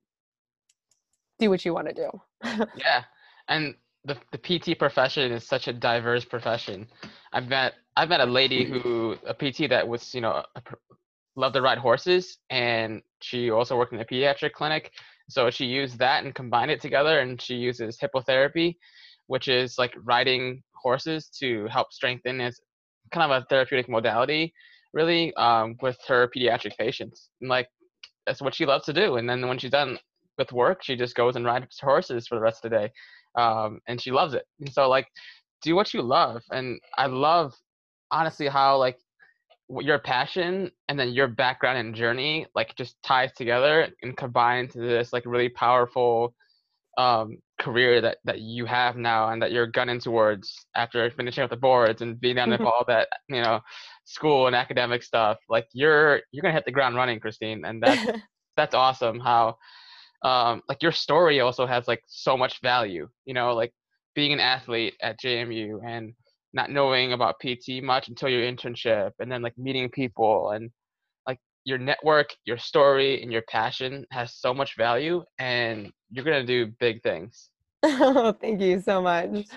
do 1.40 1.50
what 1.50 1.66
you 1.66 1.74
want 1.74 1.88
to 1.90 1.94
do. 1.94 2.10
yeah, 2.76 3.04
and 3.48 3.76
the 4.06 4.18
the 4.32 4.38
PT 4.38 4.78
profession 4.78 5.32
is 5.32 5.44
such 5.44 5.68
a 5.68 5.74
diverse 5.74 6.26
profession. 6.26 6.88
I've 7.34 7.48
met 7.48 7.74
I've 7.96 8.10
met 8.10 8.22
a 8.22 8.26
lady 8.26 8.66
mm-hmm. 8.66 8.80
who 8.80 9.16
a 9.26 9.34
PT 9.34 9.70
that 9.70 9.88
was 9.88 10.14
you 10.14 10.22
know 10.22 10.44
loved 11.36 11.56
to 11.56 11.62
ride 11.62 11.78
horses, 11.78 12.38
and 12.50 13.02
she 13.22 13.50
also 13.50 13.78
worked 13.78 13.94
in 13.94 14.00
a 14.00 14.06
pediatric 14.06 14.54
clinic. 14.54 14.92
So 15.30 15.50
she 15.50 15.66
used 15.66 16.00
that 16.00 16.24
and 16.24 16.34
combined 16.34 16.72
it 16.72 16.82
together, 16.82 17.20
and 17.20 17.42
she 17.42 17.56
uses 17.56 17.98
hippotherapy, 17.98 18.78
which 19.28 19.48
is 19.48 19.78
like 19.78 19.94
riding 20.04 20.64
horses 20.74 21.30
to 21.40 21.68
help 21.68 21.92
strengthen 21.92 22.40
as 22.40 22.60
kind 23.12 23.30
of 23.30 23.44
a 23.44 23.46
therapeutic 23.46 23.90
modality, 23.90 24.54
really, 24.94 25.34
um, 25.36 25.76
with 25.82 25.98
her 26.08 26.30
pediatric 26.36 26.78
patients. 26.78 27.30
And 27.42 27.50
like 27.50 27.68
that's 28.26 28.42
what 28.42 28.56
she 28.56 28.66
loves 28.66 28.86
to 28.86 28.94
do. 28.94 29.18
And 29.18 29.30
then 29.30 29.48
when 29.48 29.58
she's 29.58 29.72
done 29.72 29.98
with 30.38 30.52
work, 30.52 30.84
she 30.84 30.96
just 30.96 31.16
goes 31.16 31.36
and 31.36 31.46
rides 31.46 31.80
horses 31.80 32.28
for 32.28 32.36
the 32.36 32.42
rest 32.42 32.64
of 32.64 32.72
the 32.72 32.78
day, 32.78 32.92
um, 33.36 33.80
and 33.88 34.02
she 34.02 34.12
loves 34.12 34.34
it. 34.34 34.46
And 34.60 34.72
so 34.72 34.90
like, 34.90 35.08
do 35.62 35.76
what 35.76 35.94
you 35.94 36.02
love, 36.02 36.42
and 36.52 36.80
I 36.98 37.08
love 37.08 37.54
honestly 38.12 38.48
how 38.48 38.78
like 38.78 38.98
your 39.82 40.00
passion 40.00 40.72
and 40.88 41.00
then 41.00 41.10
your 41.10 41.28
background 41.28 41.78
and 41.78 41.96
journey 41.96 42.46
like 42.56 42.76
just 42.76 42.96
ties 43.04 43.32
together 43.34 43.88
and 44.02 44.16
combines 44.18 44.74
to 44.74 44.80
this 44.80 45.12
like 45.14 45.24
really 45.26 45.50
powerful 45.50 46.34
um, 46.98 47.38
career 47.60 48.02
that, 48.02 48.18
that 48.26 48.40
you 48.40 48.66
have 48.66 48.98
now 48.98 49.30
and 49.30 49.42
that 49.42 49.52
you're 49.52 49.68
gunning 49.68 50.00
towards 50.00 50.66
after 50.76 51.10
finishing 51.12 51.44
up 51.44 51.50
the 51.50 51.56
boards 51.56 52.02
and 52.02 52.20
being 52.20 52.36
done 52.36 52.52
with 52.52 52.62
Mhm. 52.62 52.66
all 52.66 52.84
that 52.88 53.08
you 53.30 53.42
know 53.42 53.60
school 54.06 54.48
and 54.48 54.56
academic 54.56 55.04
stuff 55.04 55.38
like 55.50 55.68
you're 55.74 56.22
you're 56.32 56.42
gonna 56.42 56.54
hit 56.54 56.66
the 56.66 56.72
ground 56.72 56.96
running 56.96 57.20
christine 57.20 57.64
and 57.66 57.82
that's 57.82 58.08
that's 58.58 58.74
awesome 58.76 59.20
how 59.20 59.56
um 60.24 60.62
like 60.70 60.82
your 60.82 60.92
story 60.92 61.40
also 61.40 61.66
has 61.66 61.88
like 61.88 62.02
so 62.08 62.38
much 62.38 62.62
value 62.62 63.08
you 63.26 63.34
know 63.34 63.54
like 63.54 63.74
being 64.16 64.34
an 64.34 64.40
athlete 64.40 64.96
at 65.02 65.20
jmu 65.20 65.80
and 65.86 66.14
not 66.54 66.70
knowing 66.70 67.14
about 67.14 67.40
pt 67.40 67.82
much 67.84 68.08
until 68.08 68.30
your 68.30 68.42
internship 68.42 69.12
and 69.20 69.32
then 69.32 69.42
like 69.42 69.58
meeting 69.58 69.90
people 69.90 70.52
and 70.52 70.70
like 71.28 71.40
your 71.66 71.78
network 71.78 72.30
your 72.46 72.58
story 72.58 73.22
and 73.22 73.32
your 73.32 73.44
passion 73.50 74.06
has 74.12 74.36
so 74.36 74.54
much 74.54 74.78
value 74.78 75.24
and 75.40 75.92
you're 76.12 76.26
gonna 76.26 76.46
do 76.46 76.68
big 76.80 77.02
things 77.04 77.50
Thank 78.42 78.62
you 78.62 78.82
so 78.82 79.02
much. 79.02 79.48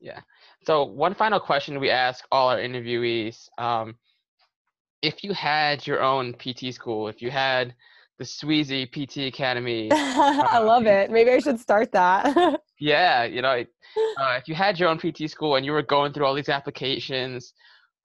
Yeah. 0.00 0.20
So 0.66 0.84
one 0.84 1.14
final 1.14 1.40
question 1.40 1.80
we 1.80 1.90
ask 1.90 2.24
all 2.30 2.48
our 2.48 2.58
interviewees 2.58 3.48
um, 3.58 3.94
if 5.02 5.24
you 5.24 5.32
had 5.32 5.86
your 5.86 6.02
own 6.02 6.34
pt 6.34 6.74
school 6.74 7.08
if 7.08 7.22
you 7.22 7.30
had 7.30 7.74
the 8.18 8.24
sweezy 8.24 8.90
pt 8.90 9.28
academy 9.28 9.88
I 9.92 10.58
love 10.58 10.86
it. 10.86 11.10
Maybe 11.10 11.30
I 11.30 11.38
should 11.38 11.60
start 11.60 11.92
that. 11.92 12.60
Yeah, 12.78 13.24
you 13.24 13.42
know, 13.42 13.48
uh, 14.20 14.38
if 14.38 14.48
you 14.48 14.54
had 14.54 14.78
your 14.78 14.88
own 14.88 14.98
PT 14.98 15.30
school 15.30 15.56
and 15.56 15.64
you 15.64 15.72
were 15.72 15.82
going 15.82 16.12
through 16.12 16.26
all 16.26 16.34
these 16.34 16.48
applications, 16.48 17.52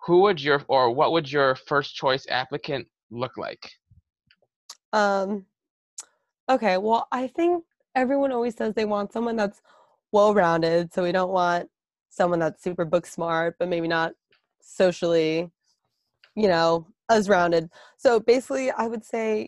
who 0.05 0.21
would 0.21 0.41
your 0.41 0.63
or 0.67 0.91
what 0.91 1.11
would 1.11 1.31
your 1.31 1.55
first 1.55 1.95
choice 1.95 2.25
applicant 2.29 2.87
look 3.11 3.37
like? 3.37 3.69
Um, 4.93 5.45
okay, 6.49 6.77
well, 6.77 7.07
I 7.11 7.27
think 7.27 7.63
everyone 7.95 8.31
always 8.31 8.55
says 8.55 8.73
they 8.73 8.85
want 8.85 9.13
someone 9.13 9.35
that's 9.35 9.61
well 10.11 10.33
rounded. 10.33 10.93
So 10.93 11.03
we 11.03 11.11
don't 11.11 11.31
want 11.31 11.69
someone 12.09 12.39
that's 12.39 12.63
super 12.63 12.85
book 12.85 13.05
smart, 13.05 13.55
but 13.59 13.69
maybe 13.69 13.87
not 13.87 14.13
socially, 14.61 15.49
you 16.35 16.47
know, 16.47 16.87
as 17.09 17.29
rounded. 17.29 17.69
So 17.97 18.19
basically, 18.19 18.71
I 18.71 18.87
would 18.87 19.03
say 19.03 19.47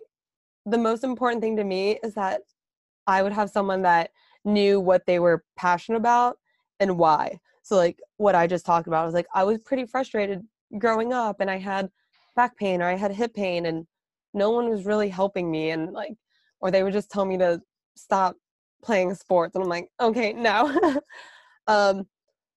the 0.65 0.77
most 0.77 1.03
important 1.03 1.41
thing 1.41 1.57
to 1.57 1.63
me 1.63 1.99
is 2.03 2.13
that 2.15 2.41
I 3.07 3.21
would 3.21 3.33
have 3.33 3.49
someone 3.49 3.81
that 3.81 4.11
knew 4.45 4.79
what 4.79 5.05
they 5.05 5.19
were 5.19 5.43
passionate 5.55 5.97
about 5.97 6.37
and 6.79 6.97
why. 6.97 7.39
So, 7.63 7.75
like 7.75 7.99
what 8.17 8.35
I 8.35 8.47
just 8.47 8.65
talked 8.65 8.87
about, 8.87 9.03
I 9.03 9.05
was 9.05 9.13
like, 9.13 9.27
I 9.33 9.43
was 9.43 9.59
pretty 9.59 9.85
frustrated 9.85 10.41
growing 10.77 11.13
up 11.13 11.39
and 11.39 11.49
I 11.49 11.57
had 11.57 11.89
back 12.35 12.57
pain 12.57 12.81
or 12.81 12.85
I 12.85 12.95
had 12.95 13.11
hip 13.11 13.33
pain 13.33 13.65
and 13.65 13.85
no 14.33 14.49
one 14.49 14.69
was 14.69 14.85
really 14.85 15.09
helping 15.09 15.49
me 15.51 15.69
and 15.69 15.91
like 15.91 16.15
or 16.59 16.71
they 16.71 16.83
would 16.83 16.93
just 16.93 17.11
tell 17.11 17.25
me 17.25 17.37
to 17.37 17.61
stop 17.95 18.35
playing 18.83 19.13
sports 19.13 19.55
and 19.55 19.63
i'm 19.63 19.69
like 19.69 19.87
okay 19.99 20.33
no 20.33 20.99
um 21.67 22.05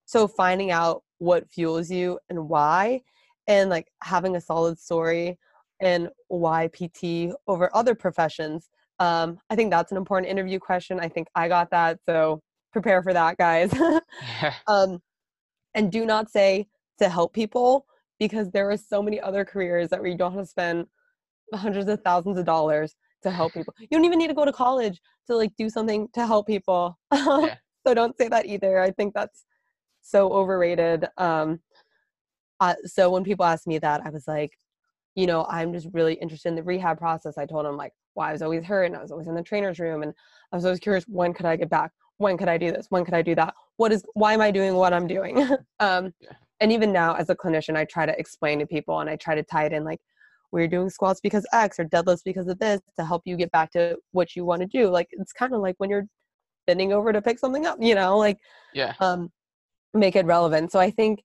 so 0.07 0.27
finding 0.27 0.71
out 0.71 1.03
what 1.19 1.51
fuels 1.51 1.91
you 1.91 2.19
and 2.29 2.49
why 2.49 3.01
and 3.47 3.71
like 3.71 3.89
having 4.03 4.37
a 4.37 4.41
solid 4.41 4.79
story 4.79 5.39
and 5.81 6.09
why 6.29 6.69
pt 6.73 7.33
over 7.47 7.71
other 7.75 7.95
professions 7.95 8.69
um 8.99 9.39
i 9.51 9.57
think 9.57 9.71
that's 9.71 9.91
an 9.91 9.99
important 9.99 10.31
interview 10.31 10.59
question 10.59 10.99
i 11.01 11.09
think 11.09 11.29
i 11.35 11.49
got 11.49 11.71
that 11.71 11.99
so 12.07 12.41
prepare 12.73 13.03
for 13.03 13.13
that 13.13 13.37
guys 13.39 13.73
um, 14.67 15.01
and 15.75 15.93
do 15.93 16.05
not 16.05 16.31
say 16.31 16.67
to 16.99 17.09
help 17.09 17.33
people 17.33 17.87
because 18.19 18.51
there 18.51 18.71
are 18.71 18.77
so 18.77 19.03
many 19.03 19.21
other 19.21 19.45
careers 19.45 19.91
that 19.91 20.01
where 20.01 20.11
you 20.11 20.17
don't 20.17 20.33
have 20.33 20.43
to 20.43 20.47
spend 20.47 20.87
hundreds 21.55 21.89
of 21.89 22.01
thousands 22.03 22.39
of 22.39 22.45
dollars 22.45 22.95
to 23.23 23.31
help 23.31 23.53
people. 23.53 23.75
You 23.81 23.89
don't 23.91 24.05
even 24.05 24.19
need 24.19 24.29
to 24.29 24.35
go 24.35 24.45
to 24.45 24.53
college 24.53 25.01
to 25.27 25.37
like 25.37 25.53
do 25.57 25.69
something 25.69 26.09
to 26.15 26.27
help 26.27 26.47
people. 26.47 26.99
so 27.15 27.95
don't 27.95 28.17
say 28.17 28.29
that 28.29 28.47
either. 28.47 28.81
I 28.81 28.91
think 28.91 29.15
that's 29.15 29.45
so 30.03 30.33
overrated. 30.33 31.07
Um, 31.19 31.61
uh, 32.61 32.75
so 32.85 33.11
when 33.11 33.25
people 33.25 33.45
ask 33.45 33.67
me 33.67 33.79
that, 33.79 34.03
I 34.05 34.11
was 34.11 34.27
like, 34.27 34.53
you 35.15 35.27
know, 35.27 35.45
I'm 35.49 35.73
just 35.73 35.89
really 35.93 36.15
interested 36.15 36.49
in 36.49 36.55
the 36.55 36.63
rehab 36.63 36.99
process. 36.99 37.39
I 37.39 37.47
told 37.47 37.67
them 37.67 37.77
like, 37.77 37.93
well, 38.17 38.29
I 38.29 38.33
was 38.33 38.43
always 38.43 38.65
hurt 38.65 38.85
and 38.85 38.97
I 38.97 39.03
was 39.03 39.13
always 39.13 39.29
in 39.29 39.35
the 39.35 39.43
trainer's 39.43 39.79
room 39.79 40.03
and 40.03 40.13
I 40.53 40.57
was 40.57 40.65
always 40.65 40.81
curious, 40.81 41.05
when 41.07 41.33
could 41.35 41.47
I 41.47 41.55
get 41.55 41.71
back? 41.71 41.93
When 42.17 42.39
could 42.39 42.49
I 42.49 42.57
do 42.57 42.73
this? 42.73 42.87
When 42.89 43.05
could 43.05 43.15
I 43.15 43.23
do 43.23 43.35
that? 43.35 43.55
What 43.77 43.93
is, 43.93 44.05
why 44.15 44.33
am 44.33 44.41
I 44.41 44.51
doing 44.51 44.75
what 44.75 44.95
I'm 44.95 45.07
doing? 45.07 45.39
um, 45.81 46.13
Yeah. 46.21 46.33
and 46.61 46.73
even 46.73 46.93
now 46.93 47.15
as 47.15 47.29
a 47.29 47.37
clinician, 47.37 47.77
I 47.77 47.85
try 47.85 48.07
to 48.07 48.19
explain 48.19 48.59
to 48.61 48.67
people 48.67 49.01
and 49.01 49.11
I 49.11 49.17
try 49.17 49.35
to 49.35 49.43
tie 49.43 49.67
it 49.67 49.73
in 49.73 49.85
like, 49.85 50.01
we're 50.51 50.67
doing 50.67 50.89
squats 50.89 51.21
because 51.21 51.47
X 51.53 51.79
or 51.79 51.85
deadlifts 51.85 52.23
because 52.25 52.49
of 52.49 52.59
this 52.59 52.81
to 52.99 53.05
help 53.05 53.23
you 53.27 53.37
get 53.37 53.51
back 53.51 53.71
to 53.73 53.97
what 54.13 54.35
you 54.35 54.45
want 54.45 54.63
to 54.63 54.67
do. 54.67 54.89
Like, 54.89 55.09
it's 55.11 55.33
kind 55.33 55.53
of 55.53 55.61
like 55.61 55.75
when 55.79 55.91
you're 55.91 56.07
bending 56.67 56.93
over 56.93 57.13
to 57.13 57.21
pick 57.21 57.39
something 57.39 57.67
up, 57.67 57.77
you 57.81 57.95
know, 57.95 58.17
like, 58.17 58.39
yeah, 58.73 58.95
um, 59.01 59.31
make 59.93 60.17
it 60.17 60.25
relevant. 60.25 60.73
So 60.73 60.79
I 60.79 60.91
think 60.91 61.23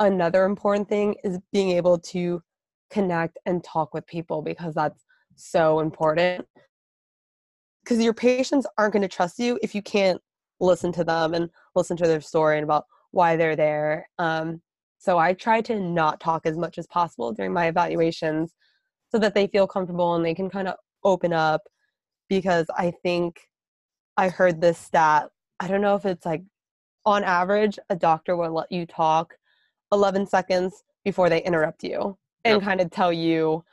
another 0.00 0.44
important 0.44 0.88
thing 0.88 1.14
is 1.22 1.38
being 1.52 1.70
able 1.70 1.98
to 1.98 2.42
connect 2.90 3.38
and 3.46 3.62
talk 3.62 3.94
with 3.94 4.06
people 4.06 4.42
because 4.42 4.74
that's 4.74 5.04
so 5.36 5.80
important. 5.80 6.46
Because 7.82 8.02
your 8.02 8.14
patients 8.14 8.66
aren't 8.78 8.92
going 8.92 9.02
to 9.02 9.08
trust 9.08 9.38
you 9.38 9.58
if 9.62 9.74
you 9.74 9.82
can't 9.82 10.20
listen 10.60 10.92
to 10.92 11.04
them 11.04 11.34
and 11.34 11.50
listen 11.74 11.96
to 11.98 12.06
their 12.06 12.20
story 12.20 12.56
and 12.56 12.64
about 12.64 12.84
why 13.10 13.36
they're 13.36 13.56
there. 13.56 14.08
Um, 14.18 14.62
so 14.98 15.18
I 15.18 15.34
try 15.34 15.60
to 15.62 15.78
not 15.78 16.20
talk 16.20 16.46
as 16.46 16.56
much 16.56 16.78
as 16.78 16.86
possible 16.86 17.32
during 17.32 17.52
my 17.52 17.66
evaluations 17.66 18.54
so 19.10 19.18
that 19.18 19.34
they 19.34 19.46
feel 19.46 19.66
comfortable 19.66 20.14
and 20.14 20.24
they 20.24 20.34
can 20.34 20.48
kind 20.48 20.66
of 20.66 20.76
open 21.04 21.32
up 21.32 21.60
because 22.28 22.66
I 22.76 22.92
think 23.02 23.40
I 24.16 24.30
heard 24.30 24.60
this 24.60 24.78
stat. 24.78 25.28
I 25.60 25.68
don't 25.68 25.82
know 25.82 25.94
if 25.94 26.06
it's 26.06 26.24
like 26.24 26.42
on 27.04 27.22
average, 27.22 27.78
a 27.90 27.96
doctor 27.96 28.34
will 28.36 28.52
let 28.52 28.72
you 28.72 28.86
talk 28.86 29.34
11 29.92 30.26
seconds 30.26 30.82
before 31.04 31.28
they 31.28 31.42
interrupt 31.42 31.84
you 31.84 32.16
and 32.44 32.54
Yep. 32.56 32.62
kind 32.62 32.80
of 32.80 32.90
tell 32.90 33.12
you, 33.12 33.64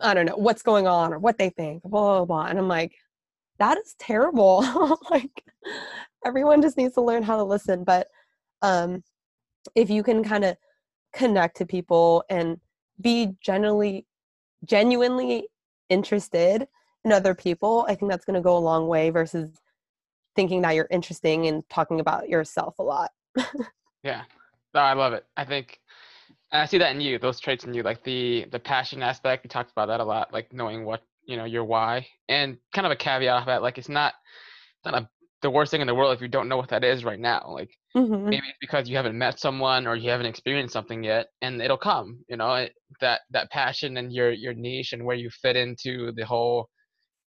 I 0.00 0.14
don't 0.14 0.26
know, 0.26 0.36
what's 0.36 0.62
going 0.62 0.86
on 0.86 1.12
or 1.12 1.18
what 1.18 1.38
they 1.38 1.50
think, 1.50 1.82
blah, 1.82 2.18
blah, 2.18 2.24
blah. 2.24 2.46
And 2.46 2.58
I'm 2.58 2.68
like, 2.68 2.94
that 3.58 3.78
is 3.78 3.94
terrible. 3.98 4.98
like, 5.10 5.44
everyone 6.24 6.62
just 6.62 6.76
needs 6.76 6.94
to 6.94 7.00
learn 7.00 7.22
how 7.22 7.36
to 7.36 7.44
listen. 7.44 7.84
But 7.84 8.08
um, 8.62 9.02
if 9.74 9.90
you 9.90 10.02
can 10.02 10.24
kind 10.24 10.44
of 10.44 10.56
connect 11.12 11.56
to 11.58 11.66
people 11.66 12.24
and 12.28 12.58
be 13.00 13.30
generally, 13.40 14.06
genuinely 14.64 15.48
interested 15.88 16.66
in 17.04 17.12
other 17.12 17.34
people, 17.34 17.84
I 17.88 17.94
think 17.94 18.10
that's 18.10 18.24
going 18.24 18.34
to 18.34 18.40
go 18.42 18.56
a 18.56 18.58
long 18.58 18.88
way 18.88 19.10
versus 19.10 19.50
thinking 20.34 20.62
that 20.62 20.74
you're 20.74 20.88
interesting 20.90 21.46
and 21.46 21.62
talking 21.68 22.00
about 22.00 22.28
yourself 22.28 22.78
a 22.78 22.82
lot. 22.82 23.10
yeah. 24.02 24.22
No, 24.74 24.80
I 24.80 24.94
love 24.94 25.12
it. 25.12 25.24
I 25.36 25.44
think, 25.44 25.78
and 26.54 26.62
I 26.62 26.66
see 26.66 26.78
that 26.78 26.92
in 26.94 27.02
you. 27.02 27.18
Those 27.18 27.40
traits 27.40 27.64
in 27.64 27.74
you, 27.74 27.82
like 27.82 28.04
the 28.04 28.46
the 28.52 28.60
passion 28.60 29.02
aspect. 29.02 29.44
We 29.44 29.48
talked 29.48 29.72
about 29.72 29.88
that 29.88 30.00
a 30.00 30.04
lot, 30.04 30.32
like 30.32 30.52
knowing 30.52 30.86
what 30.86 31.02
you 31.26 31.36
know 31.36 31.46
your 31.46 31.64
why, 31.64 32.06
and 32.28 32.58
kind 32.74 32.86
of 32.86 32.92
a 32.92 32.96
caveat 32.96 33.40
of 33.42 33.46
that, 33.46 33.62
like 33.62 33.78
it's 33.78 33.90
not 33.90 34.14
it's 34.78 34.92
not 34.92 35.02
a, 35.02 35.10
the 35.42 35.50
worst 35.50 35.72
thing 35.72 35.82
in 35.82 35.88
the 35.88 35.94
world 35.96 36.14
if 36.14 36.22
you 36.22 36.28
don't 36.28 36.48
know 36.48 36.56
what 36.58 36.70
that 36.70 36.84
is 36.84 37.04
right 37.04 37.20
now. 37.20 37.44
Like 37.48 37.70
Mhm. 37.96 38.30
maybe 38.30 38.48
it's 38.48 38.58
because 38.60 38.88
you 38.88 38.96
haven't 38.96 39.18
met 39.18 39.40
someone 39.40 39.86
or 39.86 39.96
you 39.96 40.10
haven't 40.10 40.26
experienced 40.26 40.72
something 40.72 41.04
yet 41.04 41.28
and 41.42 41.62
it'll 41.62 41.78
come 41.78 42.20
you 42.28 42.36
know 42.36 42.54
it, 42.54 42.72
that 43.00 43.22
that 43.30 43.50
passion 43.50 43.98
and 43.98 44.12
your 44.12 44.32
your 44.32 44.54
niche 44.54 44.92
and 44.94 45.04
where 45.04 45.16
you 45.16 45.30
fit 45.42 45.56
into 45.56 46.12
the 46.16 46.24
whole 46.24 46.68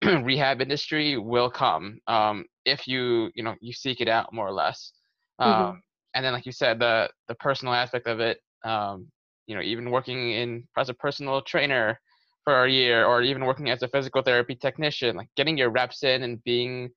rehab 0.22 0.60
industry 0.60 1.18
will 1.18 1.50
come 1.50 1.98
um, 2.08 2.44
if 2.66 2.88
you 2.88 3.30
you 3.34 3.42
know 3.44 3.54
you 3.60 3.72
seek 3.72 4.00
it 4.00 4.08
out 4.08 4.32
more 4.34 4.46
or 4.48 4.52
less 4.52 4.92
um, 5.38 5.70
Mhm. 5.70 5.82
and 6.14 6.24
then 6.24 6.32
like 6.34 6.46
you 6.46 6.52
said 6.52 6.78
the 6.78 7.08
the 7.28 7.34
personal 7.36 7.74
aspect 7.74 8.06
of 8.06 8.20
it 8.20 8.38
um, 8.64 9.06
you 9.46 9.54
know 9.54 9.62
even 9.62 9.90
working 9.90 10.32
in 10.32 10.66
as 10.76 10.88
a 10.88 10.94
personal 10.94 11.42
trainer 11.42 11.98
for 12.44 12.64
a 12.64 12.70
year 12.70 13.04
or 13.04 13.22
even 13.22 13.44
working 13.44 13.70
as 13.70 13.82
a 13.82 13.88
physical 13.88 14.22
therapy 14.22 14.54
technician 14.54 15.16
like 15.16 15.28
getting 15.36 15.56
your 15.56 15.70
reps 15.70 16.02
in 16.02 16.22
and 16.22 16.42
being 16.44 16.90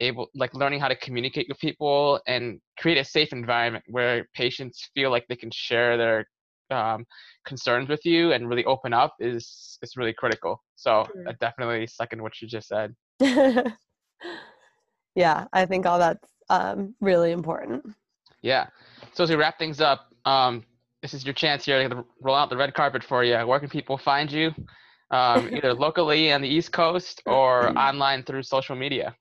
able 0.00 0.28
like 0.34 0.52
learning 0.54 0.78
how 0.80 0.88
to 0.88 0.96
communicate 0.96 1.46
with 1.48 1.58
people 1.58 2.20
and 2.26 2.60
create 2.78 2.98
a 2.98 3.04
safe 3.04 3.32
environment 3.32 3.84
where 3.88 4.28
patients 4.34 4.90
feel 4.94 5.10
like 5.10 5.26
they 5.28 5.36
can 5.36 5.50
share 5.50 5.96
their 5.96 6.26
um, 6.70 7.04
concerns 7.46 7.88
with 7.88 8.04
you 8.04 8.32
and 8.32 8.48
really 8.48 8.64
open 8.64 8.92
up 8.92 9.14
is 9.20 9.78
is 9.82 9.96
really 9.96 10.12
critical 10.12 10.62
so. 10.74 11.06
I 11.26 11.32
definitely 11.40 11.86
second 11.86 12.22
what 12.22 12.40
you 12.42 12.48
just 12.48 12.68
said 12.68 12.94
yeah, 15.14 15.46
I 15.52 15.64
think 15.64 15.86
all 15.86 15.98
that's 15.98 16.28
um, 16.50 16.94
really 17.00 17.32
important. 17.32 17.86
yeah 18.42 18.66
so 19.14 19.24
as 19.24 19.30
we 19.30 19.36
wrap 19.36 19.58
things 19.58 19.80
up 19.80 20.12
um, 20.24 20.64
this 21.06 21.14
is 21.14 21.24
your 21.24 21.34
chance 21.34 21.64
here 21.64 21.88
to 21.88 22.04
roll 22.20 22.34
out 22.34 22.50
the 22.50 22.56
red 22.56 22.74
carpet 22.74 23.04
for 23.04 23.22
you 23.22 23.36
where 23.46 23.60
can 23.60 23.68
people 23.68 23.96
find 23.96 24.32
you 24.32 24.52
um, 25.12 25.48
either 25.52 25.72
locally 25.72 26.32
on 26.32 26.42
the 26.42 26.48
east 26.48 26.72
coast 26.72 27.22
or 27.26 27.68
online 27.78 28.24
through 28.24 28.42
social 28.42 28.74
media 28.74 29.14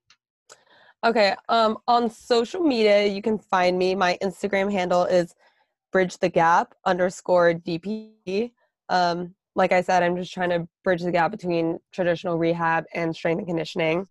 Okay, 1.04 1.36
um, 1.50 1.78
on 1.88 2.10
social 2.10 2.62
media, 2.62 3.06
you 3.06 3.22
can 3.22 3.38
find 3.38 3.78
me. 3.78 3.94
My 3.94 4.18
Instagram 4.24 4.72
handle 4.72 5.04
is 5.04 5.36
bridge 5.92 6.18
the 6.18 6.30
gap 6.30 6.74
underscore 6.84 7.54
DP. 7.54 8.52
Um, 8.90 9.36
like 9.56 9.72
I 9.72 9.82
said, 9.82 10.02
I'm 10.02 10.18
just 10.18 10.34
trying 10.34 10.50
to 10.50 10.68
bridge 10.84 11.04
the 11.04 11.12
gap 11.12 11.30
between 11.30 11.78
traditional 11.92 12.40
rehab 12.40 12.86
and 12.96 13.16
strength 13.16 13.38
and 13.38 13.48
conditioning. 13.48 14.08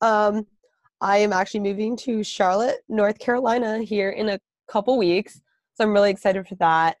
Um, 0.00 0.48
I 1.00 1.18
am 1.18 1.32
actually 1.32 1.60
moving 1.60 1.96
to 1.98 2.24
Charlotte, 2.24 2.78
North 2.88 3.20
Carolina 3.20 3.78
here 3.78 4.10
in 4.10 4.30
a 4.30 4.40
couple 4.66 4.98
weeks. 4.98 5.40
So 5.80 5.84
I'm 5.84 5.94
really 5.94 6.10
excited 6.10 6.46
for 6.46 6.56
that. 6.56 6.98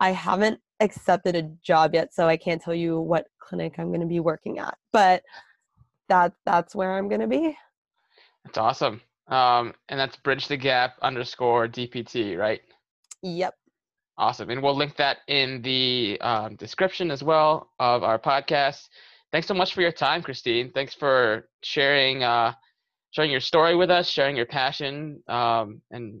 I 0.00 0.12
haven't 0.12 0.60
accepted 0.80 1.34
a 1.34 1.44
job 1.62 1.94
yet, 1.94 2.12
so 2.12 2.28
I 2.28 2.36
can't 2.36 2.60
tell 2.60 2.74
you 2.74 3.00
what 3.00 3.24
clinic 3.38 3.76
I'm 3.78 3.88
going 3.88 4.02
to 4.02 4.06
be 4.06 4.20
working 4.20 4.58
at, 4.58 4.76
but 4.92 5.22
that 6.10 6.34
that's 6.44 6.74
where 6.74 6.98
I'm 6.98 7.08
going 7.08 7.22
to 7.22 7.26
be. 7.26 7.56
That's 8.44 8.58
awesome. 8.58 9.00
Um, 9.28 9.72
and 9.88 9.98
that's 9.98 10.16
bridge 10.16 10.46
the 10.46 10.58
gap 10.58 10.96
underscore 11.00 11.68
DPT, 11.68 12.36
right? 12.36 12.60
Yep. 13.22 13.54
Awesome. 14.18 14.50
And 14.50 14.62
we'll 14.62 14.76
link 14.76 14.96
that 14.96 15.18
in 15.28 15.62
the 15.62 16.18
um, 16.20 16.56
description 16.56 17.10
as 17.10 17.22
well 17.22 17.70
of 17.78 18.02
our 18.02 18.18
podcast. 18.18 18.88
Thanks 19.32 19.48
so 19.48 19.54
much 19.54 19.72
for 19.72 19.80
your 19.80 19.92
time, 19.92 20.22
Christine. 20.22 20.70
Thanks 20.74 20.92
for 20.92 21.48
sharing 21.62 22.24
uh, 22.24 22.52
sharing 23.12 23.30
your 23.30 23.40
story 23.40 23.74
with 23.74 23.90
us, 23.90 24.06
sharing 24.06 24.36
your 24.36 24.44
passion, 24.44 25.22
um, 25.28 25.80
and 25.90 26.20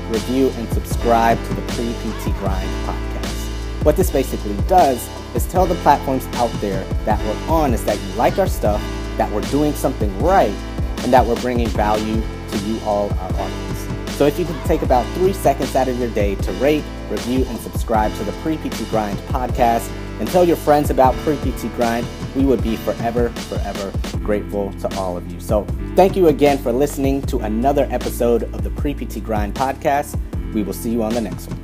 review, 0.11 0.49
and 0.49 0.67
subscribe 0.73 1.37
to 1.47 1.53
the 1.53 1.61
Pre 1.73 1.93
PT 1.93 2.37
Grind 2.39 2.69
podcast. 2.85 3.83
What 3.83 3.95
this 3.95 4.11
basically 4.11 4.55
does 4.67 5.09
is 5.35 5.45
tell 5.47 5.65
the 5.65 5.75
platforms 5.75 6.27
out 6.33 6.51
there 6.61 6.83
that 7.05 7.19
we're 7.25 7.51
on 7.51 7.73
is 7.73 7.83
that 7.85 7.99
you 7.99 8.13
like 8.13 8.37
our 8.37 8.47
stuff, 8.47 8.81
that 9.17 9.31
we're 9.31 9.41
doing 9.49 9.73
something 9.73 10.17
right, 10.21 10.53
and 11.03 11.11
that 11.11 11.25
we're 11.25 11.39
bringing 11.41 11.67
value 11.69 12.21
to 12.49 12.57
you 12.59 12.79
all, 12.85 13.09
our 13.13 13.33
audience. 13.33 13.87
So 14.17 14.27
if 14.27 14.37
you 14.37 14.45
could 14.45 14.63
take 14.65 14.83
about 14.83 15.03
three 15.15 15.33
seconds 15.33 15.75
out 15.75 15.87
of 15.87 15.97
your 15.99 16.09
day 16.09 16.35
to 16.35 16.51
rate, 16.53 16.83
review, 17.09 17.43
and 17.47 17.57
subscribe 17.59 18.13
to 18.17 18.23
the 18.23 18.33
Pre-PT 18.43 18.87
Grind 18.91 19.17
podcast 19.29 19.89
and 20.19 20.29
tell 20.29 20.43
your 20.43 20.57
friends 20.57 20.91
about 20.91 21.15
Pre-PT 21.23 21.73
Grind, 21.75 22.05
we 22.35 22.45
would 22.45 22.63
be 22.63 22.75
forever, 22.77 23.29
forever 23.29 23.91
grateful 24.23 24.71
to 24.73 24.95
all 24.97 25.17
of 25.17 25.31
you. 25.31 25.39
So 25.39 25.65
thank 25.95 26.15
you 26.15 26.27
again 26.27 26.57
for 26.57 26.71
listening 26.71 27.21
to 27.23 27.39
another 27.39 27.87
episode 27.91 28.43
of 28.43 28.63
the 28.63 28.69
Pre-PT 28.71 29.23
Grind 29.23 29.55
podcast. 29.55 30.19
We 30.53 30.63
will 30.63 30.73
see 30.73 30.91
you 30.91 31.03
on 31.03 31.13
the 31.13 31.21
next 31.21 31.47
one. 31.47 31.60